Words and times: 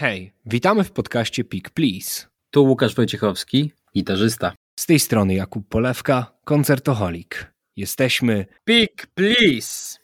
Hej, 0.00 0.32
witamy 0.46 0.84
w 0.84 0.92
podcaście 0.92 1.44
Pick 1.44 1.70
Please. 1.70 2.26
Tu 2.50 2.64
Łukasz 2.64 2.94
Wojciechowski, 2.94 3.72
gitarzysta. 3.94 4.52
Z 4.78 4.86
tej 4.86 5.00
strony 5.00 5.34
Jakub 5.34 5.68
Polewka, 5.68 6.32
koncertoholik. 6.44 7.52
Jesteśmy 7.76 8.46
Pick 8.64 9.06
Please! 9.06 9.98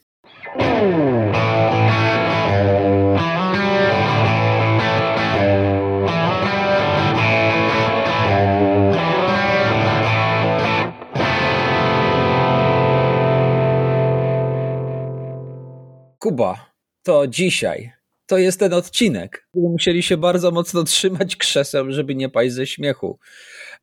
Kuba, 16.19 16.71
to 17.03 17.27
dzisiaj 17.27 17.96
to 18.27 18.37
jest 18.37 18.59
ten 18.59 18.73
odcinek. 18.73 19.47
Musieli 19.53 20.03
się 20.03 20.17
bardzo 20.17 20.51
mocno 20.51 20.83
trzymać 20.83 21.35
krzeseł, 21.35 21.91
żeby 21.91 22.15
nie 22.15 22.29
paść 22.29 22.53
ze 22.53 22.67
śmiechu, 22.67 23.19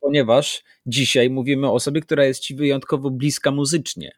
ponieważ 0.01 0.63
dzisiaj 0.85 1.29
mówimy 1.29 1.67
o 1.67 1.73
osobie, 1.73 2.01
która 2.01 2.25
jest 2.25 2.39
ci 2.39 2.55
wyjątkowo 2.55 3.09
bliska 3.11 3.51
muzycznie. 3.51 4.11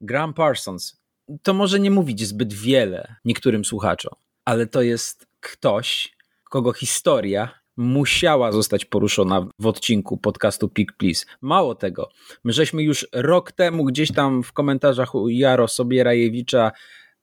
Graham 0.00 0.34
Parsons. 0.34 1.00
To 1.42 1.54
może 1.54 1.80
nie 1.80 1.90
mówić 1.90 2.26
zbyt 2.26 2.52
wiele 2.52 3.14
niektórym 3.24 3.64
słuchaczom, 3.64 4.14
ale 4.44 4.66
to 4.66 4.82
jest 4.82 5.26
ktoś, 5.40 6.16
kogo 6.50 6.72
historia 6.72 7.60
musiała 7.76 8.52
zostać 8.52 8.84
poruszona 8.84 9.46
w 9.58 9.66
odcinku 9.66 10.16
podcastu 10.16 10.68
Pick 10.68 10.92
Please. 10.96 11.26
Mało 11.40 11.74
tego, 11.74 12.10
my 12.44 12.52
żeśmy 12.52 12.82
już 12.82 13.08
rok 13.12 13.52
temu 13.52 13.84
gdzieś 13.84 14.12
tam 14.12 14.42
w 14.42 14.52
komentarzach 14.52 15.14
u 15.14 15.28
Jaro 15.28 15.68
Sobierajewicza 15.68 16.72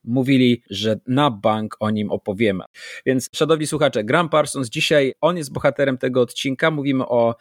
mówili, 0.07 0.63
że 0.69 0.99
na 1.07 1.31
bank 1.31 1.77
o 1.79 1.89
nim 1.89 2.11
opowiemy. 2.11 2.63
Więc 3.05 3.29
szanowni 3.33 3.67
słuchacze, 3.67 4.03
Graham 4.03 4.29
Parsons 4.29 4.69
dzisiaj, 4.69 5.13
on 5.21 5.37
jest 5.37 5.53
bohaterem 5.53 5.97
tego 5.97 6.21
odcinka. 6.21 6.71
Mówimy 6.71 7.07
o 7.07 7.35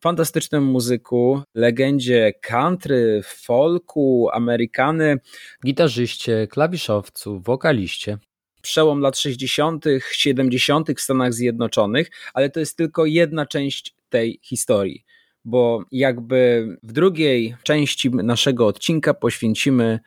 fantastycznym 0.00 0.64
muzyku, 0.64 1.42
legendzie 1.54 2.32
country, 2.42 3.20
folku, 3.24 4.28
amerykany, 4.32 5.18
gitarzyście, 5.66 6.46
klawiszowcu, 6.46 7.40
wokaliście. 7.40 8.18
Przełom 8.62 9.00
lat 9.00 9.18
60., 9.18 9.84
70. 10.12 10.88
w 10.96 11.00
Stanach 11.00 11.34
Zjednoczonych, 11.34 12.10
ale 12.34 12.50
to 12.50 12.60
jest 12.60 12.76
tylko 12.76 13.06
jedna 13.06 13.46
część 13.46 13.94
tej 14.08 14.40
historii, 14.42 15.04
bo 15.44 15.84
jakby 15.92 16.68
w 16.82 16.92
drugiej 16.92 17.56
części 17.62 18.10
naszego 18.10 18.66
odcinka 18.66 19.14
poświęcimy 19.14 20.00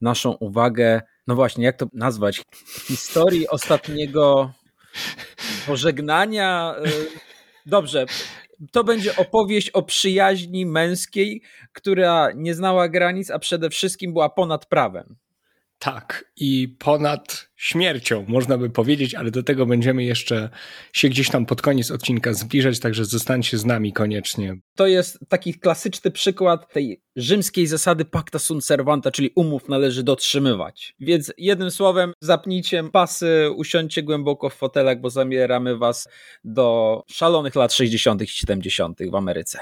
naszą 0.00 0.32
uwagę 0.32 1.02
no 1.26 1.34
właśnie, 1.34 1.64
jak 1.64 1.76
to 1.76 1.86
nazwać? 1.92 2.42
Historii 2.86 3.48
ostatniego 3.48 4.52
pożegnania. 5.66 6.74
Y, 6.86 6.90
dobrze, 7.66 8.06
to 8.72 8.84
będzie 8.84 9.16
opowieść 9.16 9.70
o 9.70 9.82
przyjaźni 9.82 10.66
męskiej, 10.66 11.42
która 11.72 12.28
nie 12.34 12.54
znała 12.54 12.88
granic, 12.88 13.30
a 13.30 13.38
przede 13.38 13.70
wszystkim 13.70 14.12
była 14.12 14.28
ponad 14.28 14.66
prawem. 14.66 15.16
Tak, 15.84 16.24
i 16.36 16.76
ponad 16.78 17.48
śmiercią, 17.56 18.24
można 18.28 18.58
by 18.58 18.70
powiedzieć, 18.70 19.14
ale 19.14 19.30
do 19.30 19.42
tego 19.42 19.66
będziemy 19.66 20.04
jeszcze 20.04 20.50
się 20.92 21.08
gdzieś 21.08 21.30
tam 21.30 21.46
pod 21.46 21.62
koniec 21.62 21.90
odcinka 21.90 22.32
zbliżać, 22.32 22.80
także 22.80 23.04
zostańcie 23.04 23.58
z 23.58 23.64
nami 23.64 23.92
koniecznie. 23.92 24.56
To 24.76 24.86
jest 24.86 25.18
taki 25.28 25.54
klasyczny 25.54 26.10
przykład 26.10 26.72
tej 26.72 27.02
rzymskiej 27.16 27.66
zasady 27.66 28.04
pacta 28.04 28.38
sunt 28.38 28.64
servanta, 28.64 29.10
czyli 29.10 29.30
umów 29.34 29.68
należy 29.68 30.02
dotrzymywać. 30.02 30.94
Więc 31.00 31.32
jednym 31.38 31.70
słowem, 31.70 32.12
zapnijcie 32.20 32.84
pasy, 32.92 33.50
usiądźcie 33.56 34.02
głęboko 34.02 34.50
w 34.50 34.54
fotelach, 34.54 35.00
bo 35.00 35.10
zamieramy 35.10 35.76
was 35.76 36.08
do 36.44 37.02
szalonych 37.10 37.54
lat 37.54 37.72
60. 37.72 38.22
i 38.22 38.26
70. 38.26 38.98
w 39.10 39.14
Ameryce. 39.14 39.58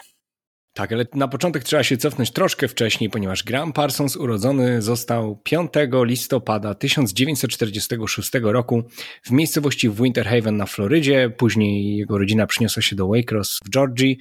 Tak, 0.74 0.92
ale 0.92 1.06
na 1.14 1.28
początek 1.28 1.64
trzeba 1.64 1.82
się 1.82 1.96
cofnąć 1.96 2.30
troszkę 2.30 2.68
wcześniej, 2.68 3.10
ponieważ 3.10 3.44
Graham 3.44 3.72
Parsons 3.72 4.16
urodzony 4.16 4.82
został 4.82 5.36
5 5.36 5.70
listopada 6.04 6.74
1946 6.74 8.30
roku 8.42 8.82
w 9.22 9.30
miejscowości 9.30 9.88
w 9.88 10.02
Winter 10.02 10.26
Haven 10.26 10.56
na 10.56 10.66
Florydzie. 10.66 11.30
Później 11.30 11.96
jego 11.96 12.18
rodzina 12.18 12.46
przyniosła 12.46 12.82
się 12.82 12.96
do 12.96 13.08
Waycross 13.08 13.58
w 13.64 13.70
Georgii. 13.70 14.18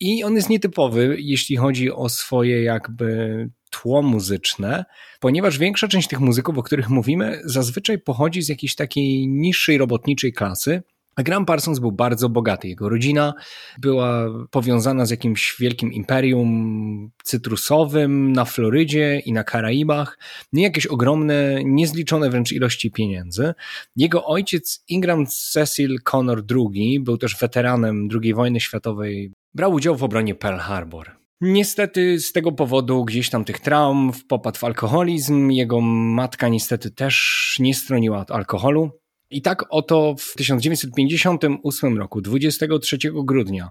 I 0.00 0.24
on 0.24 0.34
jest 0.34 0.50
nietypowy, 0.50 1.16
jeśli 1.18 1.56
chodzi 1.56 1.90
o 1.90 2.08
swoje 2.08 2.62
jakby 2.62 3.48
tło 3.70 4.02
muzyczne, 4.02 4.84
ponieważ 5.20 5.58
większa 5.58 5.88
część 5.88 6.08
tych 6.08 6.20
muzyków, 6.20 6.58
o 6.58 6.62
których 6.62 6.88
mówimy, 6.88 7.40
zazwyczaj 7.44 7.98
pochodzi 7.98 8.42
z 8.42 8.48
jakiejś 8.48 8.74
takiej 8.74 9.28
niższej 9.28 9.78
robotniczej 9.78 10.32
klasy, 10.32 10.82
Graham 11.16 11.46
Parsons 11.46 11.78
był 11.78 11.92
bardzo 11.92 12.28
bogaty. 12.28 12.68
Jego 12.68 12.88
rodzina 12.88 13.34
była 13.78 14.26
powiązana 14.50 15.06
z 15.06 15.10
jakimś 15.10 15.56
wielkim 15.58 15.92
imperium 15.92 17.10
cytrusowym 17.24 18.32
na 18.32 18.44
Florydzie 18.44 19.22
i 19.26 19.32
na 19.32 19.44
Karaibach. 19.44 20.18
Nie 20.52 20.62
jakieś 20.62 20.86
ogromne, 20.86 21.60
niezliczone 21.64 22.30
wręcz 22.30 22.52
ilości 22.52 22.90
pieniędzy. 22.90 23.54
Jego 23.96 24.24
ojciec 24.24 24.84
Ingram 24.88 25.26
Cecil 25.26 25.98
Connor 26.02 26.42
II 26.50 27.00
był 27.00 27.18
też 27.18 27.36
weteranem 27.40 28.08
II 28.22 28.34
wojny 28.34 28.60
światowej. 28.60 29.32
Brał 29.54 29.72
udział 29.72 29.96
w 29.96 30.02
obronie 30.02 30.34
Pearl 30.34 30.58
Harbor. 30.58 31.20
Niestety 31.40 32.20
z 32.20 32.32
tego 32.32 32.52
powodu 32.52 33.04
gdzieś 33.04 33.30
tam 33.30 33.44
tych 33.44 33.60
traum 33.60 34.12
popadł 34.28 34.58
w 34.58 34.64
alkoholizm. 34.64 35.50
Jego 35.50 35.80
matka 35.80 36.48
niestety 36.48 36.90
też 36.90 37.56
nie 37.60 37.74
stroniła 37.74 38.18
od 38.18 38.30
alkoholu. 38.30 38.99
I 39.30 39.42
tak 39.42 39.64
oto 39.70 40.14
w 40.18 40.34
1958 40.36 41.98
roku, 41.98 42.20
23 42.20 42.98
grudnia, 43.14 43.70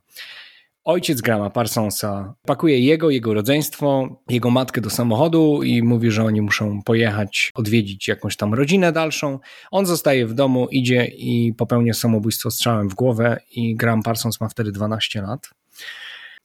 ojciec 0.83 1.21
Grama 1.21 1.49
Parsonsa 1.49 2.33
pakuje 2.45 2.79
jego, 2.79 3.09
jego 3.09 3.33
rodzeństwo, 3.33 4.19
jego 4.29 4.49
matkę 4.49 4.81
do 4.81 4.89
samochodu 4.89 5.63
i 5.63 5.83
mówi, 5.83 6.11
że 6.11 6.23
oni 6.23 6.41
muszą 6.41 6.81
pojechać, 6.83 7.51
odwiedzić 7.55 8.07
jakąś 8.07 8.37
tam 8.37 8.53
rodzinę 8.53 8.91
dalszą. 8.91 9.39
On 9.71 9.85
zostaje 9.85 10.27
w 10.27 10.33
domu, 10.33 10.67
idzie 10.71 11.05
i 11.05 11.53
popełnia 11.53 11.93
samobójstwo 11.93 12.51
strzałem 12.51 12.89
w 12.89 12.95
głowę 12.95 13.39
i 13.51 13.75
Graham 13.75 14.03
Parsons 14.03 14.41
ma 14.41 14.49
wtedy 14.49 14.71
12 14.71 15.21
lat. 15.21 15.49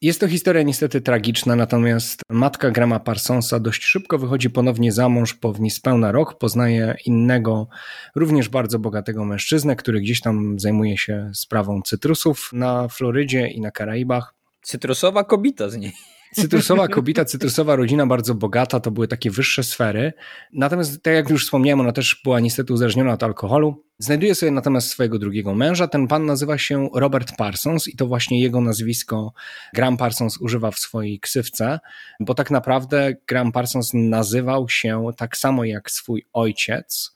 Jest 0.03 0.21
to 0.21 0.29
historia 0.29 0.63
niestety 0.63 1.01
tragiczna, 1.01 1.57
natomiast 1.57 2.23
matka 2.31 2.71
Grama 2.71 3.01
Parsonsa 3.01 3.61
dość 3.61 3.85
szybko 3.85 4.19
wychodzi 4.19 4.51
ponownie 4.51 4.93
za 4.93 5.09
mąż 5.09 5.35
po 5.35 5.55
niespełna 5.59 6.13
rok, 6.13 6.39
poznaje 6.39 6.97
innego, 7.07 7.69
również 8.15 8.49
bardzo 8.49 8.79
bogatego 8.79 9.25
mężczyznę, 9.25 9.77
który 9.77 10.01
gdzieś 10.01 10.21
tam 10.21 10.59
zajmuje 10.59 10.99
się 10.99 11.31
sprawą 11.35 11.83
cytrusów 11.83 12.51
na 12.53 12.89
Florydzie 12.89 13.49
i 13.49 13.61
na 13.61 13.71
Karaibach. 13.71 14.35
Cytrusowa 14.63 15.25
kobita 15.25 15.69
z 15.69 15.77
niej. 15.77 15.93
Cytrusowa 16.35 16.89
kobieta, 16.89 17.25
cytrusowa 17.25 17.77
rodzina 17.77 18.07
bardzo 18.07 18.35
bogata, 18.35 18.81
to 18.81 18.91
były 18.91 19.09
takie 19.09 19.31
wyższe 19.31 19.63
sfery. 19.63 20.13
Natomiast, 20.53 21.03
tak 21.03 21.15
jak 21.15 21.31
już 21.31 21.45
wspomniałem, 21.45 21.81
ona 21.81 21.93
też 21.93 22.21
była 22.25 22.41
niestety 22.41 22.73
uzależniona 22.73 23.13
od 23.13 23.23
alkoholu. 23.23 23.85
Znajduje 23.99 24.35
sobie 24.35 24.53
natomiast 24.53 24.89
swojego 24.89 25.19
drugiego 25.19 25.55
męża. 25.55 25.89
Ten 25.89 26.09
pan 26.09 26.27
nazywa 26.27 26.59
się 26.59 26.89
Robert 26.95 27.37
Parsons 27.37 27.89
i 27.89 27.97
to 27.97 28.07
właśnie 28.07 28.41
jego 28.41 28.61
nazwisko 28.61 29.33
Graham 29.75 29.97
Parsons 29.97 30.39
używa 30.41 30.71
w 30.71 30.79
swojej 30.79 31.21
ksywce, 31.21 31.81
bo 32.21 32.35
tak 32.35 32.51
naprawdę 32.51 33.15
Graham 33.29 33.53
Parsons 33.53 33.91
nazywał 33.95 34.69
się 34.69 35.07
tak 35.17 35.37
samo 35.37 35.65
jak 35.65 35.91
swój 35.91 36.27
ojciec, 36.33 37.15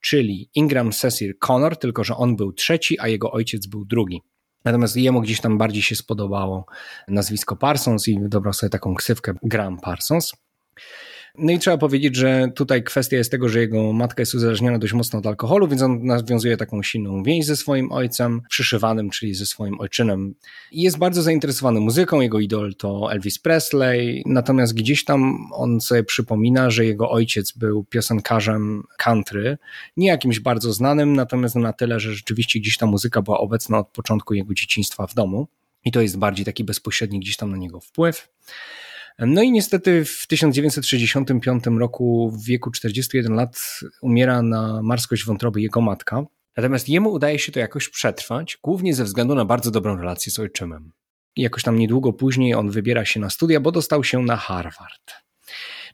czyli 0.00 0.50
Ingram 0.54 0.92
Cecil 0.92 1.34
Connor, 1.38 1.76
tylko 1.76 2.04
że 2.04 2.16
on 2.16 2.36
był 2.36 2.52
trzeci, 2.52 3.00
a 3.00 3.08
jego 3.08 3.32
ojciec 3.32 3.66
był 3.66 3.84
drugi. 3.84 4.22
Natomiast 4.66 4.96
jemu 4.96 5.20
gdzieś 5.20 5.40
tam 5.40 5.58
bardziej 5.58 5.82
się 5.82 5.96
spodobało 5.96 6.66
nazwisko 7.08 7.56
Parsons 7.56 8.08
i 8.08 8.18
dobrał 8.20 8.52
sobie 8.52 8.70
taką 8.70 8.94
ksywkę 8.94 9.34
Graham 9.42 9.78
Parsons. 9.80 10.32
No 11.38 11.52
i 11.52 11.58
trzeba 11.58 11.78
powiedzieć, 11.78 12.16
że 12.16 12.48
tutaj 12.54 12.84
kwestia 12.84 13.16
jest 13.16 13.30
tego, 13.30 13.48
że 13.48 13.60
jego 13.60 13.92
matka 13.92 14.22
jest 14.22 14.34
uzależniona 14.34 14.78
dość 14.78 14.92
mocno 14.92 15.18
od 15.18 15.26
alkoholu, 15.26 15.68
więc 15.68 15.82
on 15.82 16.04
nawiązuje 16.04 16.56
taką 16.56 16.82
silną 16.82 17.22
więź 17.22 17.46
ze 17.46 17.56
swoim 17.56 17.92
ojcem, 17.92 18.42
przyszywanym, 18.48 19.10
czyli 19.10 19.34
ze 19.34 19.46
swoim 19.46 19.80
ojczynem. 19.80 20.34
I 20.72 20.82
jest 20.82 20.98
bardzo 20.98 21.22
zainteresowany 21.22 21.80
muzyką, 21.80 22.20
jego 22.20 22.40
idol 22.40 22.74
to 22.74 23.12
Elvis 23.12 23.38
Presley, 23.38 24.22
natomiast 24.26 24.74
gdzieś 24.74 25.04
tam 25.04 25.48
on 25.52 25.80
sobie 25.80 26.04
przypomina, 26.04 26.70
że 26.70 26.84
jego 26.84 27.10
ojciec 27.10 27.52
był 27.52 27.84
piosenkarzem 27.84 28.82
country, 28.98 29.58
nie 29.96 30.08
jakimś 30.08 30.40
bardzo 30.40 30.72
znanym, 30.72 31.12
natomiast 31.16 31.56
na 31.56 31.72
tyle, 31.72 32.00
że 32.00 32.14
rzeczywiście 32.14 32.60
gdzieś 32.60 32.76
ta 32.76 32.86
muzyka 32.86 33.22
była 33.22 33.38
obecna 33.38 33.78
od 33.78 33.88
początku 33.88 34.34
jego 34.34 34.54
dzieciństwa 34.54 35.06
w 35.06 35.14
domu. 35.14 35.48
I 35.84 35.92
to 35.92 36.00
jest 36.00 36.18
bardziej 36.18 36.44
taki 36.44 36.64
bezpośredni 36.64 37.20
gdzieś 37.20 37.36
tam 37.36 37.50
na 37.50 37.56
niego 37.56 37.80
wpływ. 37.80 38.28
No 39.18 39.42
i 39.42 39.52
niestety 39.52 40.04
w 40.04 40.26
1965 40.26 41.64
roku 41.66 42.30
w 42.30 42.44
wieku 42.44 42.70
41 42.70 43.34
lat 43.34 43.80
umiera 44.02 44.42
na 44.42 44.82
marskość 44.82 45.24
wątroby 45.24 45.60
jego 45.60 45.80
matka. 45.80 46.24
Natomiast 46.56 46.88
jemu 46.88 47.12
udaje 47.12 47.38
się 47.38 47.52
to 47.52 47.60
jakoś 47.60 47.88
przetrwać, 47.88 48.58
głównie 48.62 48.94
ze 48.94 49.04
względu 49.04 49.34
na 49.34 49.44
bardzo 49.44 49.70
dobrą 49.70 49.96
relację 49.96 50.32
z 50.32 50.38
ojczymem. 50.38 50.92
I 51.36 51.42
jakoś 51.42 51.62
tam 51.62 51.78
niedługo 51.78 52.12
później 52.12 52.54
on 52.54 52.70
wybiera 52.70 53.04
się 53.04 53.20
na 53.20 53.30
studia, 53.30 53.60
bo 53.60 53.72
dostał 53.72 54.04
się 54.04 54.22
na 54.22 54.36
Harvard. 54.36 55.26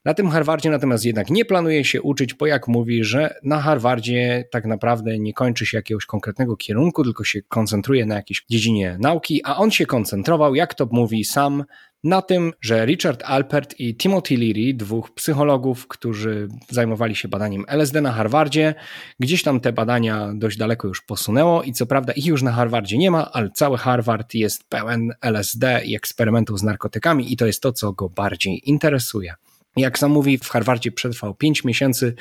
Na 0.05 0.15
tym 0.15 0.31
Harvardzie 0.31 0.71
natomiast 0.71 1.05
jednak 1.05 1.31
nie 1.31 1.45
planuje 1.45 1.85
się 1.85 2.03
uczyć, 2.03 2.35
bo 2.35 2.47
jak 2.47 2.69
mówi, 2.69 3.05
że 3.05 3.35
na 3.43 3.61
Harvardzie 3.61 4.45
tak 4.51 4.65
naprawdę 4.65 5.19
nie 5.19 5.33
kończy 5.33 5.67
się 5.67 5.79
jakiegoś 5.79 6.07
konkretnego 6.07 6.57
kierunku, 6.57 7.05
tylko 7.05 7.25
się 7.25 7.43
koncentruje 7.43 8.07
na 8.07 8.15
jakiejś 8.15 8.45
dziedzinie 8.51 8.97
nauki, 9.01 9.41
a 9.45 9.57
on 9.57 9.71
się 9.71 9.87
koncentrował, 9.87 10.55
jak 10.55 10.75
to 10.75 10.89
mówi 10.91 11.25
sam, 11.25 11.65
na 12.05 12.23
tym, 12.23 12.53
że 12.61 12.87
Richard 12.87 13.23
Alpert 13.25 13.81
i 13.81 13.97
Timothy 13.97 14.37
Leary, 14.37 14.75
dwóch 14.75 15.15
psychologów, 15.15 15.89
którzy 15.89 16.49
zajmowali 16.71 17.17
się 17.17 17.29
badaniem 17.29 17.65
LSD 17.69 18.01
na 18.01 18.13
Harvardzie, 18.13 18.75
gdzieś 19.21 19.43
tam 19.43 19.61
te 19.61 19.73
badania 19.73 20.33
dość 20.35 20.57
daleko 20.57 20.89
już 20.89 21.03
posunęło 21.03 21.63
i 21.63 21.73
co 21.73 21.87
prawda 21.87 22.13
ich 22.13 22.27
już 22.27 22.43
na 22.43 22.53
Harvardzie 22.53 22.99
nie 22.99 23.11
ma, 23.11 23.33
ale 23.33 23.51
cały 23.51 23.79
Harvard 23.79 24.35
jest 24.35 24.69
pełen 24.69 25.13
LSD 25.21 25.83
i 25.85 25.97
eksperymentów 25.97 26.59
z 26.59 26.63
narkotykami 26.63 27.33
i 27.33 27.37
to 27.37 27.47
jest 27.47 27.63
to, 27.63 27.73
co 27.73 27.93
go 27.93 28.09
bardziej 28.09 28.71
interesuje. 28.71 29.35
Jak 29.77 29.99
sam 29.99 30.11
mówi, 30.11 30.39
w 30.39 30.49
Harvardzie 30.49 30.93
przetrwał 30.93 31.35
5 31.35 31.65
miesięcy 31.65 32.15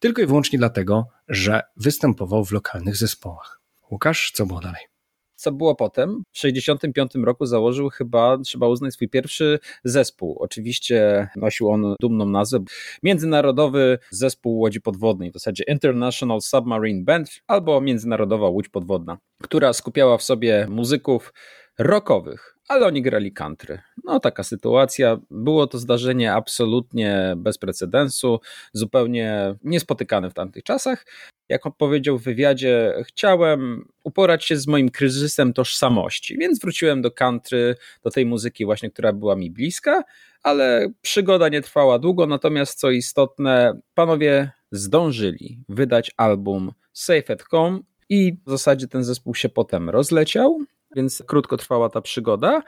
tylko 0.00 0.22
i 0.22 0.26
wyłącznie 0.26 0.58
dlatego, 0.58 1.08
że 1.28 1.62
występował 1.76 2.44
w 2.44 2.52
lokalnych 2.52 2.96
zespołach. 2.96 3.60
Łukasz, 3.90 4.30
co 4.34 4.46
było 4.46 4.60
dalej? 4.60 4.97
Co 5.38 5.52
było 5.52 5.74
potem? 5.74 6.22
W 6.32 6.34
1965 6.34 7.26
roku 7.26 7.46
założył 7.46 7.88
chyba, 7.88 8.38
trzeba 8.38 8.68
uznać, 8.68 8.94
swój 8.94 9.08
pierwszy 9.08 9.58
zespół. 9.84 10.36
Oczywiście 10.40 11.28
nosił 11.36 11.70
on 11.70 11.94
dumną 12.00 12.24
nazwę 12.24 12.58
Międzynarodowy 13.02 13.98
Zespół 14.10 14.58
Łodzi 14.58 14.80
Podwodnej, 14.80 15.30
w 15.30 15.34
zasadzie 15.34 15.64
International 15.68 16.40
Submarine 16.40 17.04
Band 17.04 17.42
albo 17.46 17.80
Międzynarodowa 17.80 18.48
Łódź 18.48 18.68
Podwodna, 18.68 19.18
która 19.42 19.72
skupiała 19.72 20.18
w 20.18 20.22
sobie 20.22 20.66
muzyków 20.70 21.32
rockowych, 21.78 22.57
ale 22.68 22.86
oni 22.86 23.02
grali 23.02 23.32
country. 23.32 23.80
No 24.04 24.20
taka 24.20 24.42
sytuacja. 24.42 25.18
Było 25.30 25.66
to 25.66 25.78
zdarzenie 25.78 26.34
absolutnie 26.34 27.34
bez 27.36 27.58
precedensu, 27.58 28.40
zupełnie 28.72 29.54
niespotykane 29.64 30.30
w 30.30 30.34
tamtych 30.34 30.64
czasach. 30.64 31.06
Jak 31.48 31.66
on 31.66 31.72
powiedział 31.72 32.18
w 32.18 32.22
wywiadzie, 32.22 32.94
chciałem 33.06 33.88
uporać 34.04 34.44
się 34.44 34.56
z 34.56 34.66
moim 34.66 34.88
kryzysem 34.88 35.52
tożsamości, 35.52 36.38
więc 36.38 36.60
wróciłem 36.60 37.02
do 37.02 37.10
country, 37.10 37.76
do 38.02 38.10
tej 38.10 38.26
muzyki 38.26 38.64
właśnie, 38.64 38.90
która 38.90 39.12
była 39.12 39.36
mi 39.36 39.50
bliska, 39.50 40.04
ale 40.42 40.88
przygoda 41.02 41.48
nie 41.48 41.62
trwała 41.62 41.98
długo, 41.98 42.26
natomiast 42.26 42.78
co 42.78 42.90
istotne, 42.90 43.80
panowie 43.94 44.50
zdążyli 44.72 45.60
wydać 45.68 46.10
album 46.16 46.72
Safe 46.92 47.32
at 47.32 47.42
Home 47.42 47.80
i 48.08 48.36
w 48.46 48.50
zasadzie 48.50 48.88
ten 48.88 49.04
zespół 49.04 49.34
się 49.34 49.48
potem 49.48 49.90
rozleciał 49.90 50.60
więc 50.96 51.22
krótko 51.26 51.56
trwała 51.56 51.88
ta 51.88 52.00
przygoda. 52.00 52.62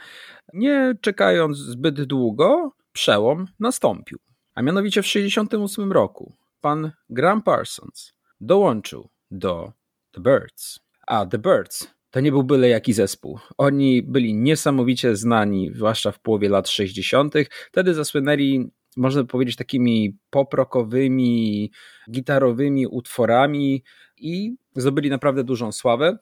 Nie 0.55 0.95
czekając 1.01 1.59
zbyt 1.59 2.03
długo, 2.03 2.73
przełom 2.93 3.47
nastąpił. 3.61 4.19
A 4.55 4.63
mianowicie 4.63 5.03
w 5.03 5.07
1968 5.07 5.93
roku 5.93 6.37
pan 6.61 6.93
Graham 7.11 7.43
Parsons 7.43 8.13
dołączył 8.41 9.09
do 9.31 9.73
The 10.13 10.21
Birds. 10.21 10.81
A 11.07 11.27
The 11.27 11.39
Birds 11.39 11.89
to 12.11 12.21
nie 12.21 12.31
był 12.31 12.43
byle 12.43 12.69
jaki 12.69 12.93
zespół. 12.93 13.39
Oni 13.59 14.03
byli 14.03 14.35
niesamowicie 14.35 15.17
znani, 15.17 15.71
zwłaszcza 15.75 16.13
w 16.13 16.21
połowie 16.21 16.49
lat 16.49 16.69
60. 16.69 17.35
Wtedy 17.73 17.95
zasłynęli, 17.95 18.71
można 18.97 19.25
powiedzieć, 19.25 19.57
takimi 19.57 20.19
poprokowymi, 20.31 21.71
gitarowymi 22.11 22.87
utworami 22.87 23.85
i 24.17 24.55
zdobyli 24.77 25.11
naprawdę 25.11 25.45
dużą 25.45 25.73
sławę 25.73 26.19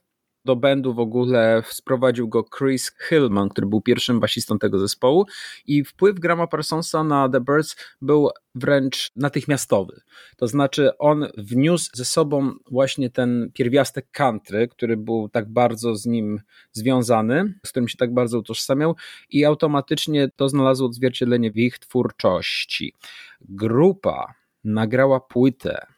do 0.48 0.56
bandu 0.56 0.94
w 0.94 0.98
ogóle 0.98 1.62
sprowadził 1.66 2.28
go 2.28 2.44
Chris 2.58 2.92
Hillman, 3.08 3.48
który 3.48 3.66
był 3.66 3.80
pierwszym 3.80 4.20
basistą 4.20 4.58
tego 4.58 4.78
zespołu 4.78 5.26
i 5.66 5.84
wpływ 5.84 6.18
Grama 6.18 6.46
Parsonsa 6.46 7.04
na 7.04 7.28
The 7.28 7.40
Birds 7.40 7.76
był 8.02 8.28
wręcz 8.54 9.10
natychmiastowy. 9.16 10.00
To 10.36 10.46
znaczy 10.46 10.98
on 10.98 11.26
wniósł 11.36 11.90
ze 11.94 12.04
sobą 12.04 12.52
właśnie 12.70 13.10
ten 13.10 13.50
pierwiastek 13.54 14.10
country, 14.10 14.68
który 14.68 14.96
był 14.96 15.28
tak 15.28 15.52
bardzo 15.52 15.96
z 15.96 16.06
nim 16.06 16.40
związany, 16.72 17.54
z 17.66 17.70
którym 17.70 17.88
się 17.88 17.96
tak 17.96 18.14
bardzo 18.14 18.38
utożsamiał 18.38 18.96
i 19.30 19.44
automatycznie 19.44 20.28
to 20.36 20.48
znalazło 20.48 20.86
odzwierciedlenie 20.86 21.50
w 21.50 21.56
ich 21.56 21.78
twórczości. 21.78 22.94
Grupa 23.40 24.34
nagrała 24.64 25.20
płytę 25.20 25.97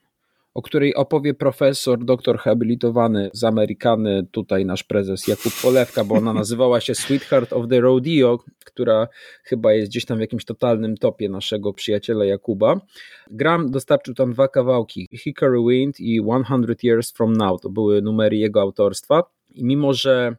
o 0.55 0.63
której 0.63 0.95
opowie 0.95 1.35
profesor, 1.35 2.05
doktor 2.05 2.39
habilitowany 2.39 3.31
z 3.33 3.45
Amerykany, 3.45 4.27
tutaj 4.31 4.65
nasz 4.65 4.85
prezes 4.85 5.29
Jakub 5.29 5.53
Polewka, 5.63 6.05
bo 6.05 6.15
ona 6.15 6.33
nazywała 6.33 6.81
się 6.81 6.95
Sweetheart 6.95 7.53
of 7.53 7.69
the 7.69 7.81
Rodeo, 7.81 8.39
która 8.65 9.09
chyba 9.45 9.73
jest 9.73 9.91
gdzieś 9.91 10.05
tam 10.05 10.19
w 10.19 10.21
jakimś 10.21 10.45
totalnym 10.45 10.97
topie 10.97 11.29
naszego 11.29 11.73
przyjaciela 11.73 12.25
Jakuba. 12.25 12.81
Graham 13.31 13.71
dostarczył 13.71 14.15
tam 14.15 14.33
dwa 14.33 14.49
kawałki, 14.49 15.09
Hickory 15.13 15.59
Wind 15.69 16.01
i 16.01 16.21
100 16.45 16.73
Years 16.83 17.13
From 17.13 17.33
Now, 17.33 17.61
to 17.61 17.71
były 17.71 18.03
numery 18.03 18.37
jego 18.37 18.61
autorstwa 18.61 19.23
i 19.55 19.65
mimo, 19.65 19.95
że 19.95 20.37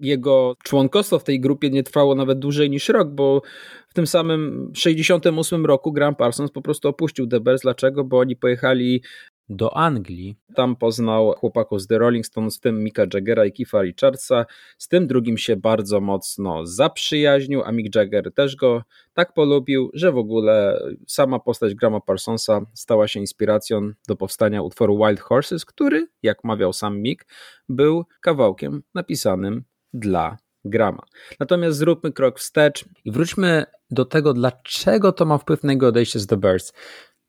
jego 0.00 0.56
członkostwo 0.64 1.18
w 1.18 1.24
tej 1.24 1.40
grupie 1.40 1.70
nie 1.70 1.82
trwało 1.82 2.14
nawet 2.14 2.38
dłużej 2.38 2.70
niż 2.70 2.88
rok, 2.88 3.08
bo 3.08 3.42
w 3.88 3.94
tym 3.94 4.06
samym 4.06 4.70
68 4.74 5.66
roku 5.66 5.92
Graham 5.92 6.14
Parsons 6.14 6.50
po 6.50 6.62
prostu 6.62 6.88
opuścił 6.88 7.26
The 7.26 7.40
Bears. 7.40 7.62
Dlaczego? 7.62 8.04
Bo 8.04 8.18
oni 8.18 8.36
pojechali 8.36 9.02
do 9.48 9.76
Anglii. 9.76 10.36
Tam 10.54 10.76
poznał 10.76 11.32
chłopaków 11.32 11.80
z 11.80 11.86
The 11.86 11.98
Rolling 11.98 12.26
Stones, 12.26 12.56
w 12.56 12.60
tym 12.60 12.84
Micka 12.84 13.02
Jaggera 13.14 13.44
i 13.44 13.52
Keitha 13.52 13.82
Richardsa. 13.82 14.46
Z 14.78 14.88
tym 14.88 15.06
drugim 15.06 15.38
się 15.38 15.56
bardzo 15.56 16.00
mocno 16.00 16.66
zaprzyjaźnił, 16.66 17.62
a 17.64 17.72
Mick 17.72 17.96
Jagger 17.96 18.34
też 18.34 18.56
go 18.56 18.82
tak 19.14 19.32
polubił, 19.32 19.90
że 19.94 20.12
w 20.12 20.18
ogóle 20.18 20.82
sama 21.06 21.38
postać 21.38 21.74
Grama 21.74 22.00
Parsonsa 22.00 22.60
stała 22.74 23.08
się 23.08 23.20
inspiracją 23.20 23.92
do 24.08 24.16
powstania 24.16 24.62
utworu 24.62 24.98
Wild 24.98 25.20
Horses, 25.20 25.64
który, 25.64 26.08
jak 26.22 26.44
mawiał 26.44 26.72
sam 26.72 27.02
Mick, 27.02 27.26
był 27.68 28.04
kawałkiem 28.20 28.82
napisanym 28.94 29.64
dla 29.92 30.38
Grama. 30.64 31.02
Natomiast 31.40 31.78
zróbmy 31.78 32.12
krok 32.12 32.38
wstecz 32.38 32.84
i 33.04 33.10
wróćmy 33.10 33.64
do 33.90 34.04
tego, 34.04 34.34
dlaczego 34.34 35.12
to 35.12 35.24
ma 35.24 35.38
wpływ 35.38 35.64
na 35.64 35.72
jego 35.72 35.86
odejście 35.86 36.18
z 36.18 36.26
The 36.26 36.36
Birds. 36.36 36.72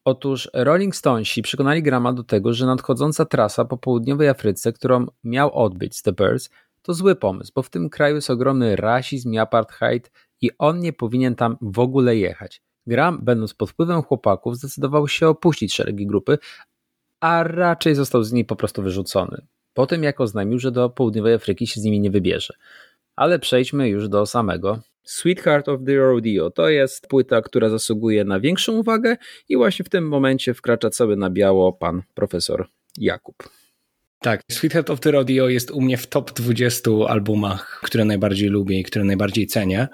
Otóż 0.05 0.49
Rolling 0.53 0.95
Stonesi 0.95 1.41
przekonali 1.41 1.83
Grama 1.83 2.13
do 2.13 2.23
tego, 2.23 2.53
że 2.53 2.65
nadchodząca 2.65 3.25
trasa 3.25 3.65
po 3.65 3.77
południowej 3.77 4.29
Afryce, 4.29 4.73
którą 4.73 5.05
miał 5.23 5.53
odbyć 5.53 6.01
The 6.01 6.13
Birds, 6.13 6.49
to 6.81 6.93
zły 6.93 7.15
pomysł, 7.15 7.51
bo 7.55 7.63
w 7.63 7.69
tym 7.69 7.89
kraju 7.89 8.15
jest 8.15 8.29
ogromny 8.29 8.75
rasizm 8.75 9.33
i 9.33 9.37
apartheid 9.37 10.11
i 10.41 10.51
on 10.57 10.79
nie 10.79 10.93
powinien 10.93 11.35
tam 11.35 11.57
w 11.61 11.79
ogóle 11.79 12.15
jechać. 12.15 12.61
Graham, 12.87 13.19
będąc 13.23 13.53
pod 13.53 13.69
wpływem 13.69 14.01
chłopaków, 14.01 14.57
zdecydował 14.57 15.07
się 15.07 15.27
opuścić 15.27 15.73
szeregi 15.73 16.07
grupy, 16.07 16.37
a 17.19 17.43
raczej 17.43 17.95
został 17.95 18.23
z 18.23 18.31
niej 18.31 18.45
po 18.45 18.55
prostu 18.55 18.81
wyrzucony. 18.81 19.47
Po 19.73 19.87
tym 19.87 20.03
jak 20.03 20.21
oznajmił, 20.21 20.59
że 20.59 20.71
do 20.71 20.89
południowej 20.89 21.33
Afryki 21.33 21.67
się 21.67 21.81
z 21.81 21.83
nimi 21.83 21.99
nie 21.99 22.11
wybierze. 22.11 22.53
Ale 23.15 23.39
przejdźmy 23.39 23.89
już 23.89 24.09
do 24.09 24.25
samego 24.25 24.79
Sweetheart 25.05 25.69
of 25.69 25.79
the 25.85 25.95
Rodeo 25.95 26.51
to 26.51 26.69
jest 26.69 27.07
płyta, 27.07 27.41
która 27.41 27.69
zasługuje 27.69 28.23
na 28.23 28.39
większą 28.39 28.73
uwagę 28.73 29.17
i 29.49 29.57
właśnie 29.57 29.85
w 29.85 29.89
tym 29.89 30.07
momencie 30.07 30.53
wkracza 30.53 30.89
cały 30.89 31.17
na 31.17 31.29
biało 31.29 31.73
pan 31.73 32.01
profesor 32.13 32.67
Jakub. 32.97 33.35
Tak, 34.19 34.41
Sweetheart 34.51 34.89
of 34.89 34.99
the 34.99 35.11
Rodeo 35.11 35.49
jest 35.49 35.71
u 35.71 35.81
mnie 35.81 35.97
w 35.97 36.07
top 36.07 36.31
20 36.33 36.91
albumach, 37.07 37.81
które 37.83 38.05
najbardziej 38.05 38.49
lubię 38.49 38.79
i 38.79 38.83
które 38.83 39.05
najbardziej 39.05 39.47
cenię. 39.47 39.87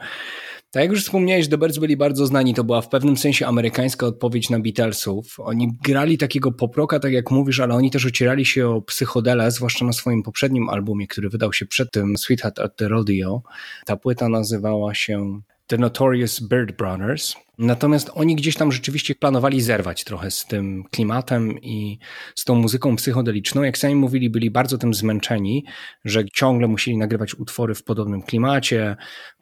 Tak 0.73 0.83
jak 0.83 0.91
już 0.91 1.03
wspomniałeś, 1.03 1.47
The 1.47 1.57
Birds 1.57 1.77
byli 1.77 1.97
bardzo 1.97 2.25
znani, 2.25 2.53
to 2.53 2.63
była 2.63 2.81
w 2.81 2.89
pewnym 2.89 3.17
sensie 3.17 3.47
amerykańska 3.47 4.05
odpowiedź 4.05 4.49
na 4.49 4.59
Beatlesów. 4.59 5.39
Oni 5.39 5.71
grali 5.83 6.17
takiego 6.17 6.51
poproka, 6.51 6.99
tak 6.99 7.11
jak 7.11 7.31
mówisz, 7.31 7.59
ale 7.59 7.75
oni 7.75 7.91
też 7.91 8.05
ocierali 8.05 8.45
się 8.45 8.67
o 8.67 8.81
psychodele, 8.81 9.51
zwłaszcza 9.51 9.85
na 9.85 9.93
swoim 9.93 10.23
poprzednim 10.23 10.69
albumie, 10.69 11.07
który 11.07 11.29
wydał 11.29 11.53
się 11.53 11.65
przed 11.65 11.91
tym 11.91 12.17
Sweetheart 12.17 12.59
at 12.59 12.75
the 12.75 12.87
Rodeo. 12.87 13.41
Ta 13.85 13.97
płyta 13.97 14.29
nazywała 14.29 14.93
się 14.93 15.41
The 15.71 15.77
Notorious 15.77 16.39
Bird 16.39 16.77
Brothers. 16.77 17.35
Natomiast 17.57 18.11
oni 18.13 18.35
gdzieś 18.35 18.55
tam 18.55 18.71
rzeczywiście 18.71 19.15
planowali 19.15 19.61
zerwać 19.61 20.03
trochę 20.03 20.31
z 20.31 20.45
tym 20.45 20.83
klimatem 20.91 21.61
i 21.61 21.99
z 22.35 22.45
tą 22.45 22.55
muzyką 22.55 22.95
psychodeliczną. 22.95 23.63
Jak 23.63 23.77
sami 23.77 23.95
mówili, 23.95 24.29
byli 24.29 24.51
bardzo 24.51 24.77
tym 24.77 24.93
zmęczeni, 24.93 25.65
że 26.05 26.25
ciągle 26.25 26.67
musieli 26.67 26.97
nagrywać 26.97 27.35
utwory 27.35 27.75
w 27.75 27.83
podobnym 27.83 28.21
klimacie, 28.21 28.95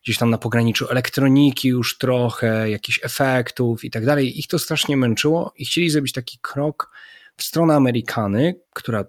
gdzieś 0.04 0.18
tam 0.18 0.30
na 0.30 0.38
pograniczu 0.38 0.88
elektroniki 0.90 1.68
już 1.68 1.98
trochę, 1.98 2.70
jakichś 2.70 3.00
efektów 3.04 3.84
i 3.84 3.92
tak 3.92 4.06
dalej. 4.06 4.40
Ich 4.40 4.48
to 4.48 4.60
strasznie 4.60 4.98
męczyło 4.98 5.54
i 5.58 5.66
chcieli 5.66 5.90
zrobić 5.90 6.14
taki 6.14 6.38
krok 6.42 6.92
w 7.40 7.44
stronę 7.44 7.76
Amerykany, 7.76 8.56
która 8.74 9.06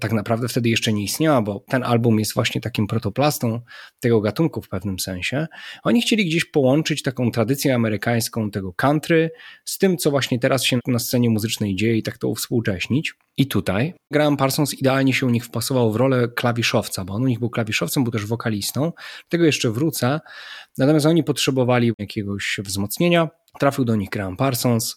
tak 0.00 0.12
naprawdę 0.12 0.48
wtedy 0.48 0.68
jeszcze 0.68 0.92
nie 0.92 1.04
istniała, 1.04 1.42
bo 1.42 1.64
ten 1.68 1.82
album 1.82 2.18
jest 2.18 2.34
właśnie 2.34 2.60
takim 2.60 2.86
protoplastą 2.86 3.60
tego 4.00 4.20
gatunku 4.20 4.62
w 4.62 4.68
pewnym 4.68 4.98
sensie. 4.98 5.46
Oni 5.82 6.02
chcieli 6.02 6.26
gdzieś 6.26 6.44
połączyć 6.44 7.02
taką 7.02 7.30
tradycję 7.30 7.74
amerykańską 7.74 8.50
tego 8.50 8.72
country 8.72 9.30
z 9.64 9.78
tym, 9.78 9.96
co 9.96 10.10
właśnie 10.10 10.38
teraz 10.38 10.64
się 10.64 10.78
na 10.86 10.98
scenie 10.98 11.30
muzycznej 11.30 11.76
dzieje 11.76 11.96
i 11.96 12.02
tak 12.02 12.18
to 12.18 12.28
uwspółcześnić. 12.28 13.14
I 13.36 13.46
tutaj 13.46 13.94
Graham 14.10 14.36
Parsons 14.36 14.74
idealnie 14.74 15.14
się 15.14 15.26
u 15.26 15.30
nich 15.30 15.44
wpasował 15.44 15.92
w 15.92 15.96
rolę 15.96 16.28
klawiszowca, 16.28 17.04
bo 17.04 17.14
on 17.14 17.22
u 17.22 17.26
nich 17.26 17.38
był 17.38 17.50
klawiszowcem, 17.50 18.04
był 18.04 18.12
też 18.12 18.26
wokalistą. 18.26 18.80
Do 18.82 18.92
tego 19.28 19.44
jeszcze 19.44 19.70
wrócę. 19.70 20.20
Natomiast 20.78 21.06
oni 21.06 21.24
potrzebowali 21.24 21.92
jakiegoś 21.98 22.60
wzmocnienia 22.64 23.28
trafił 23.58 23.84
do 23.84 23.96
nich 23.96 24.10
Graham 24.10 24.36
Parsons, 24.36 24.96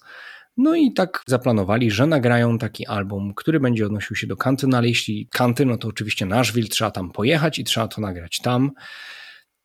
no 0.62 0.76
i 0.76 0.94
tak 0.94 1.24
zaplanowali, 1.28 1.92
że 1.92 2.08
nagrają 2.08 2.58
taki 2.58 2.88
album, 2.88 3.34
który 3.36 3.60
będzie 3.60 3.86
odnosił 3.86 4.16
się 4.16 4.28
do 4.28 4.38
Kanty, 4.38 4.68
no 4.68 4.78
ale 4.78 4.88
jeśli 4.88 5.28
Kanty, 5.32 5.66
no 5.66 5.78
to 5.78 5.88
oczywiście 5.88 6.26
Nashville, 6.26 6.68
trzeba 6.68 6.92
tam 6.92 7.12
pojechać 7.12 7.60
i 7.60 7.64
trzeba 7.64 7.88
to 7.88 8.02
nagrać 8.02 8.40
tam. 8.44 8.72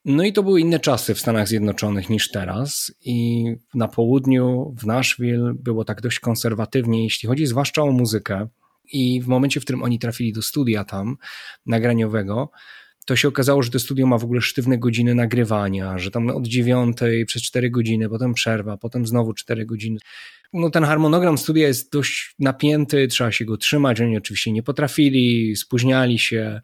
No 0.04 0.24
i 0.24 0.32
to 0.32 0.42
były 0.42 0.60
inne 0.60 0.80
czasy 0.80 1.14
w 1.14 1.20
Stanach 1.20 1.48
Zjednoczonych 1.48 2.10
niż 2.10 2.30
teraz 2.30 2.92
i 3.04 3.44
na 3.74 3.88
południu 3.88 4.74
w 4.78 4.86
Nashville 4.86 5.54
było 5.58 5.84
tak 5.84 6.00
dość 6.00 6.20
konserwatywnie, 6.20 7.04
jeśli 7.04 7.28
chodzi 7.28 7.46
zwłaszcza 7.46 7.82
o 7.82 7.92
muzykę. 7.92 8.48
I 8.92 9.20
w 9.22 9.26
momencie, 9.26 9.60
w 9.60 9.64
którym 9.64 9.82
oni 9.82 9.98
trafili 9.98 10.32
do 10.32 10.42
studia 10.42 10.84
tam 10.84 11.16
nagraniowego, 11.66 12.50
to 13.06 13.16
się 13.16 13.28
okazało, 13.28 13.62
że 13.62 13.70
to 13.70 13.78
studio 13.78 14.06
ma 14.06 14.18
w 14.18 14.24
ogóle 14.24 14.40
sztywne 14.40 14.78
godziny 14.78 15.14
nagrywania, 15.14 15.98
że 15.98 16.10
tam 16.10 16.30
od 16.30 16.46
dziewiątej 16.46 17.26
przez 17.26 17.42
cztery 17.42 17.70
godziny, 17.70 18.08
potem 18.08 18.34
przerwa, 18.34 18.76
potem 18.76 19.06
znowu 19.06 19.32
cztery 19.32 19.66
godziny 19.66 19.98
no 20.56 20.70
ten 20.70 20.84
harmonogram 20.84 21.38
studia 21.38 21.66
jest 21.66 21.92
dość 21.92 22.34
napięty, 22.38 23.08
trzeba 23.08 23.32
się 23.32 23.44
go 23.44 23.56
trzymać. 23.56 24.00
Oni 24.00 24.16
oczywiście 24.16 24.52
nie 24.52 24.62
potrafili, 24.62 25.56
spóźniali 25.56 26.18
się, 26.18 26.60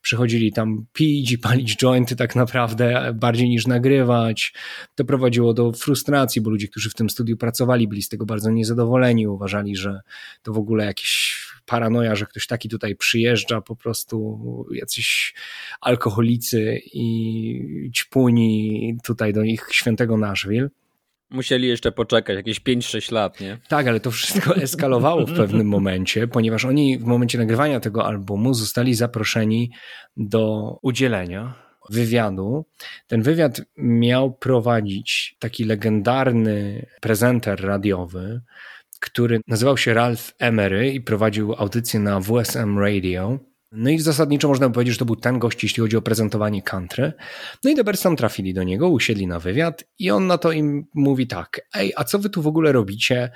przychodzili 0.00 0.52
tam 0.52 0.86
pić 0.92 1.32
i 1.32 1.38
palić 1.38 1.76
jointy 1.76 2.16
tak 2.16 2.36
naprawdę 2.36 3.12
bardziej 3.14 3.48
niż 3.48 3.66
nagrywać. 3.66 4.52
To 4.94 5.04
prowadziło 5.04 5.54
do 5.54 5.72
frustracji, 5.72 6.42
bo 6.42 6.50
ludzie, 6.50 6.68
którzy 6.68 6.90
w 6.90 6.94
tym 6.94 7.10
studiu 7.10 7.36
pracowali, 7.36 7.88
byli 7.88 8.02
z 8.02 8.08
tego 8.08 8.26
bardzo 8.26 8.50
niezadowoleni, 8.50 9.26
uważali, 9.26 9.76
że 9.76 10.00
to 10.42 10.52
w 10.52 10.58
ogóle 10.58 10.84
jakieś 10.84 11.44
paranoja, 11.66 12.14
że 12.14 12.26
ktoś 12.26 12.46
taki 12.46 12.68
tutaj 12.68 12.96
przyjeżdża, 12.96 13.60
po 13.60 13.76
prostu 13.76 14.66
jacyś 14.72 15.34
alkoholicy 15.80 16.80
i 16.92 17.90
ćpuni 17.94 18.96
tutaj 19.04 19.32
do 19.32 19.42
ich 19.42 19.68
świętego 19.72 20.16
Nashville. 20.16 20.68
Musieli 21.34 21.68
jeszcze 21.68 21.92
poczekać 21.92 22.36
jakieś 22.36 22.60
5-6 22.60 23.12
lat, 23.12 23.40
nie? 23.40 23.58
Tak, 23.68 23.88
ale 23.88 24.00
to 24.00 24.10
wszystko 24.10 24.56
eskalowało 24.66 25.26
w 25.26 25.36
pewnym 25.36 25.66
momencie, 25.66 26.28
ponieważ 26.28 26.64
oni 26.64 26.98
w 26.98 27.04
momencie 27.04 27.38
nagrywania 27.38 27.80
tego 27.80 28.06
albumu 28.06 28.54
zostali 28.54 28.94
zaproszeni 28.94 29.70
do 30.16 30.72
udzielenia 30.82 31.54
wywiadu. 31.90 32.64
Ten 33.06 33.22
wywiad 33.22 33.60
miał 33.76 34.34
prowadzić 34.34 35.36
taki 35.38 35.64
legendarny 35.64 36.86
prezenter 37.00 37.60
radiowy, 37.60 38.40
który 39.00 39.40
nazywał 39.46 39.76
się 39.76 39.94
Ralph 39.94 40.32
Emery 40.38 40.92
i 40.92 41.00
prowadził 41.00 41.54
audycję 41.58 42.00
na 42.00 42.20
WSM 42.20 42.78
Radio. 42.78 43.38
No 43.76 43.90
i 43.90 43.98
zasadniczo 43.98 44.48
można 44.48 44.68
by 44.68 44.74
powiedzieć, 44.74 44.94
że 44.94 44.98
to 44.98 45.04
był 45.04 45.16
ten 45.16 45.38
gość, 45.38 45.62
jeśli 45.62 45.80
chodzi 45.80 45.96
o 45.96 46.02
prezentowanie 46.02 46.62
country. 46.62 47.12
No 47.64 47.70
i 47.70 47.74
The 47.74 47.84
tam 47.84 48.16
trafili 48.16 48.54
do 48.54 48.62
niego, 48.62 48.88
usiedli 48.88 49.26
na 49.26 49.40
wywiad 49.40 49.84
i 49.98 50.10
on 50.10 50.26
na 50.26 50.38
to 50.38 50.52
im 50.52 50.86
mówi 50.94 51.26
tak, 51.26 51.60
ej, 51.74 51.92
a 51.96 52.04
co 52.04 52.18
wy 52.18 52.30
tu 52.30 52.42
w 52.42 52.46
ogóle 52.46 52.72
robicie? 52.72 53.30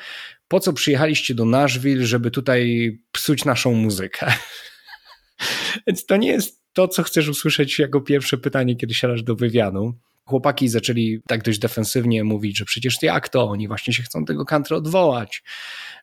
Po 0.49 0.61
co 0.61 0.73
przyjechaliście 0.73 1.35
do 1.35 1.45
Nashville, 1.45 2.07
żeby 2.07 2.31
tutaj 2.31 2.91
psuć 3.13 3.45
naszą 3.45 3.73
muzykę? 3.75 4.33
Więc 5.87 6.07
to 6.07 6.17
nie 6.17 6.29
jest 6.29 6.63
to, 6.73 6.89
co 6.89 7.03
chcesz 7.03 7.29
usłyszeć 7.29 7.79
jako 7.79 8.01
pierwsze 8.01 8.39
pytanie, 8.39 8.77
kiedy 8.77 8.95
siadasz 8.95 9.23
do 9.23 9.37
wywiadu 9.37 9.95
chłopaki 10.29 10.69
zaczęli 10.69 11.21
tak 11.27 11.43
dość 11.43 11.59
defensywnie 11.59 12.25
mówić, 12.25 12.59
że 12.59 12.65
przecież 12.65 13.03
jak 13.03 13.29
to, 13.29 13.49
oni 13.51 13.69
właśnie 13.69 13.93
się 13.93 14.03
chcą 14.03 14.25
tego 14.25 14.45
country 14.45 14.77
odwołać, 14.77 15.43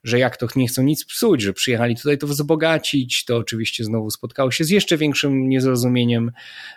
że 0.04 0.20
jak 0.20 0.38
to 0.38 0.48
nie 0.56 0.68
chcą 0.68 0.84
nic 0.84 1.06
psuć, 1.06 1.42
że 1.42 1.54
przyjechali 1.54 1.96
tutaj 1.96 2.18
to 2.18 2.28
wzbogacić, 2.28 3.26
to 3.26 3.38
oczywiście 3.38 3.84
znowu 3.84 4.12
spotkało 4.12 4.52
się 4.52 4.64
z 4.64 4.70
jeszcze 4.70 4.98
większym 4.98 5.50
niezrozumieniem 5.50 6.32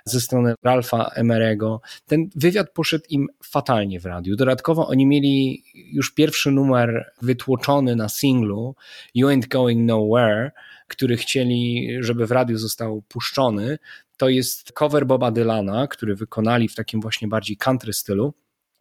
ze 0.05 0.21
strony 0.21 0.55
Ralfa 0.63 1.11
Emerego. 1.15 1.81
Ten 2.07 2.29
wywiad 2.37 2.73
poszedł 2.73 3.05
im 3.09 3.27
fatalnie 3.45 4.01
w 4.01 4.07
radiu. 4.07 4.37
Dodatkowo 4.37 4.89
oni 4.89 5.07
mieli 5.07 5.63
już 5.75 6.15
pierwszy 6.15 6.51
numer 6.51 7.13
wytłoczony 7.23 7.97
na 7.97 8.09
singlu 8.09 8.75
You 9.15 9.29
Ain't 9.29 9.49
Going 9.49 9.87
Nowhere, 9.87 10.51
który 10.89 11.17
chcieli, 11.17 11.89
żeby 12.01 12.27
w 12.27 12.31
radiu 12.31 12.59
został 12.59 13.03
puszczony, 13.03 13.79
to 14.17 14.29
jest 14.29 14.73
cover 14.73 15.07
Boba 15.07 15.31
Dylana, 15.31 15.87
który 15.87 16.17
wykonali 16.17 16.69
w 16.69 16.75
takim 16.75 17.01
właśnie 17.01 17.29
bardziej 17.29 17.57
country 17.57 17.93
stylu. 17.93 18.35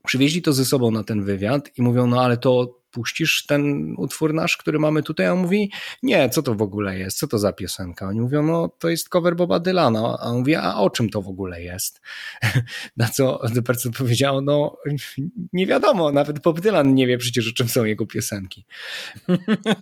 Przywieźli 0.07 0.41
to 0.41 0.53
ze 0.53 0.65
sobą 0.65 0.91
na 0.91 1.03
ten 1.03 1.23
wywiad 1.23 1.77
i 1.77 1.81
mówią, 1.81 2.07
no 2.07 2.21
ale 2.21 2.37
to 2.37 2.79
puścisz 2.91 3.45
ten 3.45 3.93
utwór 3.97 4.33
nasz, 4.33 4.57
który 4.57 4.79
mamy 4.79 5.03
tutaj? 5.03 5.25
A 5.25 5.33
on 5.33 5.39
mówi, 5.39 5.71
nie, 6.03 6.29
co 6.29 6.43
to 6.43 6.55
w 6.55 6.61
ogóle 6.61 6.99
jest? 6.99 7.17
Co 7.17 7.27
to 7.27 7.39
za 7.39 7.53
piosenka? 7.53 8.07
Oni 8.07 8.21
mówią, 8.21 8.43
no 8.43 8.69
to 8.79 8.89
jest 8.89 9.09
cover 9.09 9.35
Boba 9.35 9.59
Dylana. 9.59 10.17
A 10.19 10.23
on 10.23 10.37
mówi, 10.37 10.55
a 10.55 10.75
o 10.75 10.89
czym 10.89 11.09
to 11.09 11.21
w 11.21 11.27
ogóle 11.27 11.61
jest? 11.61 12.01
Na 12.97 13.07
co 13.07 13.41
The 13.55 13.61
Person 13.61 13.91
powiedział, 13.91 14.41
no 14.41 14.77
nie 15.53 15.67
wiadomo, 15.67 16.11
nawet 16.11 16.39
Bob 16.39 16.61
Dylan 16.61 16.95
nie 16.95 17.07
wie 17.07 17.17
przecież 17.17 17.49
o 17.49 17.53
czym 17.53 17.69
są 17.69 17.85
jego 17.85 18.05
piosenki. 18.05 18.65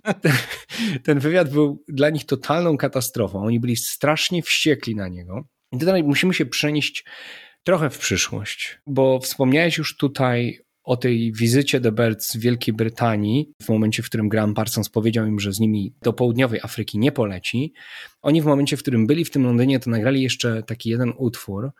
ten 1.04 1.18
wywiad 1.18 1.50
był 1.50 1.84
dla 1.88 2.10
nich 2.10 2.24
totalną 2.26 2.76
katastrofą. 2.76 3.44
Oni 3.44 3.60
byli 3.60 3.76
strasznie 3.76 4.42
wściekli 4.42 4.96
na 4.96 5.08
niego. 5.08 5.44
I 5.72 5.78
tutaj 5.78 6.02
musimy 6.02 6.34
się 6.34 6.46
przenieść 6.46 7.04
trochę 7.66 7.90
w 7.90 7.98
przyszłość, 7.98 8.78
bo 8.86 9.20
wspomniałeś 9.20 9.78
już 9.78 9.96
tutaj 9.96 10.60
o 10.84 10.96
tej 10.96 11.32
wizycie 11.32 11.80
The 11.80 11.92
Birds 11.92 12.36
w 12.36 12.40
Wielkiej 12.40 12.74
Brytanii, 12.74 13.52
w 13.62 13.68
momencie, 13.68 14.02
w 14.02 14.06
którym 14.06 14.28
Graham 14.28 14.54
Parsons 14.54 14.88
powiedział 14.88 15.26
im, 15.26 15.40
że 15.40 15.52
z 15.52 15.60
nimi 15.60 15.94
do 16.02 16.12
południowej 16.12 16.60
Afryki 16.62 16.98
nie 16.98 17.12
poleci. 17.12 17.72
Oni 18.22 18.42
w 18.42 18.44
momencie, 18.44 18.76
w 18.76 18.82
którym 18.82 19.06
byli 19.06 19.24
w 19.24 19.30
tym 19.30 19.44
Londynie, 19.44 19.80
to 19.80 19.90
nagrali 19.90 20.22
jeszcze 20.22 20.62
taki 20.62 20.90
jeden 20.90 21.12
utwór. 21.16 21.70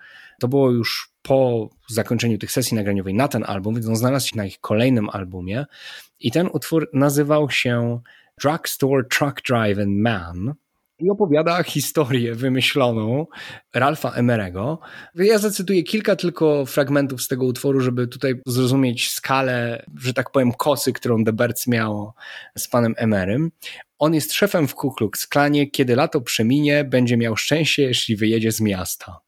To 0.40 0.48
było 0.48 0.70
już 0.70 1.10
po 1.22 1.70
zakończeniu 1.88 2.38
tych 2.38 2.52
sesji 2.52 2.74
nagraniowej 2.76 3.14
na 3.14 3.28
ten 3.28 3.44
album, 3.46 3.74
więc 3.74 3.88
on 3.88 3.96
znalazł 3.96 4.28
się 4.28 4.36
na 4.36 4.46
ich 4.46 4.60
kolejnym 4.60 5.10
albumie. 5.10 5.66
I 6.20 6.30
ten 6.30 6.48
utwór 6.52 6.90
nazywał 6.92 7.50
się 7.50 8.00
Drugstore 8.42 9.04
Truck 9.04 9.42
Driving 9.48 10.02
Man 10.02 10.54
i 10.98 11.10
opowiada 11.10 11.62
historię 11.62 12.34
wymyśloną 12.34 13.26
Ralfa 13.74 14.10
Emerego. 14.10 14.78
Ja 15.14 15.38
zacytuję 15.38 15.82
kilka 15.82 16.16
tylko 16.16 16.66
fragmentów 16.66 17.22
z 17.22 17.28
tego 17.28 17.44
utworu, 17.44 17.80
żeby 17.80 18.08
tutaj 18.08 18.34
zrozumieć 18.46 19.10
skalę, 19.10 19.84
że 19.98 20.14
tak 20.14 20.30
powiem, 20.30 20.52
kosy, 20.52 20.92
którą 20.92 21.24
The 21.24 21.32
Birds 21.32 21.66
miało 21.66 22.14
z 22.58 22.68
panem 22.68 22.94
Emerem. 22.96 23.50
On 23.98 24.14
jest 24.14 24.32
szefem 24.32 24.68
w 24.68 24.74
Ku 24.74 24.92
Klux 24.92 25.26
Klanie. 25.26 25.70
Kiedy 25.70 25.96
lato 25.96 26.20
przeminie, 26.20 26.84
będzie 26.84 27.16
miał 27.16 27.36
szczęście, 27.36 27.82
jeśli 27.82 28.16
wyjedzie 28.16 28.52
z 28.52 28.60
miasta. 28.60 29.20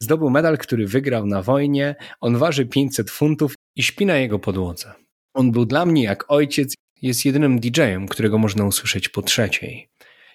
Zdobył 0.00 0.30
medal, 0.30 0.58
który 0.58 0.86
wygrał 0.86 1.26
na 1.26 1.42
wojnie. 1.42 1.96
On 2.20 2.36
waży 2.36 2.66
500 2.66 3.10
funtów 3.10 3.54
i 3.76 3.82
śpi 3.82 4.06
na 4.06 4.16
jego 4.16 4.38
podłodze. 4.38 4.92
On 5.34 5.52
był 5.52 5.66
dla 5.66 5.86
mnie 5.86 6.04
jak 6.04 6.24
ojciec, 6.28 6.74
jest 7.02 7.24
jedynym 7.24 7.60
DJ-em, 7.60 8.08
którego 8.08 8.38
można 8.38 8.64
usłyszeć 8.64 9.08
po 9.08 9.22
trzeciej. 9.22 9.88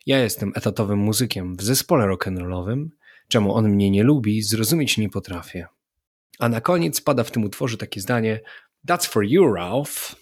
Ja 0.05 0.19
jestem 0.19 0.51
etatowym 0.55 0.99
muzykiem 0.99 1.55
w 1.55 1.63
zespole 1.63 2.05
rock'n'rollowym, 2.05 2.87
czemu 3.27 3.53
on 3.53 3.69
mnie 3.69 3.91
nie 3.91 4.03
lubi, 4.03 4.41
zrozumieć 4.41 4.97
nie 4.97 5.09
potrafię. 5.09 5.67
A 6.39 6.49
na 6.49 6.61
koniec 6.61 7.01
pada 7.01 7.23
w 7.23 7.31
tym 7.31 7.43
utworze 7.43 7.77
takie 7.77 8.01
zdanie 8.01 8.39
That's 8.87 9.07
for 9.07 9.23
you, 9.23 9.53
Ralph. 9.53 10.15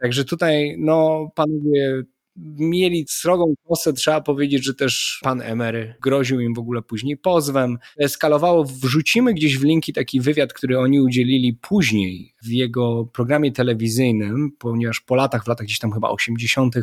Także 0.00 0.24
tutaj, 0.24 0.76
no, 0.78 1.28
panowie 1.34 2.02
mieli 2.58 3.04
srogą 3.08 3.54
kosę, 3.68 3.92
trzeba 3.92 4.20
powiedzieć, 4.20 4.64
że 4.64 4.74
też 4.74 5.20
pan 5.22 5.40
Emery 5.40 5.94
groził 6.02 6.40
im 6.40 6.54
w 6.54 6.58
ogóle 6.58 6.82
później 6.82 7.16
pozwem. 7.16 7.78
Eskalowało, 7.98 8.64
wrzucimy 8.64 9.34
gdzieś 9.34 9.58
w 9.58 9.64
linki 9.64 9.92
taki 9.92 10.20
wywiad, 10.20 10.52
który 10.52 10.78
oni 10.78 11.00
udzielili 11.00 11.54
później 11.54 12.34
w 12.42 12.48
jego 12.48 13.04
programie 13.04 13.52
telewizyjnym, 13.52 14.50
ponieważ 14.58 15.00
po 15.00 15.14
latach, 15.14 15.44
w 15.44 15.48
latach 15.48 15.66
gdzieś 15.66 15.78
tam 15.78 15.92
chyba 15.92 16.08
80., 16.08 16.74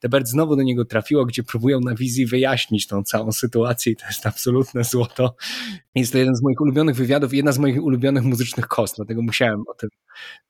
Tebert 0.00 0.28
znowu 0.28 0.56
do 0.56 0.62
niego 0.62 0.84
trafiło, 0.84 1.26
gdzie 1.26 1.42
próbują 1.42 1.80
na 1.80 1.94
wizji 1.94 2.26
wyjaśnić 2.26 2.86
tą 2.86 3.02
całą 3.02 3.32
sytuację 3.32 3.92
i 3.92 3.96
to 3.96 4.06
jest 4.06 4.26
absolutne 4.26 4.84
złoto. 4.84 5.36
Jest 5.94 6.12
to 6.12 6.18
jeden 6.18 6.36
z 6.36 6.42
moich 6.42 6.60
ulubionych 6.60 6.96
wywiadów, 6.96 7.34
jedna 7.34 7.52
z 7.52 7.58
moich 7.58 7.84
ulubionych 7.84 8.24
muzycznych 8.24 8.66
kost, 8.66 8.96
dlatego 8.96 9.22
musiałem 9.22 9.60
o 9.68 9.74
tym 9.74 9.90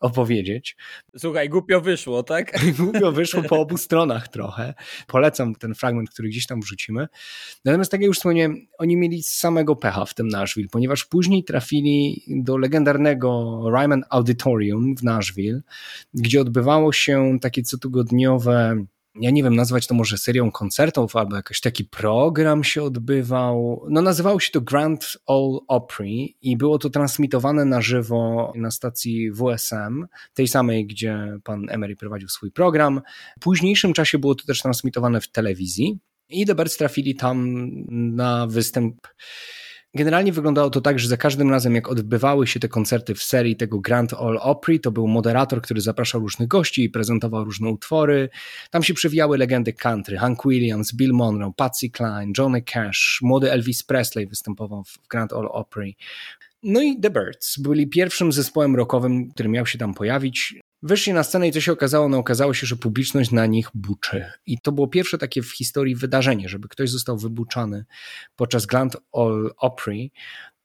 opowiedzieć. 0.01 0.77
Słuchaj, 1.17 1.49
głupio 1.49 1.81
wyszło, 1.81 2.23
tak? 2.23 2.53
głupio 2.81 3.13
wyszło 3.13 3.43
po 3.43 3.61
obu 3.61 3.77
stronach 3.77 4.29
trochę. 4.29 4.75
Polecam 5.07 5.55
ten 5.55 5.75
fragment, 5.75 6.11
który 6.11 6.29
gdzieś 6.29 6.47
tam 6.47 6.61
wrzucimy. 6.61 7.09
Natomiast 7.65 7.91
tak 7.91 8.01
jak 8.01 8.09
już 8.09 8.17
wspomniałem, 8.17 8.67
oni 8.79 8.97
mieli 8.97 9.23
samego 9.23 9.77
pecha 9.77 10.05
w 10.05 10.15
tym 10.15 10.29
Nashville, 10.29 10.69
ponieważ 10.69 11.05
później 11.05 11.45
trafili 11.45 12.23
do 12.29 12.57
legendarnego 12.57 13.61
Ryman 13.81 14.05
Auditorium 14.11 14.97
w 14.97 15.03
Nashville, 15.03 15.61
gdzie 16.15 16.41
odbywało 16.41 16.93
się 16.93 17.39
takie 17.41 17.63
cotygodniowe 17.63 18.87
ja 19.21 19.31
nie 19.31 19.43
wiem, 19.43 19.57
nazwać 19.57 19.87
to 19.87 19.95
może 19.95 20.19
serią 20.19 20.51
koncertów, 20.51 21.17
albo 21.17 21.37
jakiś 21.37 21.61
taki 21.61 21.85
program 21.85 22.65
się 22.65 22.83
odbywał. 22.83 23.87
No, 23.91 24.03
nazywało 24.03 24.41
się 24.41 24.53
to 24.53 24.61
Grand 24.61 25.17
Ole 25.27 25.59
Opry 25.69 26.09
i 26.43 26.57
było 26.57 26.79
to 26.79 26.91
transmitowane 26.91 27.65
na 27.65 27.81
żywo 27.81 28.53
na 28.57 28.71
stacji 28.71 29.31
WSM, 29.33 30.07
tej 30.35 30.49
samej, 30.49 30.87
gdzie 30.87 31.39
pan 31.45 31.67
Emery 31.71 31.97
prowadził 31.97 32.29
swój 32.29 32.53
program. 32.53 33.01
W 33.41 33.43
późniejszym 33.43 33.93
czasie 33.93 34.19
było 34.19 34.35
to 34.35 34.47
też 34.47 34.63
transmitowane 34.63 35.21
w 35.21 35.29
telewizji 35.29 35.99
i 36.29 36.47
The 36.47 36.55
Birds 36.55 36.77
trafili 36.77 37.15
tam 37.15 37.57
na 37.89 38.47
występ 38.47 38.97
Generalnie 39.95 40.33
wyglądało 40.33 40.71
to 40.71 40.81
tak, 40.81 40.99
że 40.99 41.09
za 41.09 41.17
każdym 41.17 41.51
razem, 41.51 41.75
jak 41.75 41.89
odbywały 41.89 42.47
się 42.47 42.61
te 42.61 42.69
koncerty 42.69 43.15
w 43.15 43.23
serii 43.23 43.57
tego 43.57 43.81
Grand 43.81 44.13
Ole 44.13 44.41
Opry, 44.41 44.79
to 44.79 44.91
był 44.91 45.09
moderator, 45.09 45.63
który 45.63 45.81
zapraszał 45.81 46.21
różnych 46.21 46.49
gości 46.49 46.85
i 46.85 46.91
prezentował 46.91 47.45
różne 47.45 47.69
utwory. 47.71 48.29
Tam 48.71 48.83
się 48.83 48.95
przewijały 48.95 49.39
legendy 49.39 49.73
country. 49.73 50.17
Hank 50.17 50.45
Williams, 50.45 50.95
Bill 50.95 51.13
Monroe, 51.13 51.53
Patsy 51.57 51.91
Cline, 51.91 52.33
Johnny 52.39 52.63
Cash, 52.63 53.19
młody 53.23 53.53
Elvis 53.53 53.83
Presley 53.83 54.27
występował 54.27 54.85
w 54.85 55.09
Grand 55.09 55.33
Ole 55.33 55.49
Opry. 55.49 55.93
No 56.63 56.83
i 56.83 57.01
The 57.01 57.11
Birds 57.11 57.59
byli 57.59 57.89
pierwszym 57.89 58.33
zespołem 58.33 58.77
rockowym, 58.77 59.29
który 59.31 59.49
miał 59.49 59.67
się 59.67 59.79
tam 59.79 59.95
pojawić. 59.95 60.55
Wyszli 60.83 61.13
na 61.13 61.23
scenę 61.23 61.49
i 61.49 61.53
co 61.53 61.61
się 61.61 61.73
okazało? 61.73 62.09
No 62.09 62.19
okazało 62.19 62.55
się, 62.55 62.67
że 62.67 62.77
publiczność 62.77 63.31
na 63.31 63.47
nich 63.47 63.71
buczy. 63.75 64.25
I 64.47 64.61
to 64.61 64.73
było 64.73 64.89
pierwsze 64.89 65.19
takie 65.19 65.43
w 65.43 65.53
historii 65.53 65.97
wydarzenie, 65.97 66.49
żeby 66.49 66.69
ktoś 66.69 66.91
został 66.91 67.19
wybuczany 67.19 67.85
podczas 68.37 68.67
Grand 68.67 68.97
Ole 69.13 69.51
Opry. 69.57 70.11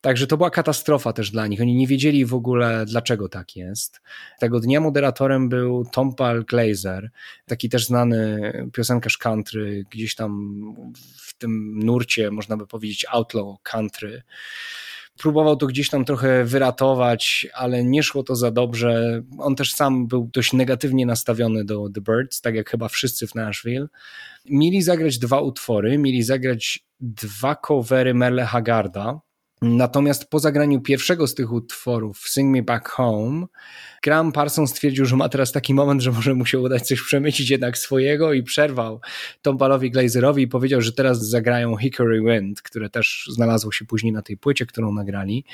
Także 0.01 0.27
to 0.27 0.37
była 0.37 0.49
katastrofa 0.49 1.13
też 1.13 1.31
dla 1.31 1.47
nich. 1.47 1.61
Oni 1.61 1.75
nie 1.75 1.87
wiedzieli 1.87 2.25
w 2.25 2.33
ogóle, 2.33 2.85
dlaczego 2.85 3.29
tak 3.29 3.55
jest. 3.55 4.01
Tego 4.39 4.59
dnia 4.59 4.81
moderatorem 4.81 5.49
był 5.49 5.85
Tom 5.91 6.15
Paul 6.15 6.45
Glazer, 6.45 7.09
taki 7.45 7.69
też 7.69 7.85
znany 7.85 8.53
piosenkarz 8.73 9.17
country, 9.17 9.83
gdzieś 9.91 10.15
tam 10.15 10.61
w 11.17 11.37
tym 11.37 11.79
nurcie, 11.79 12.31
można 12.31 12.57
by 12.57 12.67
powiedzieć, 12.67 13.05
outlaw 13.09 13.45
country 13.63 14.23
próbował 15.21 15.55
to 15.55 15.67
gdzieś 15.67 15.89
tam 15.89 16.05
trochę 16.05 16.45
wyratować, 16.45 17.47
ale 17.53 17.83
nie 17.83 18.03
szło 18.03 18.23
to 18.23 18.35
za 18.35 18.51
dobrze. 18.51 19.21
On 19.37 19.55
też 19.55 19.73
sam 19.73 20.07
był 20.07 20.29
dość 20.33 20.53
negatywnie 20.53 21.05
nastawiony 21.05 21.65
do 21.65 21.89
The 21.89 22.01
Birds, 22.01 22.41
tak 22.41 22.55
jak 22.55 22.69
chyba 22.69 22.87
wszyscy 22.87 23.27
w 23.27 23.35
Nashville. 23.35 23.87
Mieli 24.45 24.81
zagrać 24.81 25.19
dwa 25.19 25.41
utwory, 25.41 25.97
mieli 25.97 26.23
zagrać 26.23 26.85
dwa 26.99 27.55
covery 27.55 28.13
Merle 28.13 28.45
Hagarda, 28.45 29.19
Natomiast 29.63 30.29
po 30.29 30.39
zagraniu 30.39 30.81
pierwszego 30.81 31.27
z 31.27 31.35
tych 31.35 31.51
utworów, 31.51 32.19
Sing 32.19 32.55
Me 32.55 32.63
Back 32.63 32.89
Home, 32.89 33.45
Graham 34.03 34.31
Parsons 34.31 34.69
stwierdził, 34.69 35.05
że 35.05 35.15
ma 35.15 35.29
teraz 35.29 35.51
taki 35.51 35.73
moment, 35.73 36.01
że 36.01 36.11
może 36.11 36.33
mu 36.33 36.45
się 36.45 36.59
udać 36.59 36.87
coś 36.87 37.01
przemycić 37.01 37.49
jednak 37.49 37.77
swojego 37.77 38.33
i 38.33 38.43
przerwał 38.43 39.01
Tom 39.41 39.57
Palowi 39.57 39.91
Glazerowi 39.91 40.43
i 40.43 40.47
powiedział, 40.47 40.81
że 40.81 40.93
teraz 40.93 41.29
zagrają 41.29 41.77
Hickory 41.77 42.21
Wind, 42.21 42.61
które 42.61 42.89
też 42.89 43.29
znalazło 43.31 43.71
się 43.71 43.85
później 43.85 44.13
na 44.13 44.21
tej 44.21 44.37
płycie, 44.37 44.65
którą 44.65 44.93
nagrali. 44.93 45.45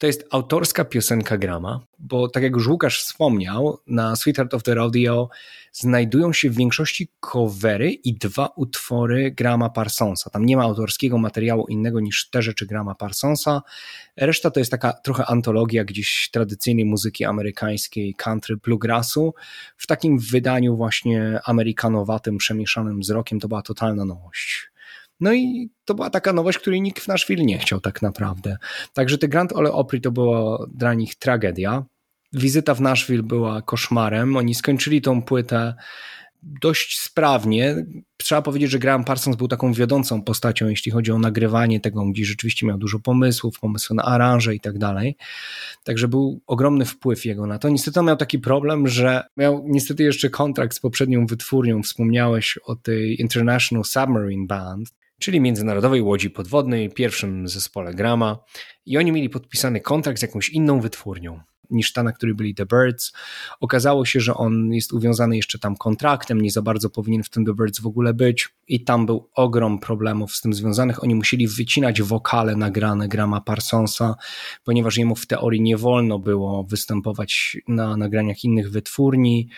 To 0.00 0.06
jest 0.06 0.24
autorska 0.30 0.84
piosenka 0.84 1.38
Grama, 1.38 1.80
bo 1.98 2.28
tak 2.28 2.42
jak 2.42 2.52
już 2.52 2.66
Łukasz 2.66 3.02
wspomniał, 3.02 3.78
na 3.86 4.16
Sweetheart 4.16 4.54
of 4.54 4.62
the 4.62 4.74
Rodeo 4.74 5.28
znajdują 5.72 6.32
się 6.32 6.50
w 6.50 6.56
większości 6.56 7.08
covery 7.20 7.90
i 7.90 8.14
dwa 8.14 8.48
utwory 8.56 9.30
Grama 9.30 9.70
Parsonsa. 9.70 10.30
Tam 10.30 10.46
nie 10.46 10.56
ma 10.56 10.62
autorskiego 10.62 11.18
materiału 11.18 11.66
innego 11.66 12.00
niż 12.00 12.30
te 12.30 12.42
rzeczy 12.42 12.66
Grama 12.66 12.94
Parsonsa. 12.94 13.62
Reszta 14.16 14.50
to 14.50 14.60
jest 14.60 14.70
taka 14.70 14.92
trochę 14.92 15.26
antologia 15.26 15.84
gdzieś 15.84 16.28
tradycyjnej 16.32 16.84
muzyki 16.84 17.24
amerykańskiej, 17.24 18.14
country, 18.14 18.56
bluegrassu. 18.56 19.34
W 19.76 19.86
takim 19.86 20.18
wydaniu 20.18 20.76
właśnie 20.76 21.40
amerykanowatym, 21.44 22.38
przemieszanym 22.38 23.02
z 23.02 23.10
rokiem 23.10 23.40
to 23.40 23.48
była 23.48 23.62
totalna 23.62 24.04
nowość. 24.04 24.69
No 25.20 25.32
i 25.32 25.70
to 25.84 25.94
była 25.94 26.10
taka 26.10 26.32
nowość, 26.32 26.58
której 26.58 26.82
nikt 26.82 27.02
w 27.02 27.08
Nashville 27.08 27.44
nie 27.44 27.58
chciał 27.58 27.80
tak 27.80 28.02
naprawdę. 28.02 28.56
Także 28.92 29.18
te 29.18 29.28
Grand 29.28 29.52
Ole 29.52 29.72
Opry 29.72 30.00
to 30.00 30.10
była 30.10 30.66
dla 30.74 30.94
nich 30.94 31.14
tragedia. 31.14 31.84
Wizyta 32.32 32.74
w 32.74 32.80
Nashville 32.80 33.22
była 33.22 33.62
koszmarem. 33.62 34.36
Oni 34.36 34.54
skończyli 34.54 35.02
tą 35.02 35.22
płytę 35.22 35.74
dość 36.42 36.98
sprawnie. 36.98 37.86
Trzeba 38.16 38.42
powiedzieć, 38.42 38.70
że 38.70 38.78
Graham 38.78 39.04
Parsons 39.04 39.36
był 39.36 39.48
taką 39.48 39.72
wiodącą 39.72 40.22
postacią, 40.22 40.68
jeśli 40.68 40.92
chodzi 40.92 41.12
o 41.12 41.18
nagrywanie 41.18 41.80
tego, 41.80 42.04
gdzie 42.04 42.24
rzeczywiście 42.24 42.66
miał 42.66 42.78
dużo 42.78 42.98
pomysłów, 42.98 43.60
pomysły 43.60 43.96
na 43.96 44.02
aranże 44.02 44.54
i 44.54 44.60
tak 44.60 44.78
dalej. 44.78 45.16
Także 45.84 46.08
był 46.08 46.40
ogromny 46.46 46.84
wpływ 46.84 47.24
jego 47.24 47.46
na 47.46 47.58
to. 47.58 47.68
Niestety 47.68 48.00
on 48.00 48.06
miał 48.06 48.16
taki 48.16 48.38
problem, 48.38 48.88
że 48.88 49.22
miał 49.36 49.64
niestety 49.66 50.02
jeszcze 50.02 50.30
kontrakt 50.30 50.76
z 50.76 50.80
poprzednią 50.80 51.26
wytwórnią. 51.26 51.82
Wspomniałeś 51.82 52.58
o 52.64 52.76
tej 52.76 53.20
International 53.20 53.84
Submarine 53.84 54.46
Band, 54.46 54.88
czyli 55.20 55.40
Międzynarodowej 55.40 56.02
Łodzi 56.02 56.30
Podwodnej, 56.30 56.90
pierwszym 56.90 57.48
zespole 57.48 57.94
Grama. 57.94 58.44
I 58.86 58.98
oni 58.98 59.12
mieli 59.12 59.30
podpisany 59.30 59.80
kontrakt 59.80 60.18
z 60.18 60.22
jakąś 60.22 60.48
inną 60.48 60.80
wytwórnią 60.80 61.40
niż 61.70 61.92
ta, 61.92 62.02
na 62.02 62.12
której 62.12 62.34
byli 62.34 62.54
The 62.54 62.66
Birds. 62.66 63.12
Okazało 63.60 64.04
się, 64.04 64.20
że 64.20 64.34
on 64.34 64.72
jest 64.72 64.92
uwiązany 64.92 65.36
jeszcze 65.36 65.58
tam 65.58 65.76
kontraktem, 65.76 66.40
nie 66.40 66.50
za 66.50 66.62
bardzo 66.62 66.90
powinien 66.90 67.22
w 67.22 67.30
tym 67.30 67.44
The 67.44 67.54
Birds 67.54 67.80
w 67.80 67.86
ogóle 67.86 68.14
być 68.14 68.48
i 68.68 68.84
tam 68.84 69.06
był 69.06 69.28
ogrom 69.34 69.78
problemów 69.78 70.32
z 70.32 70.40
tym 70.40 70.54
związanych. 70.54 71.04
Oni 71.04 71.14
musieli 71.14 71.48
wycinać 71.48 72.02
wokale 72.02 72.56
nagrane 72.56 73.08
Grama 73.08 73.40
Parsonsa, 73.40 74.14
ponieważ 74.64 74.96
jemu 74.96 75.16
w 75.16 75.26
teorii 75.26 75.60
nie 75.60 75.76
wolno 75.76 76.18
było 76.18 76.64
występować 76.64 77.56
na 77.68 77.96
nagraniach 77.96 78.44
innych 78.44 78.70
wytwórni. 78.70 79.48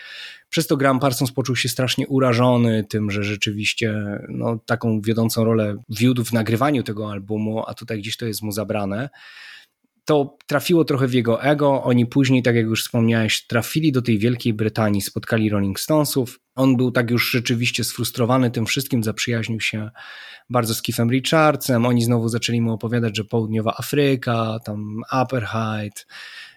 Przez 0.49 0.67
to 0.67 0.77
Graham 0.77 0.99
Parsons 0.99 1.31
poczuł 1.31 1.55
się 1.55 1.69
strasznie 1.69 2.07
urażony 2.07 2.83
tym, 2.83 3.11
że 3.11 3.23
rzeczywiście 3.23 4.19
no, 4.29 4.59
taką 4.65 5.01
wiodącą 5.01 5.43
rolę 5.43 5.77
wiódł 5.89 6.23
w 6.23 6.33
nagrywaniu 6.33 6.83
tego 6.83 7.11
albumu, 7.11 7.63
a 7.67 7.73
tutaj 7.73 7.99
gdzieś 7.99 8.17
to 8.17 8.25
jest 8.25 8.41
mu 8.41 8.51
zabrane 8.51 9.09
to 10.05 10.37
trafiło 10.47 10.85
trochę 10.85 11.07
w 11.07 11.13
jego 11.13 11.43
ego. 11.43 11.83
Oni 11.83 12.05
później, 12.05 12.43
tak 12.43 12.55
jak 12.55 12.65
już 12.65 12.83
wspomniałeś, 12.83 13.47
trafili 13.47 13.91
do 13.91 14.01
tej 14.01 14.19
Wielkiej 14.19 14.53
Brytanii, 14.53 15.01
spotkali 15.01 15.49
Rolling 15.49 15.79
Stonesów. 15.79 16.39
On 16.55 16.77
był 16.77 16.91
tak 16.91 17.11
już 17.11 17.31
rzeczywiście 17.31 17.83
sfrustrowany 17.83 18.51
tym 18.51 18.65
wszystkim, 18.65 19.03
zaprzyjaźnił 19.03 19.59
się 19.59 19.89
bardzo 20.49 20.73
z 20.73 20.81
Keithem 20.81 21.11
Richardsem. 21.11 21.85
Oni 21.85 22.03
znowu 22.03 22.29
zaczęli 22.29 22.61
mu 22.61 22.73
opowiadać, 22.73 23.17
że 23.17 23.23
południowa 23.23 23.73
Afryka, 23.77 24.59
tam 24.65 25.01
apartheid, 25.09 26.07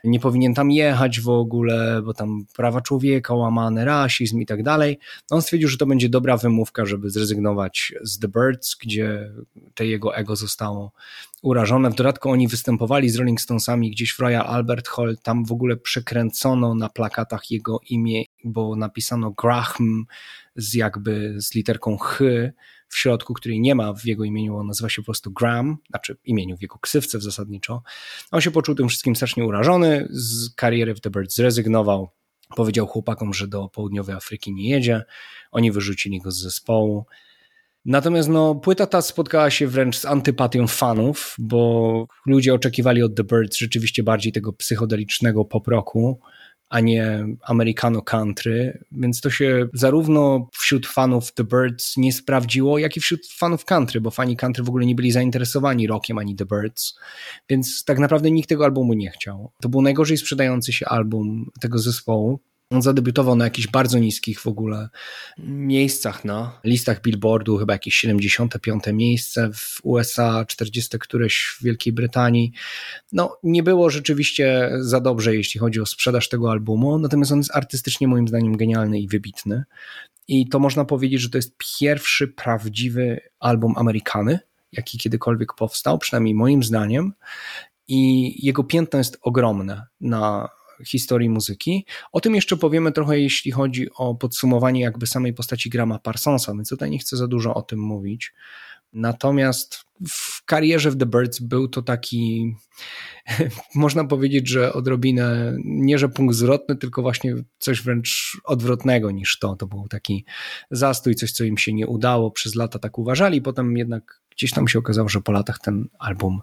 nie 0.05 0.21
powinien 0.21 0.55
tam 0.55 0.71
jechać 0.71 1.21
w 1.21 1.29
ogóle, 1.29 2.03
bo 2.03 2.15
tam 2.15 2.47
prawa 2.57 2.81
człowieka 2.81 3.35
łamane, 3.35 3.85
rasizm 3.85 4.41
i 4.41 4.47
tak 4.47 4.63
dalej. 4.63 4.99
On 5.31 5.43
stwierdził, 5.43 5.69
że 5.69 5.77
to 5.77 5.87
będzie 5.87 6.09
dobra 6.09 6.37
wymówka, 6.37 6.87
żeby 6.87 7.11
zrezygnować 7.11 7.95
z 8.03 8.19
The 8.19 8.29
Birds, 8.29 8.77
gdzie 8.81 9.33
te 9.75 9.87
jego 9.87 10.17
ego 10.17 10.37
zostało 10.37 10.93
urażone. 11.43 11.91
W 11.91 11.95
dodatku 11.95 12.31
oni 12.31 12.49
występowali 12.49 13.11
z 13.11 13.17
Rolling 13.17 13.41
Stonesami 13.41 13.91
gdzieś 13.91 14.13
w 14.13 14.19
Royal 14.19 14.47
Albert 14.47 14.89
Hall, 14.89 15.17
tam 15.23 15.45
w 15.45 15.53
ogóle 15.53 15.77
przekręcono 15.77 16.75
na 16.75 16.89
plakatach 16.89 17.51
jego 17.51 17.81
imię, 17.91 18.25
bo 18.45 18.77
napisano 18.77 19.31
Graham 19.31 20.05
z 20.57 20.75
jakby 20.75 21.35
z 21.41 21.55
literką 21.55 21.97
H 21.97 22.25
w 22.89 22.97
środku, 22.99 23.35
której 23.35 23.61
nie 23.61 23.75
ma 23.75 23.93
w 23.93 24.05
jego 24.05 24.25
imieniu, 24.25 24.57
on 24.57 24.67
nazywa 24.67 24.89
się 24.89 25.03
po 25.03 25.07
prostu 25.07 25.31
Graham, 25.31 25.77
znaczy 25.91 26.17
imieniu, 26.25 26.57
w 26.57 26.63
jego 26.63 26.79
ksywce 26.79 27.21
zasadniczo. 27.21 27.83
On 28.31 28.41
się 28.41 28.51
poczuł 28.51 28.75
tym 28.75 28.89
wszystkim 28.89 29.17
strasznie 29.17 29.45
urażony, 29.45 30.09
z 30.11 30.55
kariery 30.55 30.95
w 30.95 31.01
The 31.01 31.11
Birds 31.11 31.37
zrezygnował, 31.37 32.09
powiedział 32.57 32.87
chłopakom, 32.87 33.35
że 33.35 33.49
do 33.49 33.69
południowej 33.69 34.17
Afryki 34.17 34.53
nie 34.53 34.71
jedzie, 34.71 35.05
oni 35.51 35.73
wyrzucili 35.73 36.21
go 36.21 36.31
z 36.31 36.37
zespołu. 36.37 37.07
Natomiast 37.87 38.29
no, 38.29 38.55
płyta 38.55 38.87
ta 38.87 39.03
spotkała 39.03 39.51
się 39.51 39.67
wręcz 39.67 39.99
z 39.99 40.05
antypatią 40.05 40.67
fanów, 40.67 41.37
bo 41.39 42.07
ludzie 42.27 42.55
oczekiwali 42.55 43.03
od 43.03 43.15
The 43.17 43.25
Birds 43.25 43.57
rzeczywiście 43.57 44.03
bardziej 44.03 44.33
tego 44.33 44.53
psychodelicznego 44.53 45.45
pop-rocku, 45.45 46.21
a 46.69 46.81
nie 46.81 47.27
Americano 47.43 48.03
Country, 48.03 48.85
więc 48.93 49.21
to 49.21 49.31
się 49.31 49.67
zarówno 49.75 50.49
wśród 50.53 50.87
fanów 50.87 51.33
The 51.33 51.45
Birds 51.45 51.97
nie 51.97 52.13
sprawdziło, 52.13 52.79
jak 52.79 52.97
i 52.97 53.01
wśród 53.01 53.27
fanów 53.27 53.65
country, 53.65 54.01
bo 54.01 54.11
fani 54.11 54.37
country 54.37 54.65
w 54.65 54.69
ogóle 54.69 54.87
nie 54.87 54.95
byli 54.95 55.13
zainteresowani 55.13 55.87
rockiem 55.87 56.19
ani 56.19 56.37
The 56.37 56.47
Birds, 56.47 56.99
więc 57.49 57.85
tak 57.85 57.99
naprawdę 57.99 58.31
nikt 58.31 58.49
tego 58.49 58.65
albumu 58.65 58.95
nie 58.95 59.11
chciał. 59.11 59.53
To 59.63 59.69
był 59.69 59.83
najgorzej 59.83 60.17
sprzedający 60.17 60.73
się 60.73 60.87
album 60.87 61.51
tego 61.61 61.79
zespołu. 61.79 62.41
On 62.71 62.83
zadebiutował 62.83 63.37
na 63.37 63.45
jakichś 63.45 63.69
bardzo 63.69 63.99
niskich 63.99 64.41
w 64.41 64.47
ogóle 64.47 64.89
miejscach 65.39 66.25
na 66.25 66.61
listach 66.65 67.03
Billboardu, 67.03 67.59
chyba 67.59 67.73
jakieś 67.73 67.95
75 67.95 68.85
miejsce 68.93 69.51
w 69.55 69.81
USA, 69.83 70.45
40 70.49 70.99
któreś 70.99 71.57
w 71.59 71.65
Wielkiej 71.65 71.93
Brytanii. 71.93 72.53
No, 73.13 73.39
nie 73.43 73.63
było 73.63 73.91
rzeczywiście 73.91 74.71
za 74.81 75.01
dobrze, 75.01 75.37
jeśli 75.37 75.61
chodzi 75.61 75.81
o 75.81 75.87
sprzedaż 75.87 76.29
tego 76.29 76.51
albumu, 76.51 76.99
natomiast 76.99 77.33
on 77.33 77.39
jest 77.39 77.57
artystycznie 77.57 78.09
moim 78.09 78.29
zdaniem 78.29 78.57
genialny 78.57 79.01
i 79.01 79.09
wybitny. 79.09 79.65
I 80.29 80.49
to 80.49 80.59
można 80.59 80.85
powiedzieć, 80.85 81.21
że 81.21 81.31
to 81.31 81.39
jest 81.39 81.55
pierwszy 81.79 82.29
prawdziwy 82.29 83.21
album 83.41 83.75
Amerykany, 83.77 84.39
jaki 84.73 84.99
kiedykolwiek 84.99 85.55
powstał, 85.55 85.99
przynajmniej 85.99 86.35
moim 86.35 86.63
zdaniem. 86.63 87.13
I 87.89 88.33
jego 88.47 88.65
piętno 88.65 88.99
jest 88.99 89.19
ogromne 89.23 89.87
na 90.01 90.49
historii 90.85 91.29
muzyki. 91.29 91.87
O 92.13 92.21
tym 92.21 92.35
jeszcze 92.35 92.57
powiemy 92.57 92.93
trochę, 92.93 93.21
jeśli 93.21 93.51
chodzi 93.51 93.89
o 93.95 94.15
podsumowanie 94.15 94.81
jakby 94.81 95.07
samej 95.07 95.35
postaci 95.35 95.71
Grama 95.71 95.99
Parsonsa, 95.99 96.53
więc 96.53 96.69
tutaj 96.69 96.91
nie 96.91 96.99
chcę 96.99 97.17
za 97.17 97.29
dużo 97.29 97.55
o 97.55 97.63
tym 97.63 97.81
mówić. 97.81 98.33
Natomiast 98.93 99.85
w 100.09 100.45
karierze 100.45 100.91
w 100.91 100.97
The 100.97 101.07
Birds 101.07 101.41
był 101.41 101.69
to 101.69 101.83
taki, 101.83 102.55
można 103.75 104.05
powiedzieć, 104.05 104.49
że 104.49 104.73
odrobinę, 104.73 105.57
nie 105.65 105.99
że 105.99 106.09
punkt 106.09 106.35
zwrotny, 106.35 106.77
tylko 106.77 107.03
właśnie 107.03 107.35
coś 107.59 107.83
wręcz 107.83 108.41
odwrotnego 108.45 109.11
niż 109.11 109.39
to. 109.39 109.57
To 109.57 109.67
był 109.67 109.89
taki 109.89 110.25
zastój, 110.71 111.15
coś, 111.15 111.33
co 111.33 111.45
im 111.45 111.59
się 111.59 111.73
nie 111.73 111.87
udało. 111.87 112.31
Przez 112.31 112.55
lata 112.55 112.79
tak 112.79 112.99
uważali, 112.99 113.43
potem 113.43 113.77
jednak 113.77 114.21
gdzieś 114.31 114.53
tam 114.53 114.69
się 114.69 114.79
okazało, 114.79 115.09
że 115.09 115.21
po 115.21 115.33
latach 115.33 115.59
ten 115.59 115.89
album 115.99 116.41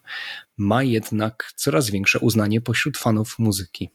ma 0.57 0.83
jednak 0.83 1.51
coraz 1.55 1.89
większe 1.89 2.19
uznanie 2.19 2.61
pośród 2.61 2.97
fanów 2.97 3.39
muzyki. 3.39 3.89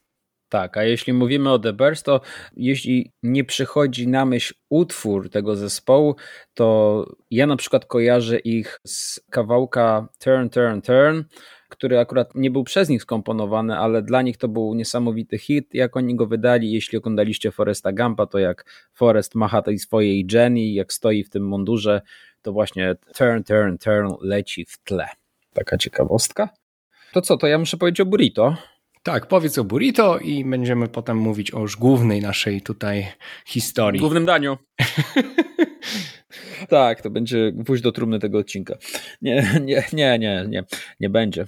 Tak, 0.48 0.76
a 0.76 0.84
jeśli 0.84 1.12
mówimy 1.12 1.50
o 1.50 1.58
The 1.58 1.72
Birds, 1.72 2.02
to 2.02 2.20
jeśli 2.56 3.12
nie 3.22 3.44
przychodzi 3.44 4.08
na 4.08 4.24
myśl 4.24 4.54
utwór 4.68 5.30
tego 5.30 5.56
zespołu, 5.56 6.16
to 6.54 7.06
ja 7.30 7.46
na 7.46 7.56
przykład 7.56 7.86
kojarzę 7.86 8.38
ich 8.38 8.80
z 8.86 9.20
kawałka 9.30 10.08
Turn, 10.18 10.48
Turn, 10.48 10.80
Turn, 10.80 11.22
który 11.68 11.98
akurat 11.98 12.34
nie 12.34 12.50
był 12.50 12.64
przez 12.64 12.88
nich 12.88 13.02
skomponowany, 13.02 13.78
ale 13.78 14.02
dla 14.02 14.22
nich 14.22 14.36
to 14.36 14.48
był 14.48 14.74
niesamowity 14.74 15.38
hit. 15.38 15.74
Jak 15.74 15.96
oni 15.96 16.16
go 16.16 16.26
wydali, 16.26 16.72
jeśli 16.72 16.98
oglądaliście 16.98 17.50
Foresta 17.50 17.92
Gampa, 17.92 18.26
to 18.26 18.38
jak 18.38 18.88
Forest 18.92 19.34
macha 19.34 19.62
tej 19.62 19.78
swojej 19.78 20.26
Jenny, 20.32 20.66
jak 20.66 20.92
stoi 20.92 21.24
w 21.24 21.30
tym 21.30 21.48
mundurze, 21.48 22.02
to 22.42 22.52
właśnie 22.52 22.96
Turn, 23.16 23.42
Turn, 23.42 23.78
Turn 23.78 24.12
leci 24.20 24.64
w 24.64 24.78
tle. 24.84 25.08
Taka 25.52 25.78
ciekawostka. 25.78 26.48
To 27.12 27.22
co, 27.22 27.36
to 27.36 27.46
ja 27.46 27.58
muszę 27.58 27.76
powiedzieć 27.76 28.00
o 28.00 28.06
Burrito. 28.06 28.56
Tak, 29.08 29.26
powiedz 29.26 29.58
o 29.58 29.64
burrito 29.64 30.18
i 30.18 30.44
będziemy 30.44 30.88
potem 30.88 31.16
mówić 31.16 31.54
o 31.54 31.60
już 31.60 31.76
głównej 31.76 32.20
naszej 32.20 32.62
tutaj 32.62 33.06
historii. 33.46 34.00
Głównym 34.00 34.24
daniu. 34.24 34.58
tak, 36.68 37.02
to 37.02 37.10
będzie 37.10 37.52
gwóźdź 37.52 37.82
do 37.82 37.92
trumny 37.92 38.18
tego 38.18 38.38
odcinka. 38.38 38.74
Nie, 39.22 39.60
nie, 39.64 39.84
nie, 39.92 40.18
nie, 40.18 40.44
nie, 40.48 40.64
nie 41.00 41.10
będzie. 41.10 41.44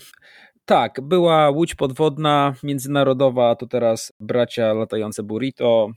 Tak, 0.64 1.00
była 1.00 1.50
łódź 1.50 1.74
podwodna 1.74 2.54
międzynarodowa, 2.62 3.56
to 3.56 3.66
teraz 3.66 4.12
bracia 4.20 4.72
latające 4.72 5.22
burrito. 5.22 5.90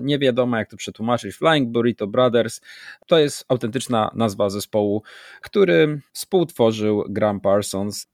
Nie 0.00 0.18
wiadomo, 0.18 0.56
jak 0.56 0.70
to 0.70 0.76
przetłumaczyć. 0.76 1.36
Flying 1.36 1.68
Burrito 1.68 2.06
Brothers 2.06 2.60
to 3.06 3.18
jest 3.18 3.44
autentyczna 3.48 4.10
nazwa 4.14 4.50
zespołu, 4.50 5.02
który 5.42 6.00
współtworzył 6.12 7.04
Graham 7.08 7.40
Parsons 7.40 8.06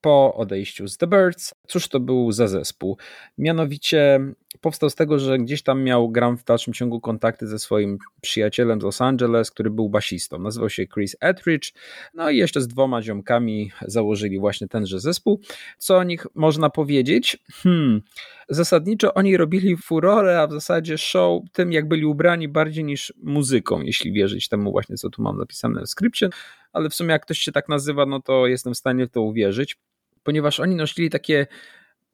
po 0.00 0.34
odejściu 0.34 0.88
z 0.88 0.96
The 0.96 1.06
Birds. 1.06 1.54
Cóż 1.70 1.88
to 1.88 2.00
był 2.00 2.32
za 2.32 2.48
zespół? 2.48 2.98
Mianowicie 3.38 4.20
powstał 4.60 4.90
z 4.90 4.94
tego, 4.94 5.18
że 5.18 5.38
gdzieś 5.38 5.62
tam 5.62 5.82
miał 5.82 6.08
Graham 6.08 6.38
w 6.38 6.44
dalszym 6.44 6.74
ciągu 6.74 7.00
kontakty 7.00 7.46
ze 7.46 7.58
swoim 7.58 7.98
przyjacielem 8.20 8.80
z 8.80 8.84
Los 8.84 9.00
Angeles, 9.00 9.50
który 9.50 9.70
był 9.70 9.88
basistą. 9.88 10.38
Nazywał 10.38 10.70
się 10.70 10.86
Chris 10.86 11.16
Etheridge. 11.20 11.72
No 12.14 12.30
i 12.30 12.36
jeszcze 12.36 12.60
z 12.60 12.68
dwoma 12.68 13.02
ziomkami 13.02 13.70
założyli 13.86 14.38
właśnie 14.38 14.68
tenże 14.68 15.00
zespół. 15.00 15.40
Co 15.78 15.96
o 15.96 16.04
nich 16.04 16.26
można 16.34 16.70
powiedzieć? 16.70 17.38
Hmm. 17.52 18.02
Zasadniczo 18.48 19.14
oni 19.14 19.36
robili 19.36 19.76
furorę, 19.76 20.40
a 20.40 20.46
w 20.46 20.52
zasadzie 20.52 20.98
show 20.98 21.42
tym, 21.52 21.72
jak 21.72 21.88
byli 21.88 22.04
ubrani 22.04 22.48
bardziej 22.48 22.84
niż 22.84 23.14
muzyką, 23.22 23.82
jeśli 23.82 24.12
wierzyć 24.12 24.48
temu 24.48 24.70
właśnie, 24.70 24.96
co 24.96 25.10
tu 25.10 25.22
mam 25.22 25.38
napisane 25.38 25.82
w 25.82 25.88
skrypcie. 25.88 26.28
Ale 26.72 26.90
w 26.90 26.94
sumie 26.94 27.10
jak 27.10 27.22
ktoś 27.22 27.38
się 27.38 27.52
tak 27.52 27.68
nazywa, 27.68 28.06
no 28.06 28.20
to 28.20 28.46
jestem 28.46 28.74
w 28.74 28.76
stanie 28.76 29.06
w 29.06 29.10
to 29.10 29.22
uwierzyć 29.22 29.76
ponieważ 30.22 30.60
oni 30.60 30.76
nosili 30.76 31.10
takie 31.10 31.46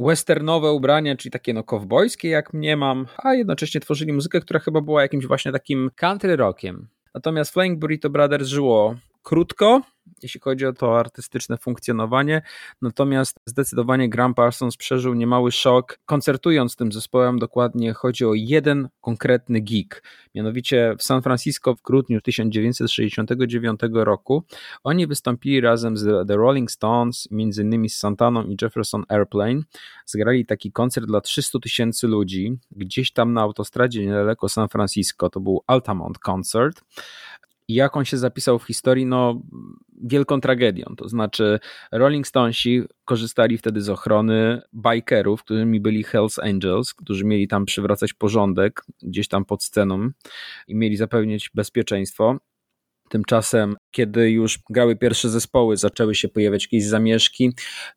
westernowe 0.00 0.72
ubrania, 0.72 1.16
czyli 1.16 1.32
takie 1.32 1.54
no 1.54 1.64
kowbojskie 1.64 2.28
jak 2.28 2.52
mnie 2.52 2.76
mam, 2.76 3.06
a 3.16 3.34
jednocześnie 3.34 3.80
tworzyli 3.80 4.12
muzykę, 4.12 4.40
która 4.40 4.60
chyba 4.60 4.80
była 4.80 5.02
jakimś 5.02 5.26
właśnie 5.26 5.52
takim 5.52 5.90
country 5.96 6.36
rockiem. 6.36 6.88
Natomiast 7.14 7.52
Flying 7.52 7.78
Burrito 7.78 8.10
Brothers 8.10 8.48
żyło 8.48 8.96
krótko, 9.26 9.82
jeśli 10.22 10.40
chodzi 10.40 10.66
o 10.66 10.72
to 10.72 10.98
artystyczne 10.98 11.56
funkcjonowanie. 11.56 12.42
Natomiast 12.82 13.40
zdecydowanie 13.46 14.08
Graham 14.08 14.34
Parsons 14.34 14.76
przeżył 14.76 15.14
niemały 15.14 15.52
szok 15.52 15.98
koncertując 16.04 16.76
tym 16.76 16.92
zespołem. 16.92 17.38
Dokładnie 17.38 17.92
chodzi 17.92 18.24
o 18.24 18.34
jeden 18.34 18.88
konkretny 19.00 19.60
gig. 19.60 20.02
Mianowicie 20.34 20.94
w 20.98 21.02
San 21.02 21.22
Francisco 21.22 21.74
w 21.74 21.82
grudniu 21.82 22.20
1969 22.20 23.80
roku 23.92 24.42
oni 24.84 25.06
wystąpili 25.06 25.60
razem 25.60 25.96
z 25.96 26.28
The 26.28 26.36
Rolling 26.36 26.70
Stones, 26.70 27.28
między 27.30 27.62
innymi 27.62 27.88
z 27.88 27.96
Santaną 27.96 28.44
i 28.44 28.56
Jefferson 28.62 29.04
Airplane. 29.08 29.60
Zgrali 30.06 30.46
taki 30.46 30.72
koncert 30.72 31.06
dla 31.06 31.20
300 31.20 31.58
tysięcy 31.58 32.06
ludzi 32.06 32.58
gdzieś 32.70 33.12
tam 33.12 33.32
na 33.32 33.40
autostradzie 33.40 34.06
niedaleko 34.06 34.48
San 34.48 34.68
Francisco. 34.68 35.30
To 35.30 35.40
był 35.40 35.62
Altamont 35.66 36.18
Concert. 36.18 36.80
I 37.68 37.74
jak 37.74 37.96
on 37.96 38.04
się 38.04 38.16
zapisał 38.18 38.58
w 38.58 38.64
historii, 38.64 39.06
no 39.06 39.42
wielką 40.02 40.40
tragedią. 40.40 40.94
To 40.96 41.08
znaczy 41.08 41.58
Rolling 41.92 42.26
Stonesi 42.26 42.82
korzystali 43.04 43.58
wtedy 43.58 43.80
z 43.80 43.88
ochrony 43.88 44.62
bikerów, 44.74 45.44
którymi 45.44 45.80
byli 45.80 46.04
Hells 46.04 46.38
Angels, 46.38 46.94
którzy 46.94 47.24
mieli 47.24 47.48
tam 47.48 47.64
przywracać 47.64 48.12
porządek 48.12 48.82
gdzieś 49.02 49.28
tam 49.28 49.44
pod 49.44 49.64
sceną 49.64 50.10
i 50.68 50.74
mieli 50.74 50.96
zapewnić 50.96 51.50
bezpieczeństwo. 51.54 52.36
Tymczasem, 53.08 53.76
kiedy 53.90 54.30
już 54.30 54.58
grały 54.70 54.96
pierwsze 54.96 55.30
zespoły, 55.30 55.76
zaczęły 55.76 56.14
się 56.14 56.28
pojawiać 56.28 56.64
jakieś 56.64 56.84
zamieszki, 56.84 57.52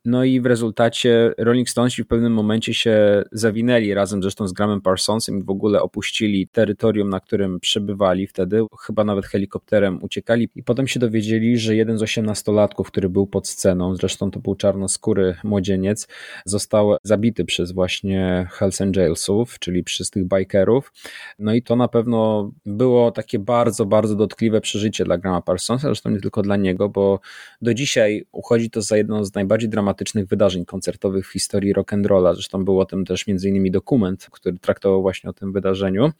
no 0.05 0.23
i 0.23 0.41
w 0.41 0.45
rezultacie 0.45 1.33
Rolling 1.37 1.69
Stonesi 1.69 2.03
w 2.03 2.07
pewnym 2.07 2.33
momencie 2.33 2.73
się 2.73 3.23
zawinęli 3.31 3.93
razem 3.93 4.21
zresztą 4.21 4.47
z 4.47 4.53
Gramem 4.53 4.81
Parsonsem 4.81 5.39
i 5.39 5.43
w 5.43 5.49
ogóle 5.49 5.81
opuścili 5.81 6.47
terytorium, 6.47 7.09
na 7.09 7.19
którym 7.19 7.59
przebywali 7.59 8.27
wtedy, 8.27 8.65
chyba 8.81 9.03
nawet 9.03 9.25
helikopterem 9.25 10.03
uciekali. 10.03 10.49
I 10.55 10.63
potem 10.63 10.87
się 10.87 10.99
dowiedzieli, 10.99 11.57
że 11.57 11.75
jeden 11.75 11.97
z 11.97 12.01
osiemnastolatków, 12.01 12.87
który 12.87 13.09
był 13.09 13.27
pod 13.27 13.47
sceną, 13.47 13.95
zresztą 13.95 14.31
to 14.31 14.39
był 14.39 14.55
czarnoskóry 14.55 15.35
młodzieniec, 15.43 16.07
został 16.45 16.95
zabity 17.03 17.45
przez 17.45 17.71
właśnie 17.71 18.47
Hells 18.51 18.81
Angelsów, 18.81 19.59
czyli 19.59 19.83
przez 19.83 20.09
tych 20.09 20.27
bikerów. 20.27 20.93
No 21.39 21.53
i 21.53 21.61
to 21.61 21.75
na 21.75 21.87
pewno 21.87 22.51
było 22.65 23.11
takie 23.11 23.39
bardzo, 23.39 23.85
bardzo 23.85 24.15
dotkliwe 24.15 24.61
przeżycie 24.61 24.98
dla 25.03 25.17
Grama 25.17 25.41
Parsonsa, 25.41 25.87
zresztą 25.87 26.09
nie 26.09 26.19
tylko 26.19 26.41
dla 26.41 26.57
niego, 26.57 26.89
bo 26.89 27.19
do 27.61 27.73
dzisiaj 27.73 28.25
uchodzi 28.31 28.69
to 28.69 28.81
za 28.81 28.97
jedno 28.97 29.25
z 29.25 29.33
najbardziej 29.33 29.69
dramatycznych 29.69 30.27
wydarzeń 30.27 30.65
koncertowych 30.65 31.27
w 31.27 31.31
historii 31.31 31.75
rock'n'rolla. 31.75 32.33
Zresztą 32.33 32.65
był 32.65 32.79
o 32.79 32.85
tym 32.85 33.05
też 33.05 33.27
między 33.27 33.49
innymi 33.49 33.71
dokument, 33.71 34.27
który 34.31 34.57
traktował 34.57 35.01
właśnie 35.01 35.29
o 35.29 35.33
tym 35.33 35.51
wydarzeniu. 35.51 36.11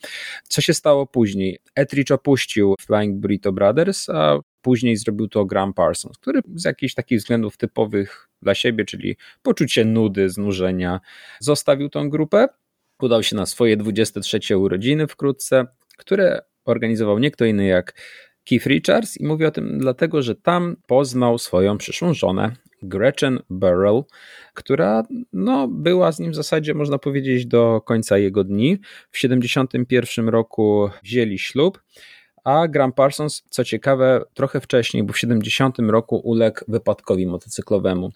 Co 0.48 0.62
się 0.62 0.74
stało 0.74 1.08
później? 1.08 1.60
Etheridge 1.76 2.12
opuścił 2.12 2.76
Flying 2.82 3.20
Burrito 3.20 3.52
Brothers, 3.52 4.10
a 4.10 4.40
później 4.62 4.98
zrobił 4.98 5.28
to 5.28 5.46
Graham 5.46 5.74
Parsons, 5.74 6.18
który 6.18 6.42
z 6.56 6.66
jakichś 6.66 6.94
takich 6.94 7.20
względów 7.20 7.58
typowych 7.58 8.30
dla 8.42 8.56
siebie, 8.56 8.86
czyli 8.86 9.18
poczucie 9.42 9.86
nudy, 9.86 10.30
znużenia, 10.30 11.00
zostawił 11.40 11.90
tą 11.90 12.10
grupę. 12.10 12.48
Udał 13.02 13.24
się 13.24 13.36
na 13.36 13.46
swoje 13.46 13.78
23 13.78 14.58
urodziny 14.58 15.08
wkrótce, 15.08 15.66
które 15.98 16.42
organizował 16.66 17.20
nie 17.20 17.32
kto 17.32 17.46
inny 17.46 17.66
jak 17.66 17.94
Keith 18.50 18.66
Richards 18.66 19.18
i 19.18 19.26
mówi 19.26 19.46
o 19.46 19.52
tym 19.52 19.80
dlatego, 19.80 20.22
że 20.22 20.36
tam 20.36 20.76
poznał 20.88 21.38
swoją 21.38 21.78
przyszłą 21.78 22.14
żonę, 22.14 22.52
Gretchen 22.82 23.40
Burrell, 23.50 24.04
która 24.54 25.04
no, 25.34 25.68
była 25.68 26.12
z 26.12 26.20
nim 26.20 26.32
w 26.32 26.36
zasadzie, 26.36 26.74
można 26.74 26.98
powiedzieć, 26.98 27.46
do 27.46 27.82
końca 27.86 28.18
jego 28.18 28.44
dni. 28.44 28.78
W 29.12 29.16
1971 29.22 30.30
roku 30.30 30.90
wzięli 31.04 31.40
ślub, 31.40 31.82
a 32.44 32.68
Graham 32.68 32.94
Parsons, 32.94 33.44
co 33.50 33.64
ciekawe, 33.64 34.22
trochę 34.34 34.62
wcześniej, 34.62 35.04
bo 35.04 35.14
w 35.14 35.20
70 35.20 35.80
roku 35.80 36.16
uległ 36.16 36.60
wypadkowi 36.68 37.28
motocyklowemu. 37.28 38.12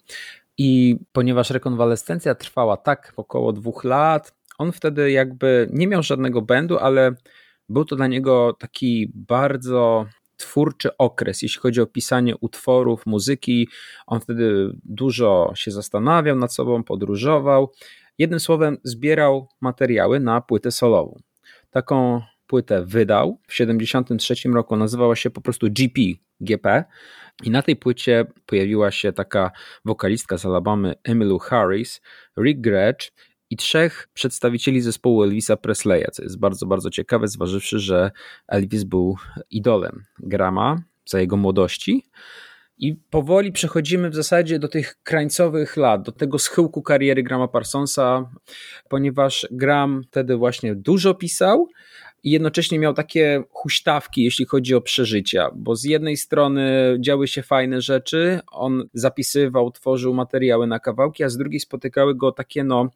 I 0.58 0.96
ponieważ 1.12 1.50
rekonwalescencja 1.50 2.34
trwała 2.34 2.76
tak 2.76 3.12
około 3.16 3.52
dwóch 3.52 3.84
lat, 3.84 4.34
on 4.58 4.72
wtedy 4.72 5.10
jakby 5.10 5.68
nie 5.72 5.86
miał 5.86 6.02
żadnego 6.02 6.42
będu, 6.42 6.78
ale 6.78 7.14
był 7.68 7.84
to 7.84 7.96
dla 7.96 8.06
niego 8.06 8.56
taki 8.58 9.12
bardzo 9.14 10.06
twórczy 10.44 10.96
okres, 10.96 11.42
jeśli 11.42 11.60
chodzi 11.60 11.80
o 11.80 11.86
pisanie 11.86 12.36
utworów, 12.36 13.06
muzyki. 13.06 13.68
On 14.06 14.20
wtedy 14.20 14.70
dużo 14.84 15.52
się 15.54 15.70
zastanawiał 15.70 16.36
nad 16.36 16.54
sobą, 16.54 16.82
podróżował. 16.82 17.72
Jednym 18.18 18.40
słowem, 18.40 18.78
zbierał 18.84 19.48
materiały 19.60 20.20
na 20.20 20.40
płytę 20.40 20.70
solową. 20.70 21.18
Taką 21.70 22.20
płytę 22.46 22.84
wydał 22.84 23.40
w 23.42 23.46
1973 23.46 24.48
roku, 24.48 24.76
nazywała 24.76 25.16
się 25.16 25.30
po 25.30 25.40
prostu 25.40 25.66
GP, 25.70 26.00
GP. 26.40 26.84
I 27.44 27.50
na 27.50 27.62
tej 27.62 27.76
płycie 27.76 28.26
pojawiła 28.46 28.90
się 28.90 29.12
taka 29.12 29.50
wokalistka 29.84 30.38
z 30.38 30.46
Alabamy, 30.46 30.94
Emmylou 31.04 31.38
Harris, 31.38 32.00
Rick 32.38 32.60
Gretsch 32.60 33.10
i 33.54 33.56
trzech 33.56 34.08
przedstawicieli 34.14 34.80
zespołu 34.80 35.22
Elvisa 35.22 35.56
Presleya, 35.56 36.06
co 36.12 36.22
jest 36.22 36.38
bardzo, 36.38 36.66
bardzo 36.66 36.90
ciekawe, 36.90 37.28
zważywszy, 37.28 37.78
że 37.78 38.10
Elvis 38.48 38.84
był 38.84 39.16
idolem 39.50 40.04
Grama 40.18 40.82
za 41.04 41.20
jego 41.20 41.36
młodości. 41.36 42.04
I 42.78 42.94
powoli 43.10 43.52
przechodzimy 43.52 44.10
w 44.10 44.14
zasadzie 44.14 44.58
do 44.58 44.68
tych 44.68 45.02
krańcowych 45.02 45.76
lat, 45.76 46.02
do 46.02 46.12
tego 46.12 46.38
schyłku 46.38 46.82
kariery 46.82 47.22
Grama 47.22 47.48
Parsonsa, 47.48 48.30
ponieważ 48.88 49.46
Gram 49.50 50.02
wtedy 50.10 50.36
właśnie 50.36 50.74
dużo 50.74 51.14
pisał 51.14 51.68
i 52.22 52.30
jednocześnie 52.30 52.78
miał 52.78 52.94
takie 52.94 53.42
huśtawki, 53.50 54.24
jeśli 54.24 54.46
chodzi 54.46 54.74
o 54.74 54.80
przeżycia, 54.80 55.50
bo 55.54 55.76
z 55.76 55.84
jednej 55.84 56.16
strony 56.16 56.96
działy 57.00 57.28
się 57.28 57.42
fajne 57.42 57.80
rzeczy, 57.80 58.40
on 58.52 58.88
zapisywał, 58.94 59.70
tworzył 59.70 60.14
materiały 60.14 60.66
na 60.66 60.78
kawałki, 60.78 61.24
a 61.24 61.28
z 61.28 61.36
drugiej 61.36 61.60
spotykały 61.60 62.14
go 62.14 62.32
takie 62.32 62.64
no 62.64 62.90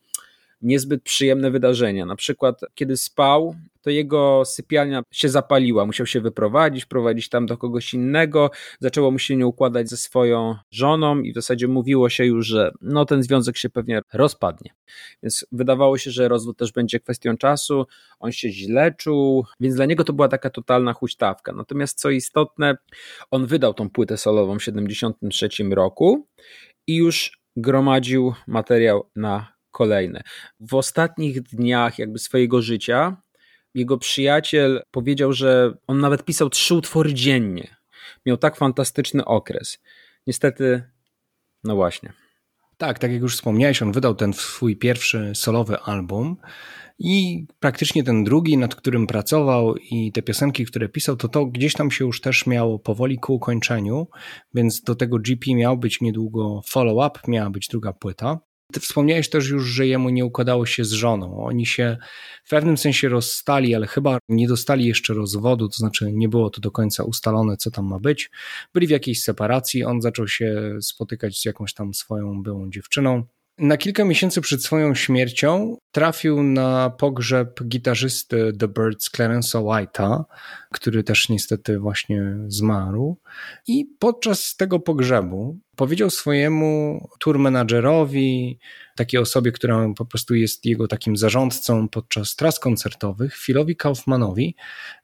niezbyt 0.63 1.03
przyjemne 1.03 1.51
wydarzenia. 1.51 2.07
Na 2.07 2.17
przykład, 2.17 2.61
kiedy 2.75 2.97
spał, 2.97 3.55
to 3.83 3.91
jego 3.91 4.43
sypialnia 4.45 5.03
się 5.11 5.29
zapaliła, 5.29 5.87
musiał 5.87 6.07
się 6.07 6.21
wyprowadzić, 6.21 6.87
prowadzić 6.87 7.29
tam 7.29 7.47
do 7.47 7.57
kogoś 7.57 7.95
innego, 7.95 8.51
zaczęło 8.81 9.11
mu 9.11 9.19
się 9.19 9.37
nie 9.37 9.47
układać 9.47 9.89
ze 9.89 9.97
swoją 9.97 10.57
żoną 10.71 11.21
i 11.21 11.33
w 11.33 11.35
zasadzie 11.35 11.69
mówiło 11.69 12.09
się 12.09 12.25
już, 12.25 12.47
że 12.47 12.73
no 12.81 13.05
ten 13.05 13.23
związek 13.23 13.57
się 13.57 13.71
pewnie 13.71 14.01
rozpadnie. 14.13 14.71
Więc 15.23 15.47
wydawało 15.53 15.99
się, 15.99 16.11
że 16.11 16.29
rozwód 16.29 16.59
też 16.59 16.73
będzie 16.73 17.01
kwestią 17.01 17.37
czasu, 17.37 17.87
on 18.19 18.33
się 18.33 18.51
źle 18.51 18.95
czuł, 18.95 19.45
więc 19.61 19.75
dla 19.75 19.87
niego 19.87 20.05
to 20.05 20.13
była 20.13 20.29
taka 20.29 20.51
totalna 20.51 20.93
huśtawka. 20.93 21.53
Natomiast 21.53 21.99
co 21.99 22.11
istotne, 22.11 22.77
on 23.31 23.47
wydał 23.47 23.75
tą 23.75 23.91
płytę 23.91 24.17
solową 24.17 24.55
w 24.55 24.59
1973 24.59 25.75
roku 25.75 26.27
i 26.87 26.97
już 26.97 27.39
gromadził 27.57 28.35
materiał 28.47 29.11
na 29.17 29.58
kolejne. 29.79 30.23
W 30.61 30.75
ostatnich 30.75 31.43
dniach 31.43 31.99
jakby 31.99 32.19
swojego 32.19 32.63
życia 32.63 33.17
jego 33.75 33.99
przyjaciel 33.99 34.83
powiedział, 34.91 35.33
że 35.33 35.75
on 35.87 36.01
nawet 36.01 36.25
pisał 36.25 36.51
trzy 36.51 36.75
utwory 36.75 37.15
dziennie. 37.15 37.77
Miał 38.27 38.37
tak 38.37 38.57
fantastyczny 38.57 39.25
okres. 39.25 39.79
Niestety, 40.27 40.83
no 41.65 41.77
właśnie. 41.77 42.13
Tak, 42.77 42.99
tak 42.99 43.13
jak 43.13 43.23
już 43.23 43.37
wspomniałeś, 43.37 43.83
on 43.83 43.93
wydał 43.93 44.15
ten 44.15 44.33
swój 44.33 44.77
pierwszy 44.77 45.33
solowy 45.35 45.79
album 45.79 46.37
i 46.99 47.47
praktycznie 47.61 48.05
ten 48.05 48.25
drugi, 48.25 48.57
nad 48.57 48.75
którym 48.75 49.07
pracował 49.07 49.77
i 49.77 50.13
te 50.13 50.23
piosenki, 50.23 50.65
które 50.65 50.89
pisał, 50.89 51.17
to 51.17 51.29
to 51.29 51.47
gdzieś 51.47 51.75
tam 51.75 51.91
się 51.91 52.05
już 52.05 52.21
też 52.21 52.47
miało 52.47 52.79
powoli 52.79 53.19
ku 53.19 53.35
ukończeniu, 53.35 54.07
więc 54.55 54.83
do 54.83 54.95
tego 54.95 55.19
GP 55.19 55.55
miał 55.55 55.79
być 55.79 56.01
niedługo 56.01 56.61
follow-up, 56.67 57.21
miała 57.29 57.51
być 57.51 57.69
druga 57.69 57.93
płyta. 57.93 58.48
Ty 58.73 58.81
wspomniałeś 58.81 59.31
też 59.31 59.49
już, 59.49 59.65
że 59.65 59.87
jemu 59.87 60.11
nie 60.11 60.25
układało 60.25 60.67
się 60.67 60.85
z 60.85 60.91
żoną. 60.91 61.45
Oni 61.45 61.67
się 61.67 61.97
w 62.45 62.51
pewnym 62.51 62.79
sensie 62.79 63.09
rozstali, 63.09 63.75
ale 63.75 63.87
chyba 63.87 64.19
nie 64.29 64.49
dostali 64.49 64.87
jeszcze 64.87 65.15
rozwodu, 65.15 65.69
to 65.69 65.77
znaczy 65.77 66.13
nie 66.13 66.29
było 66.29 66.51
to 66.51 66.61
do 66.61 66.71
końca 66.71 67.05
ustalone, 67.05 67.57
co 67.57 67.71
tam 67.71 67.87
ma 67.87 67.99
być. 67.99 68.31
Byli 68.75 68.87
w 68.87 68.91
jakiejś 68.91 69.23
separacji, 69.23 69.85
on 69.85 70.03
zaczął 70.03 70.29
się 70.29 70.79
spotykać 70.81 71.41
z 71.41 71.45
jakąś 71.45 71.75
tam 71.75 71.95
swoją 71.95 72.43
byłą 72.43 72.71
dziewczyną. 72.71 73.25
Na 73.59 73.77
kilka 73.77 74.05
miesięcy 74.05 74.41
przed 74.41 74.65
swoją 74.65 74.95
śmiercią 74.95 75.77
trafił 75.93 76.43
na 76.43 76.91
pogrzeb 76.91 77.65
gitarzysty 77.65 78.53
The 78.59 78.69
Birds 78.69 79.11
Clarence'a 79.11 79.63
White'a, 79.63 80.25
który 80.73 81.05
też 81.05 81.29
niestety 81.29 81.79
właśnie 81.79 82.23
zmarł. 82.47 83.19
I 83.67 83.87
podczas 83.99 84.57
tego 84.57 84.81
pogrzebu 84.81 85.59
powiedział 85.77 86.11
swojemu 86.11 87.01
tour 87.19 87.39
takiej 88.97 89.21
osobie, 89.21 89.53
która 89.53 89.89
po 89.97 90.05
prostu 90.05 90.35
jest 90.35 90.67
jego 90.67 90.89
takim 90.89 91.17
zarządcą 91.17 91.89
podczas 91.89 92.37
tras 92.37 92.59
koncertowych, 92.59 93.37
Philowi 93.37 93.77
Kaufmanowi, 93.77 94.57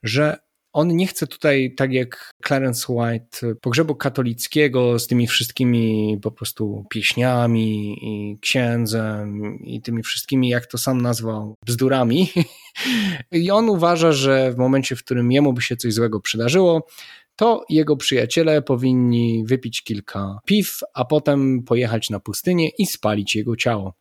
że 0.03 0.37
on 0.75 0.95
nie 0.95 1.07
chce 1.07 1.27
tutaj, 1.27 1.73
tak 1.77 1.93
jak 1.93 2.31
Clarence 2.47 2.93
White, 2.93 3.55
pogrzebu 3.61 3.95
katolickiego 3.95 4.99
z 4.99 5.07
tymi 5.07 5.27
wszystkimi 5.27 6.17
po 6.21 6.31
prostu 6.31 6.85
pieśniami 6.89 7.97
i 8.01 8.39
księdzem 8.39 9.59
i 9.63 9.81
tymi 9.81 10.03
wszystkimi, 10.03 10.49
jak 10.49 10.65
to 10.65 10.77
sam 10.77 11.01
nazwał, 11.01 11.55
bzdurami. 11.65 12.29
I 13.31 13.51
on 13.51 13.69
uważa, 13.69 14.11
że 14.11 14.51
w 14.51 14.57
momencie, 14.57 14.95
w 14.95 15.03
którym 15.03 15.31
jemu 15.31 15.53
by 15.53 15.61
się 15.61 15.75
coś 15.77 15.93
złego 15.93 16.19
przydarzyło, 16.19 16.87
to 17.35 17.65
jego 17.69 17.97
przyjaciele 17.97 18.61
powinni 18.61 19.43
wypić 19.45 19.83
kilka 19.83 20.39
piw, 20.45 20.79
a 20.93 21.05
potem 21.05 21.63
pojechać 21.63 22.09
na 22.09 22.19
pustynię 22.19 22.69
i 22.77 22.85
spalić 22.85 23.35
jego 23.35 23.55
ciało. 23.55 23.93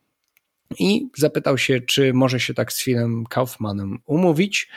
I 0.78 1.08
zapytał 1.16 1.58
się, 1.58 1.80
czy 1.80 2.12
może 2.12 2.40
się 2.40 2.54
tak 2.54 2.72
z 2.72 2.82
Philem 2.82 3.24
Kaufmanem 3.30 3.98
umówić. 4.06 4.68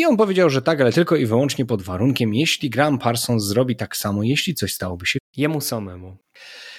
I 0.00 0.04
on 0.04 0.16
powiedział, 0.16 0.50
że 0.50 0.62
tak, 0.62 0.80
ale 0.80 0.92
tylko 0.92 1.16
i 1.16 1.26
wyłącznie 1.26 1.66
pod 1.66 1.82
warunkiem, 1.82 2.34
jeśli 2.34 2.70
Graham 2.70 2.98
Parsons 2.98 3.44
zrobi 3.44 3.76
tak 3.76 3.96
samo, 3.96 4.22
jeśli 4.22 4.54
coś 4.54 4.74
stałoby 4.74 5.06
się 5.06 5.18
jemu 5.36 5.60
samemu. 5.60 6.16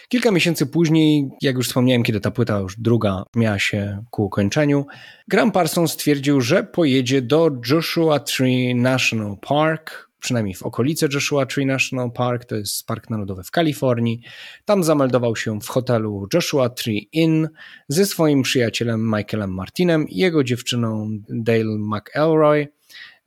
Kilka 0.09 0.31
miesięcy 0.31 0.65
później, 0.65 1.29
jak 1.41 1.55
już 1.55 1.67
wspomniałem, 1.67 2.03
kiedy 2.03 2.19
ta 2.19 2.31
płyta 2.31 2.59
już 2.59 2.75
druga 2.77 3.23
miała 3.35 3.59
się 3.59 4.03
ku 4.09 4.25
ukończeniu, 4.25 4.85
Graham 5.27 5.51
Parsons 5.51 5.91
stwierdził, 5.91 6.41
że 6.41 6.63
pojedzie 6.63 7.21
do 7.21 7.51
Joshua 7.71 8.19
Tree 8.19 8.75
National 8.75 9.37
Park, 9.41 10.09
przynajmniej 10.19 10.55
w 10.55 10.63
okolice 10.63 11.07
Joshua 11.13 11.45
Tree 11.45 11.65
National 11.65 12.11
Park, 12.11 12.45
to 12.45 12.55
jest 12.55 12.85
park 12.85 13.09
narodowy 13.09 13.43
w 13.43 13.51
Kalifornii. 13.51 14.21
Tam 14.65 14.83
zameldował 14.83 15.35
się 15.35 15.59
w 15.59 15.67
hotelu 15.67 16.27
Joshua 16.33 16.69
Tree 16.69 17.09
Inn 17.11 17.49
ze 17.87 18.05
swoim 18.05 18.41
przyjacielem 18.41 19.11
Michaelem 19.15 19.53
Martinem 19.53 20.07
i 20.07 20.17
jego 20.17 20.43
dziewczyną 20.43 21.09
Dale 21.29 21.77
McElroy. 21.79 22.67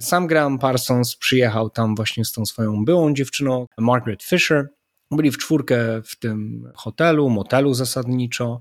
Sam 0.01 0.27
Graham 0.27 0.59
Parsons 0.59 1.17
przyjechał 1.17 1.71
tam 1.71 1.97
właśnie 1.97 2.25
z 2.25 2.33
tą 2.33 2.47
swoją 2.47 2.85
byłą 2.85 3.15
dziewczyną, 3.15 3.67
Margaret 3.79 4.23
Fisher. 4.23 4.69
Byli 5.11 5.31
w 5.31 5.39
czwórkę 5.39 6.03
w 6.05 6.17
tym 6.17 6.71
hotelu, 6.75 7.31
motelu 7.31 7.75
zasadniczo. 7.75 8.61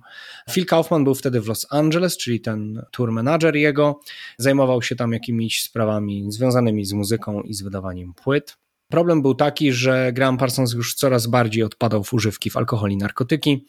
Phil 0.51 0.65
Kaufman 0.65 1.03
był 1.03 1.15
wtedy 1.15 1.41
w 1.41 1.47
Los 1.47 1.67
Angeles, 1.69 2.17
czyli 2.17 2.41
ten 2.41 2.85
tour 2.91 3.11
manager 3.11 3.55
jego. 3.55 3.99
Zajmował 4.37 4.81
się 4.81 4.95
tam 4.95 5.13
jakimiś 5.13 5.61
sprawami 5.61 6.31
związanymi 6.31 6.85
z 6.85 6.93
muzyką 6.93 7.41
i 7.41 7.53
z 7.53 7.61
wydawaniem 7.61 8.13
płyt. 8.13 8.57
Problem 8.89 9.21
był 9.21 9.35
taki, 9.35 9.71
że 9.71 10.11
Graham 10.13 10.37
Parsons 10.37 10.73
już 10.73 10.95
coraz 10.95 11.27
bardziej 11.27 11.63
odpadał 11.63 12.03
w 12.03 12.13
używki 12.13 12.49
w 12.49 12.57
alkohol 12.57 12.91
i 12.91 12.97
narkotyki. 12.97 13.65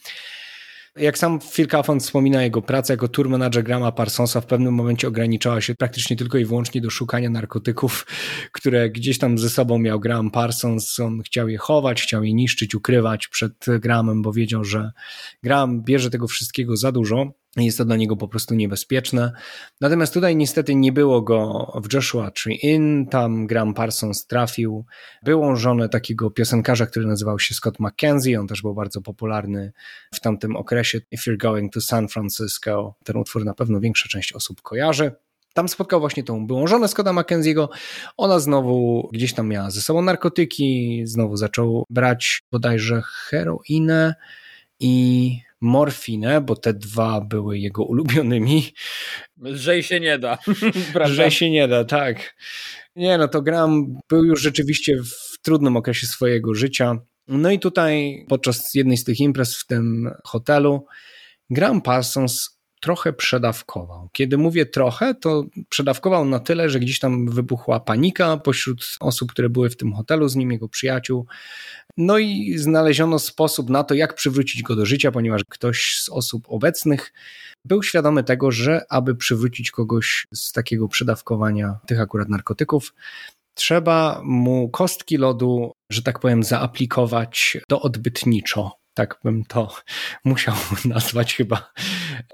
Jak 0.97 1.19
sam 1.19 1.41
Phil 1.41 1.69
Kaufman 1.69 2.01
wspomina, 2.01 2.43
jego 2.43 2.63
praca 2.63 2.93
jako 2.93 3.09
tour 3.09 3.29
manager 3.29 3.65
Grama 3.65 3.93
Parsonsa 3.93 4.41
w 4.41 4.47
pewnym 4.47 4.75
momencie 4.75 5.09
ograniczała 5.09 5.61
się 5.61 5.75
praktycznie 5.75 6.17
tylko 6.17 6.39
i 6.39 6.45
wyłącznie 6.45 6.81
do 6.81 6.91
szukania 6.91 7.31
narkotyków, 7.31 8.07
które 8.53 8.91
gdzieś 8.91 9.19
tam 9.19 9.39
ze 9.39 9.51
sobą 9.51 9.79
miał 9.79 10.01
Graham 10.01 10.31
Parsons. 10.31 11.01
On 11.01 11.23
chciał 11.23 11.49
je 11.49 11.59
chować, 11.59 12.03
chciał 12.03 12.25
je 12.25 12.35
niszczyć, 12.35 12.75
ukrywać 12.75 13.29
przed 13.29 13.53
Grahamem, 13.81 14.23
bo 14.23 14.33
wiedział, 14.33 14.65
że 14.65 14.93
Graham 15.43 15.83
bierze 15.83 16.11
tego 16.11 16.29
wszystkiego 16.29 16.77
za 16.77 16.93
dużo 16.93 17.33
jest 17.57 17.79
to 17.79 17.85
dla 17.85 17.97
niego 17.97 18.17
po 18.17 18.29
prostu 18.29 18.55
niebezpieczne. 18.55 19.33
Natomiast 19.81 20.15
tutaj 20.15 20.37
niestety 20.37 20.75
nie 20.75 20.93
było 20.93 21.23
go 21.23 21.73
w 21.85 21.95
Joshua 21.95 22.31
Tree 22.31 22.59
Inn, 22.63 23.07
tam 23.07 23.47
Graham 23.47 23.75
Parsons 23.75 24.27
trafił 24.27 24.85
byłą 25.23 25.57
żonę 25.57 25.89
takiego 25.89 26.31
piosenkarza, 26.31 26.87
który 26.87 27.07
nazywał 27.07 27.39
się 27.39 27.55
Scott 27.55 27.81
McKenzie, 27.81 28.41
on 28.41 28.47
też 28.47 28.63
był 28.63 28.75
bardzo 28.75 29.01
popularny 29.01 29.73
w 30.15 30.21
tamtym 30.21 30.57
okresie. 30.57 31.01
If 31.11 31.31
You're 31.31 31.37
Going 31.37 31.73
to 31.73 31.81
San 31.81 32.09
Francisco, 32.09 32.95
ten 33.05 33.17
utwór 33.17 33.45
na 33.45 33.55
pewno 33.55 33.81
większa 33.81 34.09
część 34.09 34.33
osób 34.33 34.63
kojarzy. 34.63 35.13
Tam 35.55 35.69
spotkał 35.69 36.01
właśnie 36.01 36.25
tą 36.25 36.47
byłą 36.47 36.67
żonę 36.67 36.89
Scotta 36.89 37.11
McKenzie'ego. 37.11 37.69
Ona 38.17 38.39
znowu 38.39 39.09
gdzieś 39.13 39.35
tam 39.35 39.49
miała 39.49 39.71
ze 39.71 39.81
sobą 39.81 40.03
narkotyki, 40.03 41.03
znowu 41.05 41.37
zaczął 41.37 41.85
brać 41.91 42.43
bodajże 42.53 43.03
heroinę 43.05 44.15
i 44.81 45.39
morfinę, 45.65 46.41
bo 46.41 46.57
te 46.57 46.75
dwa 46.75 47.21
były 47.21 47.59
jego 47.59 47.85
ulubionymi. 47.85 48.63
Lżej 49.43 49.83
się 49.83 50.01
nie 50.01 50.19
da. 50.19 50.39
Lżej 51.07 51.31
się 51.31 51.51
nie 51.51 51.69
da, 51.69 51.85
tak. 51.85 52.37
Nie, 52.97 53.19
no 53.19 53.29
to 53.29 53.43
Graham 53.43 53.99
był 54.09 54.25
już 54.25 54.43
rzeczywiście 54.43 54.97
w 55.03 55.39
trudnym 55.43 55.77
okresie 55.77 56.07
swojego 56.07 56.55
życia. 56.55 56.99
No 57.29 57.51
i 57.51 57.59
tutaj 57.59 58.25
podczas 58.29 58.75
jednej 58.75 58.97
z 58.97 59.05
tych 59.05 59.21
imprez 59.21 59.57
w 59.57 59.67
tym 59.67 60.11
hotelu 60.25 60.87
Graham 61.51 61.83
Parsons 61.83 62.61
trochę 62.85 63.13
przedawkował. 63.13 64.09
Kiedy 64.13 64.39
mówię 64.39 64.67
trochę, 64.67 65.15
to 65.15 65.45
przedawkował 65.69 66.25
na 66.25 66.39
tyle, 66.39 66.71
że 66.71 66.81
gdzieś 66.81 66.99
tam 66.99 67.31
wybuchła 67.31 67.81
panika 67.81 68.37
pośród 68.37 68.97
osób, 69.01 69.33
które 69.33 69.49
były 69.49 69.71
w 69.71 69.77
tym 69.77 69.93
hotelu 69.93 70.29
z 70.29 70.37
nim, 70.37 70.53
jego 70.53 70.69
przyjaciół. 70.69 71.27
No 71.97 72.19
i 72.19 72.59
znaleziono 72.59 73.19
sposób 73.19 73.71
na 73.71 73.85
to, 73.85 73.95
jak 73.95 74.15
przywrócić 74.15 74.63
go 74.63 74.77
do 74.77 74.87
życia, 74.87 75.13
ponieważ 75.13 75.43
ktoś 75.49 76.01
z 76.03 76.09
osób 76.09 76.45
obecnych 76.49 77.13
był 77.65 77.83
świadomy 77.83 78.25
tego, 78.25 78.51
że 78.51 78.81
aby 78.89 79.15
przywrócić 79.15 79.71
kogoś 79.71 80.27
z 80.35 80.53
takiego 80.53 80.89
przedawkowania 80.89 81.79
tych 81.87 82.01
akurat 82.01 82.29
narkotyków, 82.29 82.95
trzeba 83.55 84.21
mu 84.25 84.69
kostki 84.69 85.17
lodu, 85.17 85.73
że 85.91 86.03
tak 86.03 86.19
powiem, 86.19 86.43
zaaplikować 86.43 87.59
do 87.69 87.81
odbytniczo 87.81 88.84
tak 88.95 89.19
bym 89.25 89.45
to 89.45 89.75
musiał 90.25 90.55
nazwać 90.85 91.35
chyba. 91.35 91.73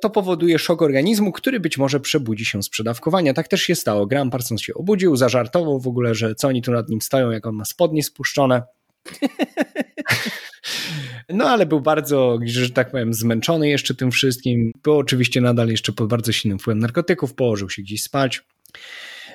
To 0.00 0.10
powoduje 0.10 0.58
szok 0.58 0.82
organizmu, 0.82 1.32
który 1.32 1.60
być 1.60 1.78
może 1.78 2.00
przebudzi 2.00 2.44
się 2.44 2.62
z 2.62 2.68
przedawkowania. 2.68 3.34
Tak 3.34 3.48
też 3.48 3.62
się 3.62 3.74
stało. 3.74 4.06
Graham 4.06 4.30
Parsons 4.30 4.60
się 4.60 4.74
obudził, 4.74 5.16
zażartował 5.16 5.80
w 5.80 5.86
ogóle, 5.86 6.14
że 6.14 6.34
co 6.34 6.48
oni 6.48 6.62
tu 6.62 6.72
nad 6.72 6.88
nim 6.88 7.00
stoją, 7.00 7.30
jak 7.30 7.46
on 7.46 7.54
ma 7.54 7.64
spodnie 7.64 8.02
spuszczone. 8.02 8.62
No 11.32 11.44
ale 11.44 11.66
był 11.66 11.80
bardzo, 11.80 12.38
że 12.44 12.70
tak 12.70 12.90
powiem, 12.90 13.14
zmęczony 13.14 13.68
jeszcze 13.68 13.94
tym 13.94 14.10
wszystkim. 14.10 14.72
Był 14.82 14.98
oczywiście 14.98 15.40
nadal 15.40 15.68
jeszcze 15.68 15.92
pod 15.92 16.08
bardzo 16.08 16.32
silnym 16.32 16.58
wpływem 16.58 16.78
narkotyków, 16.78 17.34
położył 17.34 17.70
się 17.70 17.82
gdzieś 17.82 18.02
spać. 18.02 18.42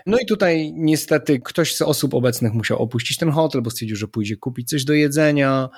No 0.06 0.18
i 0.18 0.26
tutaj 0.26 0.74
niestety 0.76 1.40
ktoś 1.40 1.76
z 1.76 1.82
osób 1.82 2.14
obecnych 2.14 2.54
musiał 2.54 2.82
opuścić 2.82 3.18
ten 3.18 3.32
hotel, 3.32 3.62
bo 3.62 3.70
stwierdził, 3.70 3.98
że 3.98 4.08
pójdzie 4.08 4.38
kupić 4.38 4.70
coś 4.70 4.86
do 4.86 4.94
jedzenia. 4.94 5.70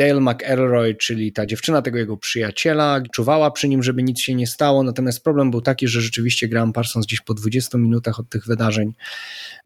Dale 0.00 0.20
McElroy, 0.20 0.94
czyli 0.94 1.32
ta 1.32 1.46
dziewczyna 1.46 1.82
tego 1.82 1.98
jego 1.98 2.16
przyjaciela, 2.16 3.00
czuwała 3.12 3.50
przy 3.50 3.68
nim, 3.68 3.82
żeby 3.82 4.02
nic 4.02 4.20
się 4.20 4.34
nie 4.34 4.46
stało. 4.46 4.82
Natomiast 4.82 5.24
problem 5.24 5.50
był 5.50 5.60
taki, 5.60 5.88
że 5.88 6.00
rzeczywiście 6.00 6.48
Graham 6.48 6.72
Parsons 6.72 7.06
gdzieś 7.06 7.20
po 7.20 7.34
20 7.34 7.78
minutach 7.78 8.20
od 8.20 8.28
tych 8.28 8.46
wydarzeń 8.46 8.94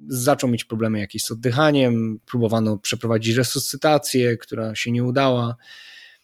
zaczął 0.08 0.50
mieć 0.50 0.64
problemy 0.64 0.98
jakieś 0.98 1.22
z 1.22 1.30
oddychaniem. 1.30 2.20
Próbowano 2.26 2.78
przeprowadzić 2.78 3.36
resuscytację, 3.36 4.36
która 4.36 4.74
się 4.74 4.92
nie 4.92 5.04
udała. 5.04 5.56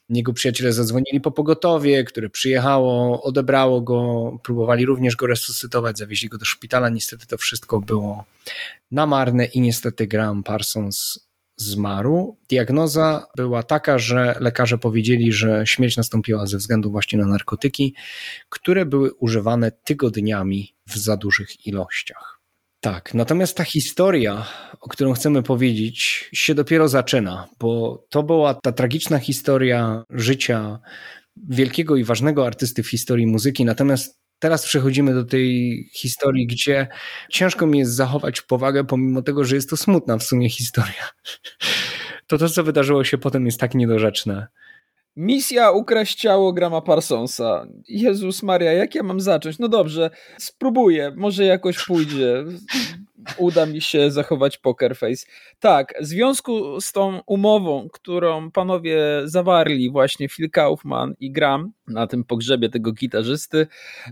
Jego 0.09 0.33
przyjaciele 0.33 0.73
zadzwonili 0.73 1.21
po 1.21 1.31
pogotowie, 1.31 2.03
które 2.03 2.29
przyjechało, 2.29 3.23
odebrało 3.23 3.81
go, 3.81 4.31
próbowali 4.43 4.85
również 4.85 5.15
go 5.15 5.27
resuscytować, 5.27 5.97
zawieźli 5.97 6.29
go 6.29 6.37
do 6.37 6.45
szpitala. 6.45 6.89
Niestety 6.89 7.27
to 7.27 7.37
wszystko 7.37 7.79
było 7.79 8.25
na 8.91 9.05
marne 9.05 9.45
i 9.45 9.61
niestety 9.61 10.07
Graham 10.07 10.43
Parsons 10.43 11.30
zmarł. 11.61 12.37
Diagnoza 12.49 13.27
była 13.37 13.63
taka, 13.63 13.99
że 13.99 14.35
lekarze 14.39 14.77
powiedzieli, 14.77 15.33
że 15.33 15.63
śmierć 15.65 15.97
nastąpiła 15.97 16.45
ze 16.45 16.57
względu 16.57 16.91
właśnie 16.91 17.19
na 17.19 17.25
narkotyki, 17.25 17.95
które 18.49 18.85
były 18.85 19.13
używane 19.13 19.71
tygodniami 19.71 20.75
w 20.87 20.97
za 20.97 21.17
dużych 21.17 21.67
ilościach. 21.67 22.41
Tak, 22.79 23.13
natomiast 23.13 23.57
ta 23.57 23.63
historia, 23.63 24.45
o 24.79 24.89
którą 24.89 25.13
chcemy 25.13 25.43
powiedzieć, 25.43 26.29
się 26.33 26.55
dopiero 26.55 26.87
zaczyna, 26.87 27.47
bo 27.59 28.03
to 28.09 28.23
była 28.23 28.53
ta 28.53 28.71
tragiczna 28.71 29.19
historia 29.19 30.03
życia 30.09 30.79
wielkiego 31.49 31.95
i 31.95 32.03
ważnego 32.03 32.47
artysty 32.47 32.83
w 32.83 32.89
historii 32.89 33.27
muzyki. 33.27 33.65
Natomiast 33.65 34.21
teraz 34.41 34.65
przechodzimy 34.65 35.13
do 35.13 35.23
tej 35.25 35.83
historii, 35.93 36.47
gdzie 36.47 36.87
ciężko 37.29 37.67
mi 37.67 37.79
jest 37.79 37.95
zachować 37.95 38.41
powagę, 38.41 38.83
pomimo 38.83 39.21
tego, 39.21 39.43
że 39.45 39.55
jest 39.55 39.69
to 39.69 39.77
smutna 39.77 40.17
w 40.17 40.23
sumie 40.23 40.49
historia. 40.49 41.09
To 42.27 42.37
to, 42.37 42.49
co 42.49 42.63
wydarzyło 42.63 43.03
się 43.03 43.17
potem, 43.17 43.45
jest 43.45 43.59
tak 43.59 43.75
niedorzeczne. 43.75 44.47
Misja 45.15 45.71
ukraść 45.71 46.15
ciało 46.15 46.53
Grama 46.53 46.81
Parsonsa. 46.81 47.67
Jezus 47.87 48.43
Maria, 48.43 48.73
jak 48.73 48.95
ja 48.95 49.03
mam 49.03 49.21
zacząć? 49.21 49.59
No 49.59 49.67
dobrze, 49.67 50.09
spróbuję, 50.37 51.13
może 51.15 51.45
jakoś 51.45 51.85
pójdzie. 51.85 52.43
Uda 53.37 53.65
mi 53.65 53.81
się 53.81 54.11
zachować 54.11 54.57
poker 54.57 54.95
face. 54.97 55.25
Tak, 55.59 55.93
w 56.01 56.05
związku 56.05 56.81
z 56.81 56.91
tą 56.91 57.21
umową, 57.25 57.87
którą 57.93 58.51
panowie 58.51 59.01
zawarli, 59.25 59.91
właśnie 59.91 60.29
Phil 60.29 60.49
Kaufman 60.49 61.13
i 61.19 61.31
Gram 61.31 61.71
na 61.87 62.07
tym 62.07 62.23
pogrzebie 62.23 62.69
tego 62.69 62.91
gitarzysty, 62.91 63.67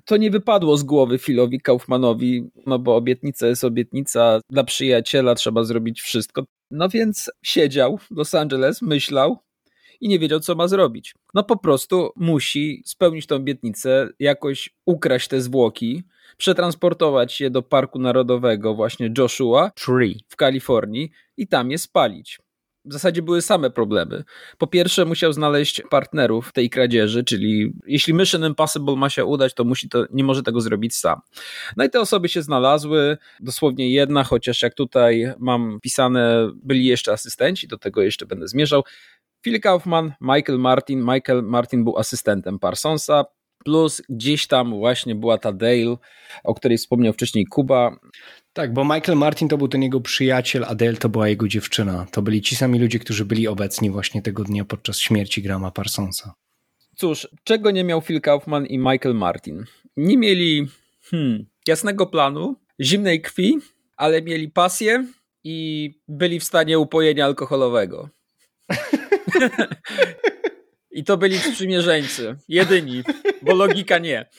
to 0.05 0.17
nie 0.17 0.31
wypadło 0.31 0.77
z 0.77 0.83
głowy 0.83 1.17
Philowi 1.17 1.61
Kaufmanowi, 1.61 2.49
no 2.65 2.79
bo 2.79 2.95
obietnica 2.95 3.47
jest 3.47 3.63
obietnica, 3.63 4.39
dla 4.49 4.63
przyjaciela 4.63 5.35
trzeba 5.35 5.63
zrobić 5.63 6.01
wszystko. 6.01 6.43
No 6.71 6.89
więc 6.89 7.31
siedział 7.43 7.97
w 7.97 8.11
Los 8.11 8.35
Angeles, 8.35 8.81
myślał, 8.81 9.39
i 10.01 10.09
nie 10.09 10.19
wiedział, 10.19 10.39
co 10.39 10.55
ma 10.55 10.67
zrobić. 10.67 11.15
No 11.33 11.43
po 11.43 11.57
prostu 11.57 12.11
musi 12.15 12.83
spełnić 12.85 13.27
tę 13.27 13.35
obietnicę, 13.35 14.09
jakoś 14.19 14.69
ukraść 14.85 15.27
te 15.27 15.41
zwłoki, 15.41 16.03
przetransportować 16.37 17.41
je 17.41 17.49
do 17.49 17.61
Parku 17.61 17.99
Narodowego 17.99 18.75
właśnie 18.75 19.13
Joshua 19.17 19.71
Tree 19.71 20.19
w 20.27 20.35
Kalifornii 20.35 21.11
i 21.37 21.47
tam 21.47 21.71
je 21.71 21.77
spalić. 21.77 22.39
W 22.85 22.93
zasadzie 22.93 23.21
były 23.21 23.41
same 23.41 23.69
problemy. 23.69 24.23
Po 24.57 24.67
pierwsze, 24.67 25.05
musiał 25.05 25.33
znaleźć 25.33 25.81
partnerów 25.89 26.51
tej 26.51 26.69
kradzieży, 26.69 27.23
czyli 27.23 27.73
jeśli 27.87 28.13
Mission 28.13 28.45
Impossible 28.45 28.95
ma 28.95 29.09
się 29.09 29.25
udać, 29.25 29.53
to, 29.53 29.63
musi 29.63 29.89
to 29.89 30.05
nie 30.11 30.23
może 30.23 30.43
tego 30.43 30.61
zrobić 30.61 30.95
sam. 30.95 31.19
No 31.77 31.83
i 31.83 31.89
te 31.89 31.99
osoby 31.99 32.29
się 32.29 32.41
znalazły, 32.41 33.17
dosłownie 33.39 33.93
jedna, 33.93 34.23
chociaż 34.23 34.61
jak 34.61 34.73
tutaj 34.73 35.33
mam 35.39 35.79
pisane, 35.81 36.51
byli 36.63 36.85
jeszcze 36.85 37.11
asystenci, 37.11 37.67
do 37.67 37.77
tego 37.77 38.01
jeszcze 38.01 38.25
będę 38.25 38.47
zmierzał. 38.47 38.83
Phil 39.41 39.61
Kaufman, 39.61 40.13
Michael 40.21 40.59
Martin. 40.59 40.99
Michael 40.99 41.43
Martin 41.43 41.83
był 41.83 41.97
asystentem 41.97 42.59
Parsonsa, 42.59 43.25
plus 43.65 44.01
gdzieś 44.09 44.47
tam 44.47 44.71
właśnie 44.71 45.15
była 45.15 45.37
ta 45.37 45.53
Dale, 45.53 45.95
o 46.43 46.53
której 46.53 46.77
wspomniał 46.77 47.13
wcześniej 47.13 47.45
Kuba. 47.45 47.99
Tak, 48.53 48.73
bo 48.73 48.83
Michael 48.83 49.17
Martin 49.17 49.47
to 49.47 49.57
był 49.57 49.67
ten 49.67 49.83
jego 49.83 50.01
przyjaciel, 50.01 50.65
a 50.67 50.75
Dale 50.75 50.93
to 50.97 51.09
była 51.09 51.29
jego 51.29 51.47
dziewczyna. 51.47 52.05
To 52.11 52.21
byli 52.21 52.41
ci 52.41 52.55
sami 52.55 52.79
ludzie, 52.79 52.99
którzy 52.99 53.25
byli 53.25 53.47
obecni 53.47 53.89
właśnie 53.89 54.21
tego 54.21 54.43
dnia 54.43 54.65
podczas 54.65 54.99
śmierci 54.99 55.41
Grama 55.41 55.71
Parsonsa. 55.71 56.33
Cóż, 56.95 57.27
czego 57.43 57.71
nie 57.71 57.83
miał 57.83 58.01
Phil 58.01 58.21
Kaufman 58.21 58.65
i 58.65 58.77
Michael 58.77 59.15
Martin? 59.15 59.63
Nie 59.97 60.17
mieli 60.17 60.67
hmm, 61.11 61.45
jasnego 61.67 62.05
planu, 62.05 62.55
zimnej 62.81 63.21
krwi, 63.21 63.57
ale 63.97 64.21
mieli 64.21 64.49
pasję 64.49 65.07
i 65.43 65.89
byli 66.07 66.39
w 66.39 66.43
stanie 66.43 66.79
upojenia 66.79 67.25
alkoholowego. 67.25 68.09
I 70.91 71.03
to 71.03 71.17
byli 71.17 71.37
sprzymierzeńcy. 71.37 72.35
Jedyni, 72.47 73.03
bo 73.41 73.55
logika 73.55 73.97
nie. 73.97 74.29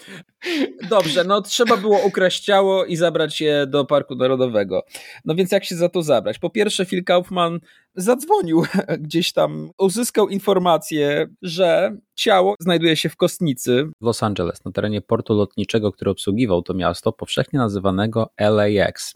Dobrze, 0.90 1.24
no 1.24 1.42
trzeba 1.42 1.76
było 1.76 1.98
ukraść 1.98 2.44
ciało 2.44 2.84
i 2.84 2.96
zabrać 2.96 3.40
je 3.40 3.66
do 3.66 3.84
Parku 3.84 4.14
Narodowego. 4.14 4.82
No 5.24 5.34
więc 5.34 5.52
jak 5.52 5.64
się 5.64 5.76
za 5.76 5.88
to 5.88 6.02
zabrać? 6.02 6.38
Po 6.38 6.50
pierwsze, 6.50 6.86
Phil 6.86 7.04
Kaufman 7.04 7.60
zadzwonił 7.94 8.64
gdzieś 8.98 9.32
tam, 9.32 9.70
uzyskał 9.78 10.28
informację, 10.28 11.28
że 11.42 11.96
ciało 12.14 12.54
znajduje 12.60 12.96
się 12.96 13.08
w 13.08 13.16
kostnicy 13.16 13.84
w 14.00 14.04
Los 14.04 14.22
Angeles, 14.22 14.64
na 14.64 14.72
terenie 14.72 15.00
portu 15.00 15.34
lotniczego, 15.34 15.92
który 15.92 16.10
obsługiwał 16.10 16.62
to 16.62 16.74
miasto, 16.74 17.12
powszechnie 17.12 17.58
nazywanego 17.58 18.30
LAX 18.40 19.14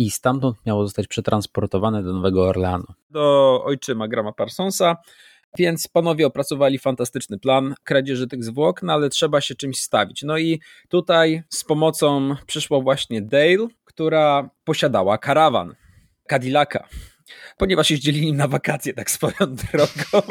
i 0.00 0.10
stamtąd 0.10 0.66
miało 0.66 0.84
zostać 0.84 1.06
przetransportowane 1.06 2.02
do 2.02 2.12
Nowego 2.12 2.48
Orleanu. 2.48 2.84
Do 3.10 3.62
ojczyma 3.64 4.08
Grama 4.08 4.32
Parsonsa. 4.32 4.96
Więc 5.58 5.88
panowie 5.88 6.26
opracowali 6.26 6.78
fantastyczny 6.78 7.38
plan 7.38 7.74
kradzieży 7.84 8.26
tych 8.26 8.44
zwłok, 8.44 8.82
no 8.82 8.92
ale 8.92 9.08
trzeba 9.08 9.40
się 9.40 9.54
czymś 9.54 9.80
stawić. 9.80 10.22
No 10.22 10.38
i 10.38 10.60
tutaj 10.88 11.42
z 11.48 11.64
pomocą 11.64 12.36
przyszła 12.46 12.80
właśnie 12.80 13.22
Dale, 13.22 13.68
która 13.84 14.50
posiadała 14.64 15.18
karawan 15.18 15.74
Cadillaca, 16.28 16.88
ponieważ 17.56 17.90
jeździli 17.90 18.26
nim 18.26 18.36
na 18.36 18.48
wakacje, 18.48 18.94
tak 18.94 19.10
swoją 19.10 19.34
drogą. 19.72 20.26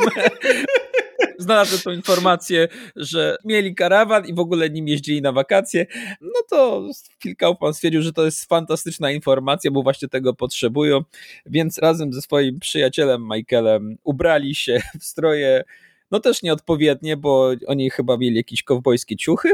Znalazłem 1.40 1.82
tą 1.82 1.92
informację, 1.92 2.68
że 2.96 3.38
mieli 3.46 3.76
karawan 3.76 4.26
i 4.28 4.34
w 4.34 4.40
ogóle 4.40 4.70
nim 4.70 4.88
jeździli 4.88 5.22
na 5.22 5.32
wakacje, 5.32 5.86
no 6.22 6.42
to 6.50 6.88
Phil 7.24 7.36
Kaufman 7.36 7.74
stwierdził, 7.74 8.02
że 8.02 8.14
to 8.14 8.26
jest 8.26 8.46
fantastyczna 8.46 9.12
informacja, 9.12 9.72
bo 9.72 9.84
właśnie 9.84 10.08
tego 10.08 10.34
potrzebują, 10.34 11.02
więc 11.46 11.78
razem 11.78 12.14
ze 12.14 12.22
swoim 12.22 12.60
przyjacielem 12.60 13.28
Michaelem 13.34 13.98
ubrali 14.04 14.56
się 14.56 14.82
w 15.00 15.04
stroje, 15.04 15.64
no 16.12 16.20
też 16.20 16.44
nieodpowiednie, 16.44 17.18
bo 17.18 17.52
oni 17.68 17.90
chyba 17.90 18.18
mieli 18.18 18.36
jakieś 18.36 18.64
kowbojskie 18.64 19.16
ciuchy. 19.16 19.54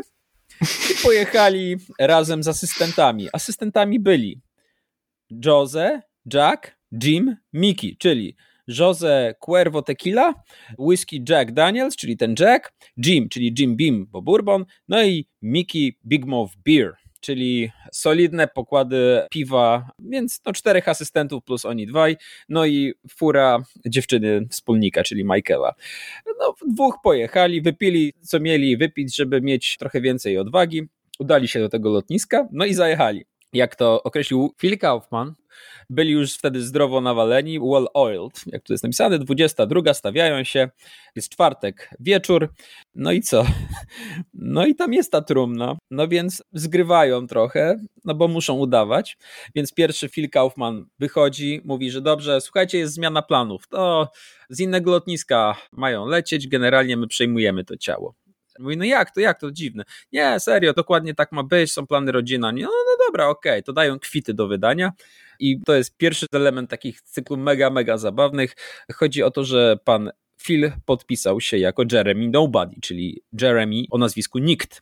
I 0.62 1.04
pojechali 1.04 1.76
razem 2.00 2.44
z 2.44 2.48
asystentami. 2.48 3.28
Asystentami 3.34 4.00
byli 4.00 4.42
Jose, 5.46 6.02
Jack, 6.34 6.78
Jim, 7.04 7.36
Mickey, 7.54 7.98
czyli 7.98 8.36
Jose 8.68 9.36
Cuervo 9.40 9.82
Tequila, 9.82 10.34
whisky 10.78 11.24
Jack 11.30 11.52
Daniels, 11.52 11.96
czyli 11.96 12.18
ten 12.18 12.36
Jack, 12.40 12.74
Jim, 12.98 13.30
czyli 13.30 13.56
Jim 13.60 13.78
Beam, 13.78 14.08
bo 14.12 14.22
bourbon, 14.22 14.66
no 14.88 15.04
i 15.04 15.28
Mickey 15.42 15.98
Big 16.06 16.26
Mouth 16.26 16.54
Beer, 16.66 16.94
czyli 17.20 17.72
solidne 17.92 18.48
pokłady 18.48 19.22
piwa, 19.32 19.92
więc 20.00 20.42
no 20.46 20.54
czterech 20.54 20.90
asystentów 20.90 21.44
plus 21.44 21.66
oni 21.66 21.88
dwaj, 21.88 22.18
no 22.50 22.66
i 22.66 22.94
fura 23.10 23.64
dziewczyny 23.86 24.48
wspólnika, 24.50 25.04
czyli 25.04 25.24
Michaela. 25.24 25.74
No 26.40 26.56
dwóch 26.68 26.96
pojechali, 27.04 27.62
wypili 27.62 28.14
co 28.22 28.40
mieli 28.40 28.78
wypić, 28.78 29.16
żeby 29.16 29.42
mieć 29.42 29.78
trochę 29.78 30.02
więcej 30.02 30.38
odwagi, 30.38 30.82
udali 31.20 31.48
się 31.48 31.60
do 31.60 31.70
tego 31.70 31.90
lotniska, 31.90 32.48
no 32.52 32.66
i 32.66 32.74
zajechali. 32.74 33.26
Jak 33.54 33.76
to 33.76 34.04
określił 34.04 34.54
Phil 34.58 34.78
Kaufman, 34.78 35.34
byli 35.90 36.12
już 36.12 36.34
wtedy 36.34 36.62
zdrowo 36.62 37.02
nawaleni, 37.02 37.60
well 37.60 37.88
oiled, 37.94 38.42
jak 38.46 38.64
tu 38.64 38.74
jest 38.74 38.84
napisane, 38.84 39.20
22, 39.20 39.94
stawiają 39.94 40.44
się, 40.44 40.70
jest 41.16 41.30
czwartek, 41.30 41.90
wieczór, 42.00 42.54
no 42.96 43.12
i 43.12 43.22
co? 43.22 43.46
No 44.34 44.66
i 44.66 44.76
tam 44.76 44.94
jest 44.94 45.12
ta 45.12 45.22
trumna, 45.22 45.78
no 45.92 46.08
więc 46.08 46.44
zgrywają 46.54 47.28
trochę, 47.28 47.80
no 48.06 48.16
bo 48.16 48.28
muszą 48.28 48.54
udawać, 48.54 49.18
więc 49.56 49.74
pierwszy 49.74 50.10
Phil 50.10 50.30
Kaufman 50.30 50.86
wychodzi, 51.00 51.62
mówi, 51.66 51.92
że 51.92 52.02
dobrze, 52.02 52.42
słuchajcie, 52.42 52.78
jest 52.78 52.94
zmiana 52.94 53.22
planów, 53.22 53.68
to 53.68 54.10
z 54.50 54.60
innego 54.60 54.92
lotniska 54.92 55.56
mają 55.72 56.06
lecieć, 56.06 56.48
generalnie 56.48 56.98
my 56.98 57.08
przejmujemy 57.08 57.64
to 57.64 57.78
ciało. 57.78 58.25
Mówi, 58.60 58.78
no 58.78 58.86
jak 58.86 59.12
to, 59.12 59.20
jak 59.20 59.40
to, 59.40 59.52
dziwne. 59.52 59.84
Nie, 60.12 60.40
serio, 60.40 60.74
dokładnie 60.74 61.16
tak 61.16 61.32
ma 61.32 61.44
być, 61.44 61.72
są 61.72 61.88
plany 61.88 62.12
rodzina. 62.12 62.52
No, 62.52 62.62
no 62.62 63.06
dobra, 63.08 63.28
okej, 63.28 63.52
okay. 63.52 63.64
to 63.64 63.74
dają 63.74 64.00
kwity 64.00 64.34
do 64.34 64.48
wydania. 64.48 64.92
I 65.40 65.60
to 65.66 65.76
jest 65.76 65.98
pierwszy 65.98 66.26
element 66.32 66.70
takich 66.70 67.02
cyklu 67.02 67.38
mega, 67.38 67.70
mega 67.70 67.98
zabawnych. 67.98 68.56
Chodzi 68.94 69.24
o 69.24 69.32
to, 69.32 69.44
że 69.44 69.78
pan 69.84 70.12
Phil 70.46 70.72
podpisał 70.86 71.42
się 71.42 71.58
jako 71.58 71.84
Jeremy 71.92 72.30
Nobody, 72.30 72.76
czyli 72.82 73.22
Jeremy 73.42 73.84
o 73.92 73.98
nazwisku 73.98 74.40
Nikt. 74.40 74.82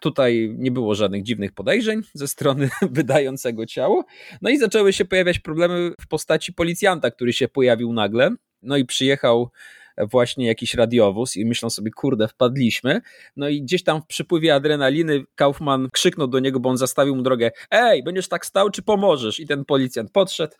Tutaj 0.00 0.54
nie 0.58 0.70
było 0.70 0.94
żadnych 0.94 1.22
dziwnych 1.22 1.52
podejrzeń 1.52 2.02
ze 2.14 2.28
strony 2.28 2.70
wydającego 2.90 3.66
ciało. 3.66 4.04
No 4.42 4.50
i 4.50 4.58
zaczęły 4.58 4.92
się 4.92 5.04
pojawiać 5.04 5.38
problemy 5.38 5.92
w 6.00 6.06
postaci 6.06 6.52
policjanta, 6.52 7.10
który 7.10 7.32
się 7.32 7.48
pojawił 7.48 7.92
nagle. 7.92 8.30
No 8.62 8.76
i 8.76 8.84
przyjechał 8.84 9.50
właśnie 9.98 10.46
jakiś 10.46 10.74
radiowóz 10.74 11.36
i 11.36 11.46
myślą 11.46 11.70
sobie, 11.70 11.90
kurde, 11.90 12.28
wpadliśmy. 12.28 13.00
No 13.36 13.48
i 13.48 13.62
gdzieś 13.62 13.82
tam 13.82 14.02
w 14.02 14.06
przypływie 14.06 14.54
adrenaliny 14.54 15.24
Kaufman 15.34 15.88
krzyknął 15.92 16.28
do 16.28 16.38
niego, 16.40 16.60
bo 16.60 16.70
on 16.70 16.76
zastawił 16.76 17.16
mu 17.16 17.22
drogę, 17.22 17.50
ej, 17.70 18.02
będziesz 18.02 18.28
tak 18.28 18.46
stał, 18.46 18.70
czy 18.70 18.82
pomożesz? 18.82 19.40
I 19.40 19.46
ten 19.46 19.64
policjant 19.64 20.10
podszedł 20.10 20.54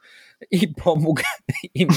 i 0.51 0.69
pomógł 0.69 1.23
im 1.75 1.89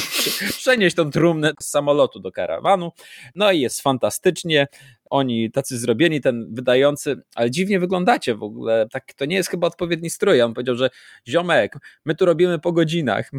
przenieść 0.50 0.96
tą 0.96 1.12
trumnę 1.12 1.52
z 1.62 1.68
samolotu 1.68 2.20
do 2.20 2.32
karawanu. 2.32 2.92
No 3.36 3.52
i 3.52 3.60
jest 3.60 3.82
fantastycznie 3.82 4.68
oni 5.10 5.52
tacy 5.52 5.78
zrobieni, 5.78 6.22
ten 6.22 6.48
wydający, 6.54 7.22
ale 7.36 7.52
dziwnie 7.52 7.80
wyglądacie 7.80 8.36
w 8.36 8.44
ogóle, 8.44 8.88
tak, 8.92 9.14
to 9.14 9.26
nie 9.26 9.36
jest 9.36 9.50
chyba 9.50 9.68
odpowiedni 9.68 10.10
strój. 10.10 10.42
On 10.42 10.54
powiedział, 10.54 10.76
że 10.76 10.90
ziomek, 11.28 11.74
my 12.06 12.16
tu 12.16 12.26
robimy 12.26 12.60
po 12.60 12.72
godzinach, 12.72 13.32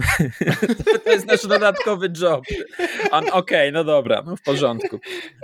to 1.05 1.13
jest 1.13 1.27
nasz 1.27 1.47
dodatkowy 1.47 2.13
job. 2.21 2.45
Okej, 3.13 3.31
okay, 3.33 3.73
no 3.73 3.85
dobra, 3.85 4.23
no 4.27 4.37
w 4.37 4.43
porządku. 4.43 4.99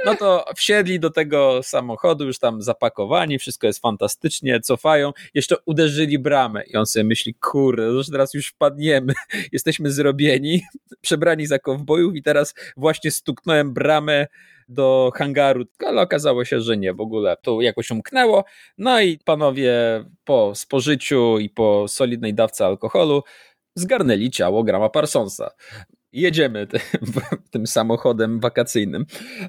No 0.06 0.14
to 0.14 0.44
wsiedli 0.56 1.00
do 1.00 1.10
tego 1.10 1.60
samochodu, 1.62 2.24
już 2.24 2.38
tam 2.38 2.62
zapakowani, 2.62 3.38
wszystko 3.38 3.66
jest 3.66 3.80
fantastycznie, 3.80 4.60
cofają, 4.60 5.12
jeszcze 5.34 5.56
uderzyli 5.66 6.18
bramę 6.18 6.62
i 6.66 6.76
on 6.76 6.86
sobie 6.86 7.04
myśli, 7.04 7.34
kurde, 7.34 7.82
no 7.82 8.02
teraz 8.12 8.34
już 8.34 8.46
wpadniemy, 8.48 9.12
jesteśmy 9.52 9.90
zrobieni, 9.90 10.62
przebrani 11.00 11.46
za 11.46 11.58
kowbojów 11.58 12.14
i 12.14 12.22
teraz 12.22 12.54
właśnie 12.76 13.10
stuknąłem 13.10 13.74
bramę 13.74 14.26
do 14.68 15.10
hangaru, 15.14 15.64
ale 15.86 16.02
okazało 16.02 16.44
się, 16.44 16.60
że 16.60 16.76
nie, 16.76 16.94
w 16.94 17.00
ogóle 17.00 17.36
to 17.42 17.60
jakoś 17.60 17.90
umknęło. 17.90 18.44
No 18.78 19.00
i 19.00 19.18
panowie 19.24 19.72
po 20.24 20.54
spożyciu 20.54 21.38
i 21.38 21.50
po 21.50 21.88
solidnej 21.88 22.34
dawce 22.34 22.66
alkoholu 22.66 23.22
zgarnęli 23.74 24.30
ciało 24.30 24.64
Grama 24.64 24.88
Parsonsa 24.88 25.50
jedziemy 26.14 26.66
tym, 26.66 26.80
tym 27.50 27.66
samochodem 27.66 28.40
wakacyjnym. 28.40 29.06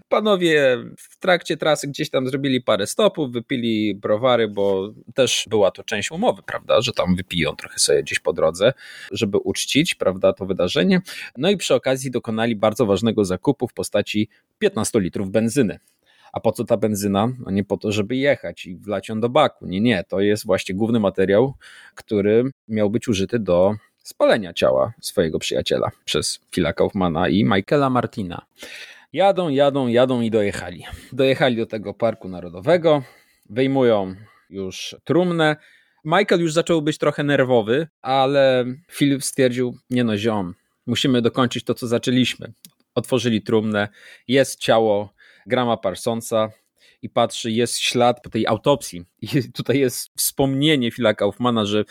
Panowie 0.10 0.78
w 0.98 1.20
trakcie 1.20 1.58
trasy 1.58 1.88
gdzieś 1.88 2.10
tam 2.10 2.28
zrobili 2.28 2.62
parę 2.62 2.88
stopów, 2.88 3.32
wypili 3.32 3.96
browary, 3.96 4.48
bo 4.48 4.94
też 5.14 5.46
była 5.50 5.72
to 5.72 5.84
część 5.84 6.12
umowy, 6.12 6.42
prawda, 6.46 6.82
że 6.82 6.92
tam 6.92 7.16
wypiją 7.16 7.56
trochę 7.56 7.80
sobie 7.80 8.04
gdzieś 8.04 8.20
po 8.20 8.34
drodze, 8.34 8.74
żeby 9.12 9.38
uczcić, 9.38 9.96
prawda, 9.96 10.34
to 10.34 10.46
wydarzenie. 10.46 11.02
No 11.38 11.50
i 11.50 11.58
przy 11.58 11.76
okazji 11.76 12.12
dokonali 12.12 12.56
bardzo 12.56 12.86
ważnego 12.86 13.26
zakupu 13.26 13.68
w 13.68 13.74
postaci 13.74 14.30
15 14.60 15.00
litrów 15.00 15.32
benzyny. 15.32 15.80
A 16.34 16.40
po 16.40 16.52
co 16.52 16.64
ta 16.64 16.78
benzyna? 16.78 17.28
No 17.46 17.52
nie 17.52 17.64
po 17.64 17.78
to, 17.78 17.92
żeby 17.92 18.16
jechać 18.16 18.66
i 18.66 18.76
wlać 18.76 19.10
ją 19.10 19.20
do 19.20 19.30
baku. 19.30 19.66
Nie, 19.66 19.82
nie, 19.82 20.04
to 20.04 20.20
jest 20.20 20.46
właśnie 20.46 20.76
główny 20.76 21.00
materiał, 21.00 21.54
który 21.96 22.44
miał 22.68 22.90
być 22.90 23.08
użyty 23.08 23.40
do 23.40 23.76
spalenia 24.06 24.54
ciała 24.54 24.94
swojego 25.02 25.40
przyjaciela 25.40 25.92
przez 26.06 26.40
Phila 26.52 26.74
Kaufmana 26.74 27.30
i 27.30 27.44
Michaela 27.44 27.90
Martina. 27.90 28.46
Jadą, 29.14 29.50
jadą, 29.50 29.88
jadą 29.88 30.22
i 30.22 30.32
dojechali. 30.32 30.84
Dojechali 31.14 31.56
do 31.56 31.66
tego 31.66 31.94
parku 31.94 32.30
narodowego, 32.30 33.04
wyjmują 33.50 34.16
już 34.50 34.96
trumnę. 35.04 35.56
Michael 36.06 36.42
już 36.42 36.54
zaczął 36.54 36.82
być 36.82 36.98
trochę 36.98 37.24
nerwowy, 37.24 37.88
ale 38.02 38.66
Phil 38.92 39.22
stwierdził, 39.22 39.78
nie 39.90 40.04
no 40.04 40.18
ziom, 40.18 40.54
musimy 40.86 41.22
dokończyć 41.22 41.64
to, 41.64 41.74
co 41.74 41.88
zaczęliśmy. 41.88 42.54
Otworzyli 42.96 43.42
trumnę, 43.42 43.88
jest 44.28 44.60
ciało 44.60 45.14
Grama 45.46 45.78
Parsonsa, 45.78 46.50
i 47.02 47.10
patrzy, 47.10 47.52
jest 47.52 47.80
ślad 47.80 48.22
po 48.22 48.30
tej 48.30 48.48
autopsji. 48.48 49.06
I 49.22 49.52
tutaj 49.52 49.80
jest 49.80 50.12
wspomnienie 50.18 50.92
Phila 50.92 51.14
Kaufmana, 51.14 51.66
że 51.66 51.86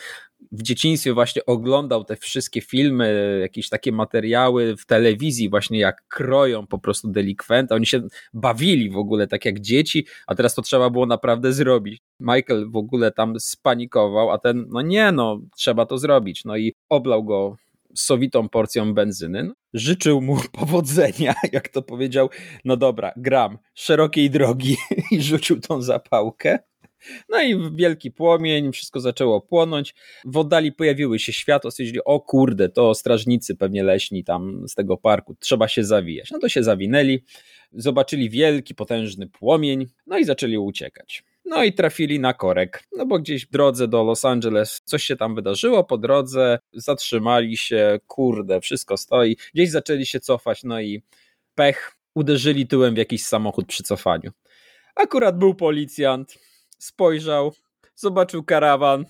w 0.51 0.61
dzieciństwie 0.61 1.13
właśnie 1.13 1.45
oglądał 1.45 2.03
te 2.03 2.15
wszystkie 2.15 2.61
filmy, 2.61 3.37
jakieś 3.41 3.69
takie 3.69 3.91
materiały 3.91 4.77
w 4.77 4.85
telewizji, 4.85 5.49
właśnie 5.49 5.79
jak 5.79 6.03
kroją 6.07 6.67
po 6.67 6.79
prostu 6.79 7.11
delikwenta. 7.11 7.75
Oni 7.75 7.85
się 7.85 8.01
bawili 8.33 8.89
w 8.89 8.97
ogóle 8.97 9.27
tak 9.27 9.45
jak 9.45 9.59
dzieci, 9.59 10.07
a 10.27 10.35
teraz 10.35 10.55
to 10.55 10.61
trzeba 10.61 10.89
było 10.89 11.05
naprawdę 11.05 11.53
zrobić. 11.53 12.01
Michael 12.19 12.69
w 12.71 12.75
ogóle 12.75 13.11
tam 13.11 13.39
spanikował, 13.39 14.31
a 14.31 14.37
ten, 14.37 14.65
no 14.69 14.81
nie, 14.81 15.11
no, 15.11 15.39
trzeba 15.57 15.85
to 15.85 15.97
zrobić. 15.97 16.45
No 16.45 16.57
i 16.57 16.73
oblał 16.89 17.23
go 17.23 17.55
sowitą 17.95 18.49
porcją 18.49 18.93
benzyny. 18.93 19.43
No, 19.43 19.53
życzył 19.73 20.21
mu 20.21 20.37
powodzenia, 20.59 21.35
jak 21.51 21.69
to 21.69 21.81
powiedział. 21.81 22.29
No 22.65 22.77
dobra, 22.77 23.13
gram 23.17 23.57
szerokiej 23.73 24.29
drogi 24.29 24.77
i 25.11 25.21
rzucił 25.21 25.59
tą 25.59 25.81
zapałkę. 25.81 26.59
No 27.29 27.41
i 27.41 27.75
wielki 27.75 28.11
płomień, 28.11 28.71
wszystko 28.71 28.99
zaczęło 28.99 29.41
płonąć. 29.41 29.95
W 30.25 30.37
oddali 30.37 30.71
pojawiły 30.71 31.19
się 31.19 31.33
światło, 31.33 31.71
stwierdzili, 31.71 31.99
o 32.05 32.19
kurde, 32.19 32.69
to 32.69 32.95
strażnicy 32.95 33.55
pewnie 33.55 33.83
leśni 33.83 34.23
tam 34.23 34.67
z 34.67 34.75
tego 34.75 34.97
parku, 34.97 35.35
trzeba 35.39 35.67
się 35.67 35.83
zawijać. 35.83 36.31
No 36.31 36.39
to 36.39 36.49
się 36.49 36.63
zawinęli, 36.63 37.23
zobaczyli 37.71 38.29
wielki, 38.29 38.75
potężny 38.75 39.27
płomień, 39.27 39.87
no 40.07 40.17
i 40.17 40.25
zaczęli 40.25 40.57
uciekać. 40.57 41.23
No 41.45 41.63
i 41.63 41.73
trafili 41.73 42.19
na 42.19 42.33
korek, 42.33 42.83
no 42.97 43.05
bo 43.05 43.19
gdzieś 43.19 43.45
w 43.45 43.49
drodze 43.49 43.87
do 43.87 44.03
Los 44.03 44.25
Angeles 44.25 44.81
coś 44.85 45.03
się 45.03 45.15
tam 45.15 45.35
wydarzyło, 45.35 45.83
po 45.83 45.97
drodze 45.97 46.59
zatrzymali 46.73 47.57
się, 47.57 47.99
kurde, 48.07 48.61
wszystko 48.61 48.97
stoi, 48.97 49.37
gdzieś 49.53 49.69
zaczęli 49.69 50.05
się 50.05 50.19
cofać, 50.19 50.63
no 50.63 50.81
i 50.81 51.01
pech, 51.55 51.95
uderzyli 52.15 52.67
tyłem 52.67 52.95
w 52.95 52.97
jakiś 52.97 53.23
samochód 53.23 53.67
przy 53.67 53.83
cofaniu. 53.83 54.31
Akurat 54.95 55.37
był 55.37 55.55
policjant, 55.55 56.39
spojrzał, 56.77 57.53
zobaczył 57.95 58.43
karawan, 58.43 59.05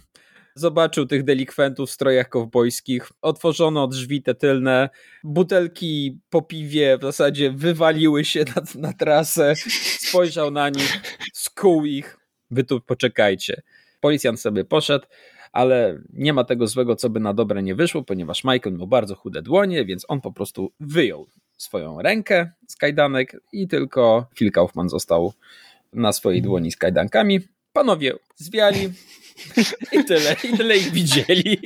zobaczył 0.56 1.06
tych 1.06 1.24
delikwentów 1.24 1.90
w 1.90 1.94
strojach 1.94 2.30
kowbojskich, 2.30 3.12
otworzono 3.22 3.88
drzwi 3.88 4.24
te 4.24 4.36
tylne, 4.36 4.90
butelki 5.24 6.20
po 6.30 6.42
piwie 6.42 6.98
w 6.98 7.02
zasadzie 7.02 7.52
wywaliły 7.52 8.26
się 8.26 8.46
na, 8.56 8.62
na 8.82 8.94
trasę, 8.94 9.54
spojrzał 10.00 10.52
na 10.52 10.70
nich, 10.70 11.02
skuł 11.34 11.86
ich, 11.86 12.18
wy 12.52 12.64
tu 12.64 12.82
poczekajcie. 12.82 13.62
Policjant 14.02 14.40
sobie 14.40 14.66
poszedł, 14.66 15.06
ale 15.52 16.02
nie 16.14 16.34
ma 16.34 16.44
tego 16.44 16.68
złego, 16.68 16.96
co 16.96 17.10
by 17.10 17.20
na 17.20 17.34
dobre 17.34 17.64
nie 17.64 17.76
wyszło, 17.76 18.04
ponieważ 18.04 18.44
Michael 18.44 18.76
miał 18.76 18.88
bardzo 18.88 19.16
chude 19.16 19.42
dłonie, 19.42 19.86
więc 19.86 20.06
on 20.08 20.22
po 20.22 20.32
prostu 20.32 20.72
wyjął 20.80 21.28
swoją 21.58 22.02
rękę 22.02 22.52
z 22.68 22.76
kajdanek 22.76 23.42
i 23.54 23.68
tylko 23.68 24.28
Phil 24.36 24.52
Kaufman 24.52 24.90
został 24.90 25.34
na 25.94 26.14
swojej 26.14 26.42
dłoni 26.42 26.72
z 26.72 26.78
kajdankami. 26.78 27.40
Panowie 27.76 28.14
zwiali 28.36 28.90
i 29.92 30.04
tyle, 30.04 30.36
i 30.44 30.58
tyle 30.58 30.78
ich 30.78 30.92
widzieli 30.92 31.60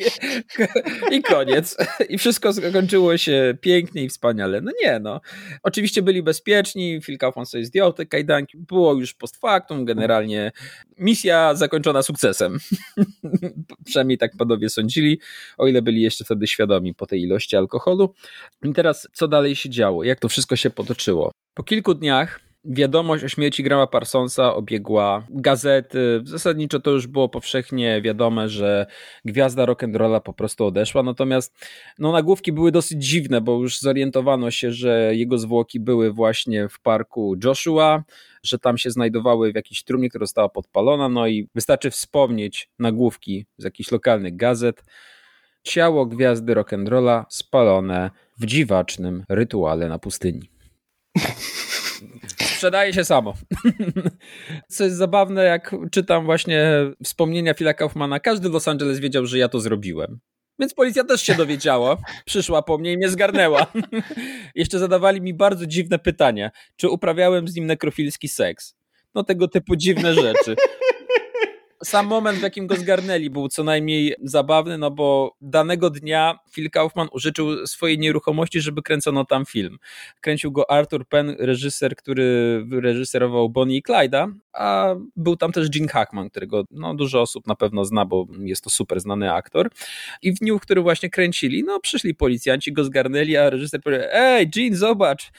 i 1.12 1.22
koniec. 1.22 1.78
I 2.10 2.18
wszystko 2.18 2.54
skończyło 2.54 3.18
się 3.18 3.58
pięknie 3.62 4.04
i 4.04 4.10
wspaniale. 4.10 4.62
No 4.62 4.72
nie 4.84 5.00
no. 5.00 5.22
Oczywiście 5.64 6.02
byli 6.02 6.24
bezpieczni, 6.24 7.02
Phil 7.02 7.18
Kaufman 7.18 7.46
sobie 7.46 7.66
zdjął 7.66 7.94
te 7.94 8.06
kajdanki, 8.06 8.58
było 8.58 8.94
już 8.94 9.14
post 9.14 9.38
factum, 9.38 9.86
generalnie 9.86 10.52
misja 10.98 11.56
zakończona 11.56 12.04
sukcesem. 12.04 12.58
Przynajmniej 13.86 14.18
tak 14.18 14.32
panowie 14.38 14.70
sądzili, 14.70 15.20
o 15.58 15.68
ile 15.68 15.82
byli 15.82 16.02
jeszcze 16.02 16.26
wtedy 16.26 16.48
świadomi 16.48 16.96
po 16.96 17.06
tej 17.06 17.22
ilości 17.22 17.56
alkoholu. 17.56 18.14
I 18.64 18.74
teraz 18.74 19.08
co 19.14 19.28
dalej 19.28 19.56
się 19.56 19.70
działo? 19.70 20.04
Jak 20.04 20.20
to 20.20 20.30
wszystko 20.30 20.56
się 20.56 20.70
potoczyło? 20.70 21.32
Po 21.54 21.64
kilku 21.64 21.94
dniach 21.94 22.49
Wiadomość 22.66 23.24
o 23.24 23.30
śmierci 23.30 23.64
Grama 23.64 23.88
Parsonsa 23.88 24.56
obiegła 24.56 25.28
gazety. 25.30 26.22
Zasadniczo 26.24 26.80
to 26.80 26.92
już 26.92 27.08
było 27.08 27.30
powszechnie 27.30 28.02
wiadome, 28.02 28.50
że 28.50 28.86
gwiazda 29.26 29.66
rock'n'rolla 29.66 30.22
po 30.22 30.34
prostu 30.34 30.66
odeszła. 30.66 31.04
Natomiast 31.04 31.66
no, 32.00 32.12
nagłówki 32.12 32.52
były 32.52 32.72
dosyć 32.72 33.06
dziwne, 33.06 33.42
bo 33.42 33.62
już 33.62 33.80
zorientowano 33.80 34.52
się, 34.52 34.72
że 34.72 35.16
jego 35.16 35.38
zwłoki 35.38 35.80
były 35.80 36.14
właśnie 36.14 36.70
w 36.70 36.80
parku 36.80 37.36
Joshua, 37.44 38.04
że 38.44 38.60
tam 38.60 38.78
się 38.78 38.92
znajdowały 38.92 39.52
w 39.52 39.56
jakiejś 39.56 39.84
trumnie, 39.84 40.10
która 40.10 40.26
została 40.26 40.50
podpalona. 40.50 41.10
No 41.10 41.28
i 41.28 41.50
wystarczy 41.56 41.92
wspomnieć 41.92 42.70
nagłówki 42.80 43.46
z 43.58 43.64
jakichś 43.64 43.92
lokalnych 43.92 44.36
gazet. 44.36 44.84
Ciało 45.64 46.06
gwiazdy 46.06 46.54
rock'n'rolla 46.56 47.26
spalone 47.30 48.12
w 48.40 48.46
dziwacznym 48.46 49.24
rytuale 49.30 49.88
na 49.88 50.00
pustyni. 50.00 50.59
Sprzedaje 52.60 52.94
się 52.94 53.06
samo. 53.06 53.34
Co 54.70 54.84
jest 54.84 54.98
zabawne, 54.98 55.44
jak 55.44 55.76
czytam 55.92 56.26
właśnie 56.26 56.72
wspomnienia 57.04 57.54
Phila 57.54 57.74
Kaufmana, 57.74 58.20
każdy 58.20 58.50
Los 58.50 58.68
Angeles 58.68 59.00
wiedział, 59.00 59.26
że 59.26 59.38
ja 59.38 59.50
to 59.50 59.60
zrobiłem. 59.60 60.20
Więc 60.60 60.74
policja 60.74 61.04
też 61.04 61.22
się 61.22 61.36
dowiedziała, 61.36 61.98
przyszła 62.26 62.62
po 62.62 62.78
mnie 62.78 62.94
i 62.94 62.98
mnie 62.98 63.10
zgarnęła. 63.10 63.68
Jeszcze 64.56 64.80
zadawali 64.80 65.22
mi 65.22 65.34
bardzo 65.34 65.66
dziwne 65.66 66.00
pytania, 66.00 66.52
czy 66.76 66.90
uprawiałem 66.90 67.48
z 67.48 67.56
nim 67.56 67.66
nekrofilski 67.66 68.28
seks. 68.28 68.76
No 69.16 69.24
tego 69.24 69.48
typu 69.48 69.76
dziwne 69.76 70.14
rzeczy. 70.14 70.56
Sam 71.84 72.08
moment, 72.08 72.40
w 72.40 72.42
jakim 72.42 72.68
go 72.68 72.76
zgarnęli, 72.76 73.30
był 73.30 73.48
co 73.48 73.64
najmniej 73.64 74.16
zabawny, 74.24 74.78
no 74.78 74.92
bo 74.92 75.36
danego 75.42 75.90
dnia 75.90 76.40
Phil 76.52 76.70
Kaufman 76.70 77.08
użyczył 77.12 77.68
swojej 77.68 78.00
nieruchomości, 78.00 78.62
żeby 78.62 78.82
kręcono 78.82 79.26
tam 79.26 79.46
film. 79.46 79.78
Kręcił 80.22 80.52
go 80.52 80.72
Arthur 80.72 81.08
Penn, 81.08 81.36
reżyser, 81.40 81.96
który 81.96 82.62
wyreżyserował 82.66 83.50
Bonnie 83.50 83.78
i 83.78 83.84
Clyde'a, 83.84 84.34
a 84.54 84.96
był 85.16 85.38
tam 85.38 85.52
też 85.52 85.70
Gene 85.70 85.88
Hackman, 85.88 86.30
którego 86.30 86.64
no, 86.72 86.96
dużo 86.96 87.22
osób 87.22 87.48
na 87.48 87.56
pewno 87.56 87.86
zna, 87.86 88.06
bo 88.06 88.28
jest 88.40 88.64
to 88.64 88.70
super 88.70 89.00
znany 89.00 89.34
aktor. 89.34 89.70
I 90.22 90.32
w 90.32 90.36
dniu, 90.36 90.60
w 90.60 90.62
którym 90.62 90.84
właśnie 90.84 91.10
kręcili, 91.10 91.64
no 91.64 91.80
przyszli 91.80 92.16
policjanci, 92.16 92.74
go 92.74 92.84
zgarnęli, 92.84 93.38
a 93.38 93.50
reżyser 93.50 93.82
powiedział, 93.82 94.08
ej 94.12 94.50
Gene, 94.50 94.76
zobacz, 94.76 95.32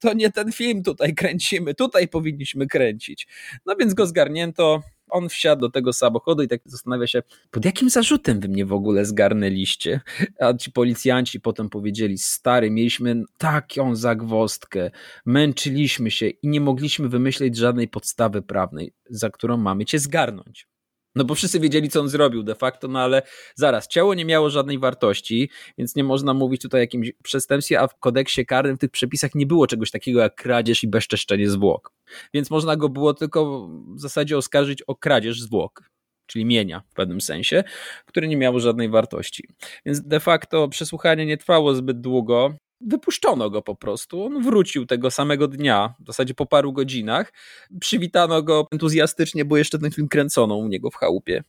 to 0.00 0.14
nie 0.14 0.30
ten 0.30 0.52
film 0.52 0.82
tutaj 0.82 1.14
kręcimy, 1.14 1.74
tutaj 1.74 2.08
powinniśmy 2.08 2.66
kręcić. 2.66 3.26
No 3.66 3.76
więc 3.76 3.94
go 3.94 4.06
zgarnięto, 4.06 4.82
on 5.14 5.28
wsiadł 5.28 5.60
do 5.60 5.70
tego 5.70 5.92
samochodu 5.92 6.42
i 6.42 6.48
tak 6.48 6.60
zastanawia 6.64 7.06
się, 7.06 7.22
pod 7.50 7.64
jakim 7.64 7.90
zarzutem 7.90 8.40
wy 8.40 8.48
mnie 8.48 8.66
w 8.66 8.72
ogóle 8.72 9.04
zgarnęliście? 9.04 10.00
A 10.40 10.54
ci 10.54 10.72
policjanci 10.72 11.40
potem 11.40 11.68
powiedzieli, 11.68 12.18
stary, 12.18 12.70
mieliśmy 12.70 13.22
taką 13.38 13.96
zagwostkę, 13.96 14.90
męczyliśmy 15.26 16.10
się 16.10 16.28
i 16.28 16.48
nie 16.48 16.60
mogliśmy 16.60 17.08
wymyśleć 17.08 17.56
żadnej 17.56 17.88
podstawy 17.88 18.42
prawnej, 18.42 18.92
za 19.10 19.30
którą 19.30 19.56
mamy 19.56 19.84
cię 19.84 19.98
zgarnąć. 19.98 20.73
No 21.14 21.24
bo 21.24 21.34
wszyscy 21.34 21.60
wiedzieli, 21.60 21.88
co 21.88 22.00
on 22.00 22.08
zrobił 22.08 22.42
de 22.42 22.54
facto, 22.54 22.88
no 22.88 23.00
ale 23.00 23.22
zaraz, 23.54 23.88
ciało 23.88 24.14
nie 24.14 24.24
miało 24.24 24.50
żadnej 24.50 24.78
wartości, 24.78 25.50
więc 25.78 25.96
nie 25.96 26.04
można 26.04 26.34
mówić 26.34 26.62
tutaj 26.62 26.80
o 26.80 26.82
jakimś 26.82 27.12
przestępstwie, 27.22 27.80
a 27.80 27.86
w 27.86 27.98
kodeksie 27.98 28.46
karnym 28.46 28.76
w 28.76 28.80
tych 28.80 28.90
przepisach 28.90 29.34
nie 29.34 29.46
było 29.46 29.66
czegoś 29.66 29.90
takiego 29.90 30.20
jak 30.20 30.34
kradzież 30.34 30.84
i 30.84 30.88
bezczeszczenie 30.88 31.50
zwłok. 31.50 31.92
Więc 32.34 32.50
można 32.50 32.76
go 32.76 32.88
było 32.88 33.14
tylko 33.14 33.68
w 33.94 34.00
zasadzie 34.00 34.38
oskarżyć 34.38 34.82
o 34.82 34.94
kradzież 34.94 35.40
zwłok 35.40 35.94
czyli 36.26 36.44
mienia 36.44 36.82
w 36.90 36.94
pewnym 36.94 37.20
sensie, 37.20 37.64
które 38.06 38.28
nie 38.28 38.36
miało 38.36 38.60
żadnej 38.60 38.88
wartości. 38.88 39.48
Więc 39.86 40.02
de 40.02 40.20
facto 40.20 40.68
przesłuchanie 40.68 41.26
nie 41.26 41.36
trwało 41.36 41.74
zbyt 41.74 42.00
długo 42.00 42.54
wypuszczono 42.80 43.50
go 43.50 43.62
po 43.62 43.74
prostu. 43.74 44.24
On 44.24 44.42
wrócił 44.42 44.86
tego 44.86 45.10
samego 45.10 45.48
dnia, 45.48 45.94
w 46.00 46.06
zasadzie 46.06 46.34
po 46.34 46.46
paru 46.46 46.72
godzinach. 46.72 47.32
Przywitano 47.80 48.42
go 48.42 48.66
entuzjastycznie, 48.72 49.44
bo 49.44 49.56
jeszcze 49.56 49.78
ten 49.78 49.90
film 49.90 50.08
kręcono 50.08 50.56
u 50.56 50.68
niego 50.68 50.90
w 50.90 50.94
chałupie. 50.94 51.42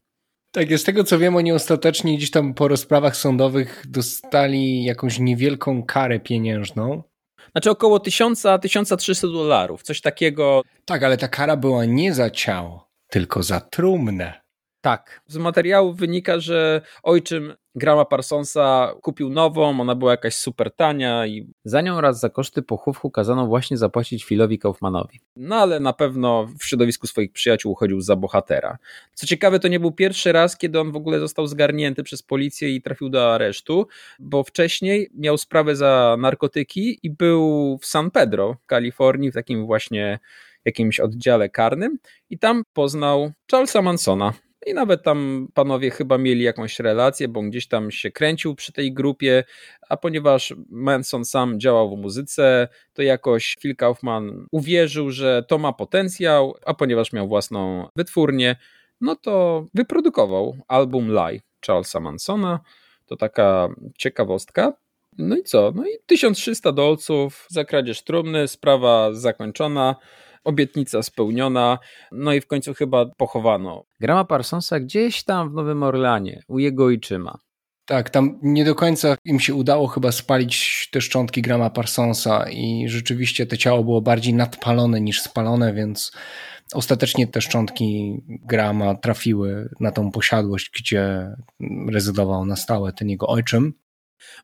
Tak, 0.51 0.79
z 0.79 0.83
tego 0.83 1.03
co 1.03 1.19
wiem, 1.19 1.35
oni 1.35 1.51
ostatecznie 1.51 2.17
gdzieś 2.17 2.31
tam 2.31 2.53
po 2.53 2.67
rozprawach 2.67 3.17
sądowych 3.17 3.83
dostali 3.87 4.83
jakąś 4.83 5.19
niewielką 5.19 5.83
karę 5.83 6.19
pieniężną. 6.19 7.03
Znaczy 7.51 7.69
około 7.69 7.97
1000-1300 7.97 9.33
dolarów, 9.33 9.83
coś 9.83 10.01
takiego. 10.01 10.61
Tak, 10.85 11.03
ale 11.03 11.17
ta 11.17 11.27
kara 11.27 11.57
była 11.57 11.85
nie 11.85 12.13
za 12.13 12.29
ciało, 12.29 12.89
tylko 13.09 13.43
za 13.43 13.59
trumnę. 13.59 14.44
Tak. 14.85 15.21
Z 15.27 15.37
materiałów 15.37 15.97
wynika, 15.97 16.39
że 16.39 16.81
ojczym 17.03 17.53
Grama 17.75 18.05
Parsonsa 18.05 18.93
kupił 19.01 19.29
nową, 19.29 19.81
ona 19.81 19.95
była 19.95 20.11
jakaś 20.11 20.35
super 20.35 20.71
tania 20.71 21.27
i 21.27 21.47
za 21.63 21.81
nią 21.81 21.95
oraz 21.95 22.19
za 22.19 22.29
koszty 22.29 22.61
pochówku 22.61 23.11
kazano 23.11 23.47
właśnie 23.47 23.77
zapłacić 23.77 24.25
Philowi 24.25 24.59
Kaufmanowi. 24.59 25.19
No 25.35 25.55
ale 25.55 25.79
na 25.79 25.93
pewno 25.93 26.47
w 26.59 26.63
środowisku 26.63 27.07
swoich 27.07 27.31
przyjaciół 27.31 27.71
uchodził 27.71 28.01
za 28.01 28.15
bohatera. 28.15 28.77
Co 29.13 29.27
ciekawe, 29.27 29.59
to 29.59 29.67
nie 29.67 29.79
był 29.79 29.91
pierwszy 29.91 30.31
raz, 30.31 30.57
kiedy 30.57 30.79
on 30.79 30.91
w 30.91 30.95
ogóle 30.95 31.19
został 31.19 31.47
zgarnięty 31.47 32.03
przez 32.03 32.23
policję 32.23 32.75
i 32.75 32.81
trafił 32.81 33.09
do 33.09 33.33
aresztu, 33.33 33.87
bo 34.19 34.43
wcześniej 34.43 35.09
miał 35.13 35.37
sprawę 35.37 35.75
za 35.75 36.15
narkotyki 36.19 36.99
i 37.03 37.09
był 37.09 37.77
w 37.81 37.85
San 37.85 38.11
Pedro 38.11 38.53
w 38.63 38.65
Kalifornii, 38.65 39.31
w 39.31 39.33
takim 39.33 39.65
właśnie 39.65 40.19
jakimś 40.65 40.99
oddziale 40.99 41.49
karnym 41.49 41.97
i 42.29 42.39
tam 42.39 42.63
poznał 42.73 43.31
Charlesa 43.51 43.81
Mansona, 43.81 44.33
i 44.65 44.73
nawet 44.73 45.03
tam 45.03 45.47
panowie 45.53 45.91
chyba 45.91 46.17
mieli 46.17 46.43
jakąś 46.43 46.79
relację, 46.79 47.27
bo 47.27 47.41
gdzieś 47.41 47.67
tam 47.67 47.91
się 47.91 48.11
kręcił 48.11 48.55
przy 48.55 48.71
tej 48.71 48.93
grupie, 48.93 49.43
a 49.89 49.97
ponieważ 49.97 50.53
Manson 50.69 51.25
sam 51.25 51.59
działał 51.59 51.95
w 51.95 51.99
muzyce, 51.99 52.67
to 52.93 53.01
jakoś 53.01 53.55
Phil 53.61 53.75
Kaufman 53.75 54.47
uwierzył, 54.51 55.11
że 55.11 55.43
to 55.47 55.57
ma 55.57 55.73
potencjał, 55.73 56.55
a 56.65 56.73
ponieważ 56.73 57.13
miał 57.13 57.27
własną 57.27 57.87
wytwórnię, 57.95 58.55
no 59.01 59.15
to 59.15 59.65
wyprodukował 59.73 60.57
album 60.67 61.11
Lie 61.11 61.41
Charlesa 61.65 61.99
Mansona. 61.99 62.59
To 63.05 63.15
taka 63.15 63.67
ciekawostka. 63.97 64.73
No 65.17 65.37
i 65.37 65.43
co? 65.43 65.71
No 65.75 65.85
i 65.85 65.91
1300 66.05 66.71
dolców 66.71 67.47
za 67.49 67.65
kradzież 67.65 68.03
trumny, 68.03 68.47
sprawa 68.47 69.13
zakończona 69.13 69.95
obietnica 70.45 71.03
spełniona, 71.03 71.79
no 72.11 72.33
i 72.33 72.41
w 72.41 72.47
końcu 72.47 72.73
chyba 72.73 73.05
pochowano. 73.17 73.83
Grama 73.99 74.25
Parsonsa 74.25 74.79
gdzieś 74.79 75.23
tam 75.23 75.49
w 75.49 75.53
Nowym 75.53 75.83
Orlanie, 75.83 76.43
u 76.47 76.59
jego 76.59 76.85
ojczyma. 76.85 77.37
Tak, 77.85 78.09
tam 78.09 78.39
nie 78.41 78.65
do 78.65 78.75
końca 78.75 79.17
im 79.25 79.39
się 79.39 79.55
udało 79.55 79.87
chyba 79.87 80.11
spalić 80.11 80.87
te 80.91 81.01
szczątki 81.01 81.41
Grama 81.41 81.69
Parsonsa 81.69 82.49
i 82.49 82.85
rzeczywiście 82.87 83.45
to 83.45 83.57
ciało 83.57 83.83
było 83.83 84.01
bardziej 84.01 84.33
nadpalone 84.33 85.01
niż 85.01 85.21
spalone, 85.21 85.73
więc 85.73 86.11
ostatecznie 86.73 87.27
te 87.27 87.41
szczątki 87.41 88.17
Grama 88.27 88.95
trafiły 88.95 89.69
na 89.79 89.91
tą 89.91 90.11
posiadłość, 90.11 90.71
gdzie 90.79 91.31
rezydował 91.91 92.45
na 92.45 92.55
stałe 92.55 92.93
ten 92.93 93.09
jego 93.09 93.27
ojczym. 93.27 93.73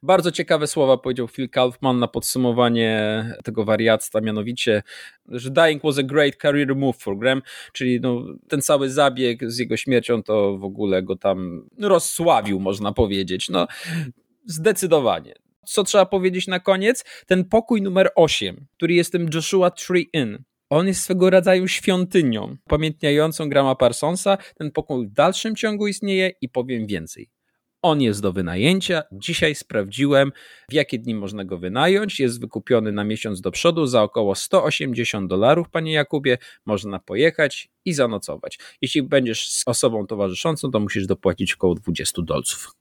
Bardzo 0.04 0.32
ciekawe 0.32 0.68
słowa 0.68 0.98
powiedział 0.98 1.28
Phil 1.28 1.50
Kaufman 1.50 2.00
na 2.00 2.08
podsumowanie 2.08 3.26
tego 3.44 3.66
wariactwa, 3.66 4.22
mianowicie, 4.22 4.84
że 5.28 5.50
dying 5.50 5.84
was 5.84 5.98
a 5.98 6.04
great 6.04 6.36
career 6.36 6.76
move 6.76 6.98
for 6.98 7.18
Graham, 7.18 7.42
czyli 7.74 8.00
no, 8.02 8.24
ten 8.50 8.62
cały 8.62 8.90
zabieg 8.90 9.52
z 9.52 9.60
jego 9.60 9.78
śmiercią 9.78 10.24
to 10.24 10.58
w 10.58 10.64
ogóle 10.64 11.04
go 11.04 11.16
tam 11.16 11.68
rozsławił, 11.80 12.60
można 12.60 12.92
powiedzieć. 12.92 13.50
No, 13.50 13.68
zdecydowanie. 14.46 15.34
Co 15.66 15.84
trzeba 15.84 16.06
powiedzieć 16.06 16.48
na 16.48 16.60
koniec? 16.60 17.06
Ten 17.28 17.46
pokój 17.46 17.82
numer 17.82 18.10
8, 18.16 18.66
który 18.78 18.94
jest 18.94 19.12
tym 19.12 19.30
Joshua 19.34 19.72
Tree 19.72 20.10
Inn, 20.14 20.44
on 20.72 20.88
jest 20.88 21.02
swego 21.02 21.30
rodzaju 21.30 21.68
świątynią, 21.68 22.58
pamiętniającą 22.68 23.50
Grama 23.50 23.76
Parsonsa. 23.76 24.38
Ten 24.56 24.72
pokój 24.72 25.08
w 25.08 25.12
dalszym 25.12 25.56
ciągu 25.56 25.88
istnieje 25.88 26.32
i 26.42 26.50
powiem 26.50 26.88
więcej. 26.88 27.30
On 27.82 28.02
jest 28.02 28.22
do 28.22 28.34
wynajęcia. 28.34 29.04
Dzisiaj 29.12 29.56
sprawdziłem, 29.56 30.32
w 30.70 30.74
jakie 30.74 31.00
dni 31.00 31.16
można 31.16 31.46
go 31.46 31.58
wynająć. 31.58 32.20
Jest 32.20 32.42
wykupiony 32.42 32.92
na 32.92 33.04
miesiąc 33.04 33.42
do 33.42 33.52
przodu 33.52 33.86
za 33.86 34.04
około 34.04 34.36
180 34.36 35.30
dolarów, 35.30 35.70
panie 35.70 35.94
Jakubie. 35.94 36.38
Można 36.66 37.00
pojechać 37.00 37.70
i 37.86 37.94
zanocować. 37.94 38.60
Jeśli 38.82 39.04
będziesz 39.04 39.48
z 39.48 39.64
osobą 39.66 40.08
towarzyszącą, 40.08 40.72
to 40.72 40.80
musisz 40.80 41.08
dopłacić 41.08 41.54
około 41.54 41.76
20 41.76 42.22
dolców. 42.22 42.81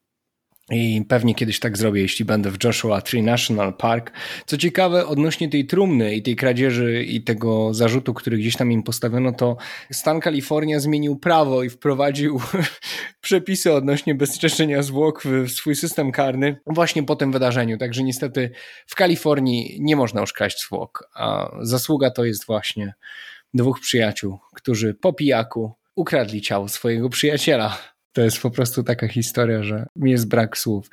I 0.70 1.04
pewnie 1.08 1.34
kiedyś 1.34 1.60
tak 1.60 1.78
zrobię, 1.78 2.02
jeśli 2.02 2.24
będę 2.24 2.50
w 2.50 2.64
Joshua 2.64 3.00
Tree 3.00 3.22
National 3.22 3.74
Park. 3.74 4.12
Co 4.46 4.56
ciekawe, 4.56 5.06
odnośnie 5.06 5.48
tej 5.48 5.66
trumny 5.66 6.14
i 6.14 6.22
tej 6.22 6.36
kradzieży 6.36 7.04
i 7.04 7.22
tego 7.22 7.74
zarzutu, 7.74 8.14
który 8.14 8.38
gdzieś 8.38 8.56
tam 8.56 8.72
im 8.72 8.82
postawiono, 8.82 9.32
to 9.32 9.56
stan 9.92 10.20
Kalifornia 10.20 10.80
zmienił 10.80 11.16
prawo 11.16 11.62
i 11.62 11.70
wprowadził 11.70 12.40
przepisy 13.20 13.72
odnośnie 13.72 14.14
bezczeszczenia 14.14 14.82
zwłok 14.82 15.22
w 15.24 15.50
swój 15.50 15.76
system 15.76 16.12
karny 16.12 16.60
właśnie 16.66 17.02
po 17.02 17.16
tym 17.16 17.32
wydarzeniu. 17.32 17.78
Także 17.78 18.02
niestety 18.02 18.50
w 18.86 18.94
Kalifornii 18.94 19.76
nie 19.80 19.96
można 19.96 20.20
już 20.20 20.32
kraść 20.32 20.66
zwłok, 20.66 21.10
a 21.14 21.50
zasługa 21.60 22.10
to 22.10 22.24
jest 22.24 22.46
właśnie 22.46 22.94
dwóch 23.54 23.80
przyjaciół, 23.80 24.38
którzy 24.54 24.94
po 24.94 25.12
pijaku 25.12 25.72
ukradli 25.96 26.40
ciało 26.40 26.68
swojego 26.68 27.08
przyjaciela. 27.08 27.89
To 28.12 28.22
jest 28.22 28.40
po 28.42 28.50
prostu 28.50 28.82
taka 28.82 29.08
historia, 29.08 29.62
że 29.62 29.86
mi 29.96 30.10
jest 30.10 30.28
brak 30.28 30.58
słów. 30.58 30.88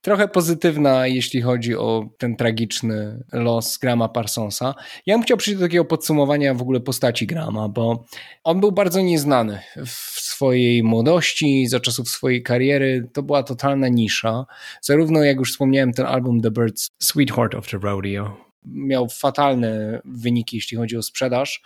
Trochę 0.00 0.28
pozytywna, 0.28 1.06
jeśli 1.06 1.42
chodzi 1.42 1.76
o 1.76 2.08
ten 2.18 2.36
tragiczny 2.36 3.24
los 3.32 3.78
Grama 3.78 4.08
Parsonsa. 4.08 4.74
Ja 5.06 5.14
bym 5.14 5.22
chciał 5.22 5.36
przyjść 5.36 5.60
do 5.60 5.66
takiego 5.66 5.84
podsumowania 5.84 6.54
w 6.54 6.62
ogóle 6.62 6.80
postaci 6.80 7.26
Grama, 7.26 7.68
bo 7.68 8.04
on 8.44 8.60
był 8.60 8.72
bardzo 8.72 9.00
nieznany 9.00 9.58
w 9.86 10.20
swojej 10.20 10.82
młodości, 10.82 11.66
za 11.66 11.80
czasów 11.80 12.08
swojej 12.08 12.42
kariery. 12.42 13.08
To 13.12 13.22
była 13.22 13.42
totalna 13.42 13.88
nisza. 13.88 14.46
Zarówno, 14.82 15.24
jak 15.24 15.38
już 15.38 15.52
wspomniałem, 15.52 15.92
ten 15.92 16.06
album 16.06 16.40
The 16.40 16.50
Birds, 16.50 16.88
Sweetheart 16.98 17.54
of 17.54 17.70
the 17.70 17.78
Rodeo 17.78 18.48
miał 18.64 19.08
fatalne 19.08 20.00
wyniki, 20.04 20.56
jeśli 20.56 20.76
chodzi 20.76 20.96
o 20.96 21.02
sprzedaż 21.02 21.62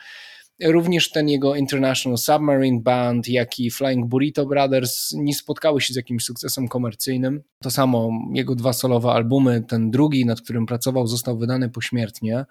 Również 0.64 1.10
ten 1.10 1.28
jego 1.28 1.54
International 1.54 2.18
Submarine 2.18 2.80
Band, 2.80 3.28
jak 3.28 3.58
i 3.58 3.70
Flying 3.70 4.06
Burrito 4.06 4.46
Brothers 4.46 5.12
nie 5.12 5.34
spotkały 5.34 5.80
się 5.80 5.92
z 5.94 5.96
jakimś 5.96 6.24
sukcesem 6.24 6.68
komercyjnym. 6.68 7.42
To 7.62 7.70
samo 7.70 8.10
jego 8.34 8.54
dwa 8.54 8.72
solowe 8.72 9.10
albumy, 9.10 9.64
ten 9.68 9.90
drugi, 9.90 10.26
nad 10.26 10.40
którym 10.40 10.66
pracował, 10.66 11.06
został 11.06 11.38
wydany 11.38 11.68
pośmiertnie. 11.68 12.44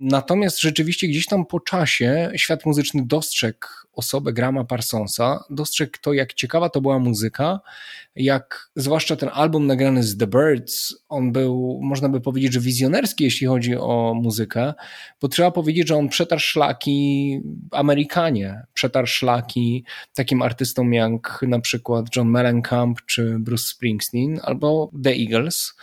Natomiast 0.00 0.60
rzeczywiście 0.60 1.08
gdzieś 1.08 1.26
tam 1.26 1.46
po 1.46 1.60
czasie 1.60 2.30
świat 2.36 2.66
muzyczny 2.66 3.02
dostrzegł 3.06 3.66
osobę 3.92 4.32
Grama 4.32 4.64
Parsonsa, 4.64 5.44
dostrzegł 5.50 5.92
to, 6.00 6.12
jak 6.12 6.34
ciekawa 6.34 6.68
to 6.68 6.80
była 6.80 6.98
muzyka, 6.98 7.60
jak 8.16 8.70
zwłaszcza 8.76 9.16
ten 9.16 9.30
album 9.32 9.66
nagrany 9.66 10.02
z 10.02 10.16
The 10.16 10.26
Birds, 10.26 10.94
on 11.08 11.32
był, 11.32 11.80
można 11.82 12.08
by 12.08 12.20
powiedzieć, 12.20 12.52
że 12.52 12.60
wizjonerski, 12.60 13.24
jeśli 13.24 13.46
chodzi 13.46 13.76
o 13.76 14.14
muzykę, 14.22 14.74
bo 15.20 15.28
trzeba 15.28 15.50
powiedzieć, 15.50 15.88
że 15.88 15.96
on 15.96 16.08
przetarł 16.08 16.40
szlaki 16.40 17.40
Amerykanie, 17.70 18.62
przetarł 18.74 19.06
szlaki 19.06 19.84
takim 20.14 20.42
artystom 20.42 20.92
jak 20.92 21.42
na 21.42 21.60
przykład 21.60 22.16
John 22.16 22.28
Mellencamp 22.28 22.98
czy 23.06 23.36
Bruce 23.38 23.64
Springsteen 23.64 24.40
albo 24.42 24.90
The 25.04 25.10
Eagles. 25.10 25.74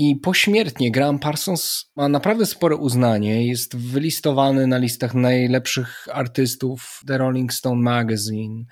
I 0.00 0.16
pośmiertnie 0.16 0.90
Graham 0.90 1.18
Parsons 1.18 1.90
ma 1.96 2.08
naprawdę 2.08 2.46
spore 2.46 2.76
uznanie. 2.76 3.46
Jest 3.46 3.76
wylistowany 3.76 4.66
na 4.66 4.78
listach 4.78 5.14
najlepszych 5.14 6.08
artystów 6.12 7.00
The 7.06 7.18
Rolling 7.18 7.52
Stone 7.52 7.82
Magazine. 7.82 8.64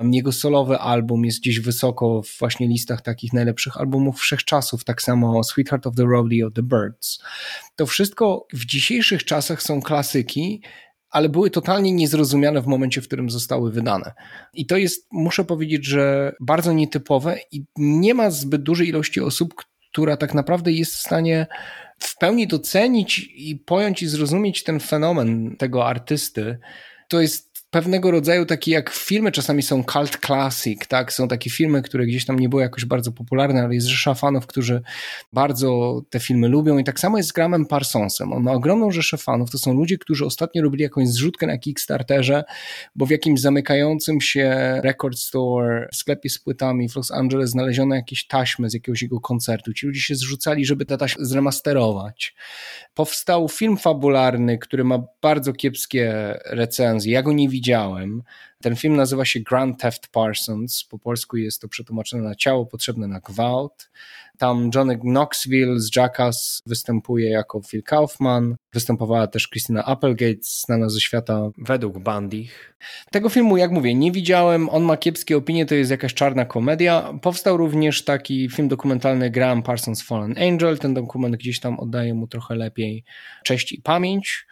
Jego 0.00 0.32
solowy 0.32 0.78
album 0.78 1.24
jest 1.24 1.40
gdzieś 1.40 1.60
wysoko 1.60 2.22
w 2.22 2.38
właśnie 2.38 2.68
listach 2.68 3.02
takich 3.02 3.32
najlepszych 3.32 3.76
albumów 3.76 4.18
wszechczasów. 4.18 4.84
Tak 4.84 5.02
samo 5.02 5.44
Sweetheart 5.44 5.86
of 5.86 5.94
the 5.94 6.04
Rodeo, 6.04 6.50
The 6.50 6.62
Birds. 6.62 7.18
To 7.76 7.86
wszystko 7.86 8.46
w 8.52 8.64
dzisiejszych 8.64 9.24
czasach 9.24 9.62
są 9.62 9.82
klasyki, 9.82 10.62
ale 11.10 11.28
były 11.28 11.50
totalnie 11.50 11.92
niezrozumiane 11.92 12.62
w 12.62 12.66
momencie, 12.66 13.00
w 13.00 13.06
którym 13.06 13.30
zostały 13.30 13.72
wydane. 13.72 14.12
I 14.54 14.66
to 14.66 14.76
jest, 14.76 15.06
muszę 15.12 15.44
powiedzieć, 15.44 15.86
że 15.86 16.32
bardzo 16.40 16.72
nietypowe 16.72 17.38
i 17.52 17.64
nie 17.76 18.14
ma 18.14 18.30
zbyt 18.30 18.62
dużej 18.62 18.88
ilości 18.88 19.20
osób, 19.20 19.54
która 19.94 20.16
tak 20.16 20.34
naprawdę 20.34 20.72
jest 20.72 20.94
w 20.94 21.00
stanie 21.00 21.46
w 21.98 22.18
pełni 22.18 22.46
docenić 22.46 23.30
i 23.34 23.56
pojąć 23.56 24.02
i 24.02 24.08
zrozumieć 24.08 24.64
ten 24.64 24.80
fenomen 24.80 25.56
tego 25.56 25.86
artysty. 25.86 26.58
To 27.08 27.20
jest 27.20 27.53
pewnego 27.74 28.10
rodzaju 28.10 28.46
taki 28.46 28.70
jak 28.70 28.90
filmy 28.90 29.32
czasami 29.32 29.62
są 29.62 29.84
cult 29.84 30.18
classic, 30.26 30.88
tak? 30.88 31.12
Są 31.12 31.28
takie 31.28 31.50
filmy, 31.50 31.82
które 31.82 32.06
gdzieś 32.06 32.24
tam 32.24 32.38
nie 32.38 32.48
były 32.48 32.62
jakoś 32.62 32.84
bardzo 32.84 33.12
popularne, 33.12 33.62
ale 33.62 33.74
jest 33.74 33.86
rzesza 33.86 34.14
fanów, 34.14 34.46
którzy 34.46 34.82
bardzo 35.32 36.00
te 36.10 36.20
filmy 36.20 36.48
lubią 36.48 36.78
i 36.78 36.84
tak 36.84 37.00
samo 37.00 37.16
jest 37.16 37.28
z 37.28 37.32
Gramem 37.32 37.66
Parsonsem. 37.66 38.32
On 38.32 38.42
ma 38.42 38.52
ogromną 38.52 38.90
rzeszę 38.90 39.16
fanów. 39.16 39.50
To 39.50 39.58
są 39.58 39.74
ludzie, 39.74 39.98
którzy 39.98 40.24
ostatnio 40.24 40.62
robili 40.62 40.82
jakąś 40.82 41.08
zrzutkę 41.08 41.46
na 41.46 41.58
Kickstarterze, 41.58 42.44
bo 42.94 43.06
w 43.06 43.10
jakimś 43.10 43.40
zamykającym 43.40 44.20
się 44.20 44.80
record 44.82 45.18
store, 45.18 45.88
sklepie 45.92 46.30
z 46.30 46.38
płytami 46.38 46.88
w 46.88 46.96
Los 46.96 47.10
Angeles 47.10 47.50
znaleziono 47.50 47.94
jakieś 47.94 48.26
taśmy 48.26 48.70
z 48.70 48.74
jakiegoś 48.74 49.02
jego 49.02 49.20
koncertu. 49.20 49.72
Ci 49.72 49.86
ludzie 49.86 50.00
się 50.00 50.14
zrzucali, 50.14 50.66
żeby 50.66 50.86
te 50.86 50.98
taśmy 50.98 51.24
zremasterować. 51.24 52.34
Powstał 52.94 53.48
film 53.48 53.76
fabularny, 53.76 54.58
który 54.58 54.84
ma 54.84 54.98
bardzo 55.22 55.52
kiepskie 55.52 56.34
recenzje. 56.44 57.12
Ja 57.12 57.22
go 57.22 57.32
nie 57.32 57.48
widziałem 57.48 57.63
widziałem. 57.64 58.22
Ten 58.62 58.76
film 58.76 58.96
nazywa 58.96 59.24
się 59.24 59.40
Grand 59.40 59.80
Theft 59.80 60.08
Parsons. 60.08 60.84
Po 60.84 60.98
polsku 60.98 61.36
jest 61.36 61.60
to 61.60 61.68
przetłumaczone 61.68 62.22
na 62.22 62.34
ciało 62.34 62.66
potrzebne 62.66 63.06
na 63.08 63.20
gwałt. 63.20 63.90
Tam 64.38 64.70
Johnny 64.74 64.98
Knoxville 64.98 65.80
z 65.80 65.96
Jackass 65.96 66.62
występuje 66.66 67.30
jako 67.30 67.60
Phil 67.62 67.82
Kaufman. 67.82 68.56
Występowała 68.72 69.26
też 69.26 69.48
Christina 69.48 69.84
Applegate, 69.84 70.40
znana 70.42 70.88
ze 70.88 71.00
świata 71.00 71.50
według 71.58 71.98
Bandich. 71.98 72.76
Tego 73.10 73.28
filmu, 73.28 73.56
jak 73.56 73.70
mówię, 73.70 73.94
nie 73.94 74.12
widziałem. 74.12 74.68
On 74.68 74.82
ma 74.82 74.96
kiepskie 74.96 75.36
opinie, 75.36 75.66
to 75.66 75.74
jest 75.74 75.90
jakaś 75.90 76.14
czarna 76.14 76.44
komedia. 76.44 77.12
Powstał 77.22 77.56
również 77.56 78.04
taki 78.04 78.50
film 78.50 78.68
dokumentalny 78.68 79.30
Graham 79.30 79.62
Parsons 79.62 80.02
Fallen 80.02 80.34
Angel. 80.38 80.78
Ten 80.78 80.94
dokument 80.94 81.36
gdzieś 81.36 81.60
tam 81.60 81.78
oddaje 81.80 82.14
mu 82.14 82.26
trochę 82.26 82.54
lepiej 82.54 83.04
cześć 83.44 83.72
i 83.72 83.82
pamięć. 83.82 84.46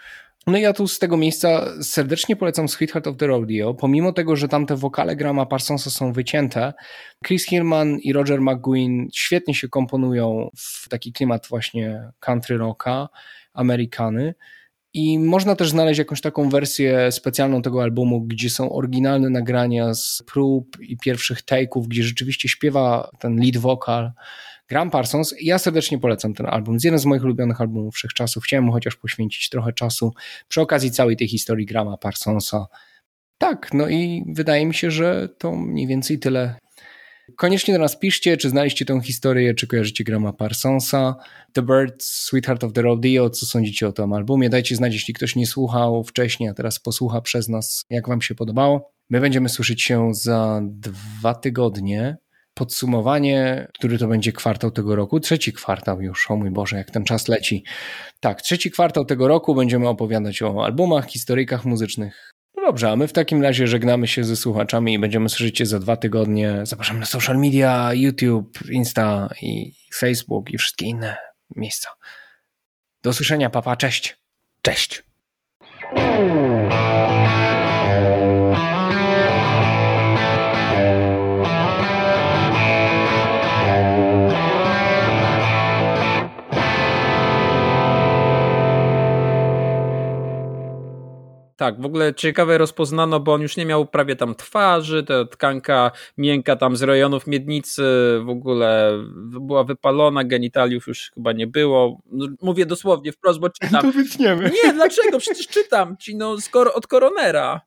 No 0.46 0.58
ja 0.58 0.72
tu 0.72 0.88
z 0.88 0.98
tego 0.98 1.16
miejsca 1.16 1.64
serdecznie 1.82 2.36
polecam 2.36 2.68
Sweetheart 2.68 3.06
of 3.06 3.16
the 3.16 3.26
Rodeo, 3.26 3.74
pomimo 3.74 4.12
tego, 4.12 4.36
że 4.36 4.48
tamte 4.48 4.76
wokale 4.76 5.16
Grama 5.16 5.46
Parsonsa 5.46 5.90
są 5.90 6.12
wycięte, 6.12 6.72
Chris 7.26 7.44
Hillman 7.44 7.98
i 7.98 8.12
Roger 8.12 8.40
McGuinn 8.40 9.08
świetnie 9.14 9.54
się 9.54 9.68
komponują 9.68 10.50
w 10.56 10.88
taki 10.88 11.12
klimat 11.12 11.46
właśnie 11.46 12.10
country 12.20 12.58
rocka, 12.58 13.08
Amerykany. 13.52 14.34
I 14.94 15.18
można 15.18 15.56
też 15.56 15.70
znaleźć 15.70 15.98
jakąś 15.98 16.20
taką 16.20 16.48
wersję 16.48 17.12
specjalną 17.12 17.62
tego 17.62 17.82
albumu, 17.82 18.20
gdzie 18.20 18.50
są 18.50 18.72
oryginalne 18.72 19.30
nagrania 19.30 19.94
z 19.94 20.22
prób 20.26 20.80
i 20.80 20.96
pierwszych 20.96 21.42
take'ów, 21.42 21.86
gdzie 21.86 22.02
rzeczywiście 22.02 22.48
śpiewa 22.48 23.10
ten 23.18 23.36
lead 23.40 23.56
wokal 23.56 24.12
Gram 24.68 24.90
Parsons. 24.90 25.34
Ja 25.40 25.58
serdecznie 25.58 25.98
polecam 25.98 26.34
ten 26.34 26.46
album. 26.46 26.74
Jest 26.74 26.84
jeden 26.84 27.00
z 27.00 27.04
moich 27.04 27.24
ulubionych 27.24 27.60
albumów 27.60 27.94
wszechczasów. 27.94 28.44
Chciałem 28.44 28.64
mu 28.64 28.72
chociaż 28.72 28.96
poświęcić 28.96 29.48
trochę 29.48 29.72
czasu 29.72 30.12
przy 30.48 30.60
okazji 30.60 30.90
całej 30.90 31.16
tej 31.16 31.28
historii 31.28 31.66
Grama 31.66 31.96
Parsonsa. 31.96 32.66
Tak, 33.38 33.74
no 33.74 33.88
i 33.88 34.24
wydaje 34.34 34.66
mi 34.66 34.74
się, 34.74 34.90
że 34.90 35.28
to 35.38 35.52
mniej 35.52 35.86
więcej 35.86 36.18
tyle. 36.18 36.54
Koniecznie 37.36 37.74
do 37.74 37.80
nas 37.80 37.98
piszcie, 37.98 38.36
czy 38.36 38.48
znaliście 38.48 38.84
tę 38.84 39.00
historię, 39.00 39.54
czy 39.54 39.66
kojarzycie 39.66 40.04
Grama 40.04 40.32
Parsonsa. 40.32 41.16
The 41.52 41.62
Birds, 41.62 42.06
Sweetheart 42.06 42.64
of 42.64 42.72
the 42.72 42.82
Rodeo, 42.82 43.30
co 43.30 43.46
sądzicie 43.46 43.88
o 43.88 43.92
tym 43.92 44.12
albumie? 44.12 44.50
Dajcie 44.50 44.76
znać, 44.76 44.92
jeśli 44.92 45.14
ktoś 45.14 45.36
nie 45.36 45.46
słuchał 45.46 46.04
wcześniej, 46.04 46.48
a 46.48 46.54
teraz 46.54 46.78
posłucha 46.78 47.20
przez 47.20 47.48
nas, 47.48 47.84
jak 47.90 48.08
wam 48.08 48.22
się 48.22 48.34
podobało. 48.34 48.92
My 49.10 49.20
będziemy 49.20 49.48
słyszeć 49.48 49.82
się 49.82 50.14
za 50.14 50.60
dwa 50.64 51.34
tygodnie 51.34 52.16
podsumowanie, 52.54 53.68
który 53.74 53.98
to 53.98 54.08
będzie 54.08 54.32
kwartał 54.32 54.70
tego 54.70 54.96
roku, 54.96 55.20
trzeci 55.20 55.52
kwartał 55.52 56.02
już, 56.02 56.30
o 56.30 56.36
mój 56.36 56.50
Boże, 56.50 56.76
jak 56.76 56.90
ten 56.90 57.04
czas 57.04 57.28
leci. 57.28 57.64
Tak, 58.20 58.42
trzeci 58.42 58.70
kwartał 58.70 59.04
tego 59.04 59.28
roku 59.28 59.54
będziemy 59.54 59.88
opowiadać 59.88 60.42
o 60.42 60.64
albumach, 60.64 61.06
historykach 61.06 61.64
muzycznych. 61.64 62.32
No 62.56 62.62
dobrze, 62.62 62.90
a 62.90 62.96
my 62.96 63.08
w 63.08 63.12
takim 63.12 63.42
razie 63.42 63.66
żegnamy 63.66 64.08
się 64.08 64.24
ze 64.24 64.36
słuchaczami 64.36 64.94
i 64.94 64.98
będziemy 64.98 65.28
słyszeć 65.28 65.58
się 65.58 65.66
za 65.66 65.78
dwa 65.78 65.96
tygodnie. 65.96 66.60
Zapraszam 66.62 67.00
na 67.00 67.06
social 67.06 67.38
media, 67.38 67.90
YouTube, 67.94 68.58
Insta 68.70 69.28
i 69.42 69.72
Facebook 69.94 70.50
i 70.50 70.58
wszystkie 70.58 70.86
inne 70.86 71.16
miejsca. 71.56 71.90
Do 73.02 73.10
usłyszenia, 73.10 73.50
papa, 73.50 73.76
cześć. 73.76 74.16
Cześć. 74.62 75.02
Tak, 91.62 91.80
w 91.80 91.86
ogóle 91.86 92.14
ciekawe 92.14 92.58
rozpoznano, 92.58 93.20
bo 93.20 93.32
on 93.32 93.42
już 93.42 93.56
nie 93.56 93.66
miał 93.66 93.86
prawie 93.86 94.16
tam 94.16 94.34
twarzy, 94.34 95.02
ta 95.02 95.24
tkanka 95.24 95.90
miękka 96.18 96.56
tam 96.56 96.76
z 96.76 96.82
rejonów 96.82 97.26
miednicy 97.26 97.82
w 98.24 98.28
ogóle 98.28 98.98
była 99.40 99.64
wypalona, 99.64 100.24
genitaliów 100.24 100.86
już 100.86 101.10
chyba 101.14 101.32
nie 101.32 101.46
było. 101.46 102.00
No, 102.12 102.26
mówię 102.42 102.66
dosłownie 102.66 103.12
wprost, 103.12 103.40
bo 103.40 103.48
czytam. 103.50 103.82
To 103.82 103.92
wytniemy. 103.92 104.50
Nie, 104.64 104.72
dlaczego? 104.72 105.18
Przecież 105.18 105.48
czytam 105.48 105.96
ci, 105.96 106.16
no 106.16 106.40
skoro 106.40 106.74
od 106.74 106.86
koronera. 106.86 107.60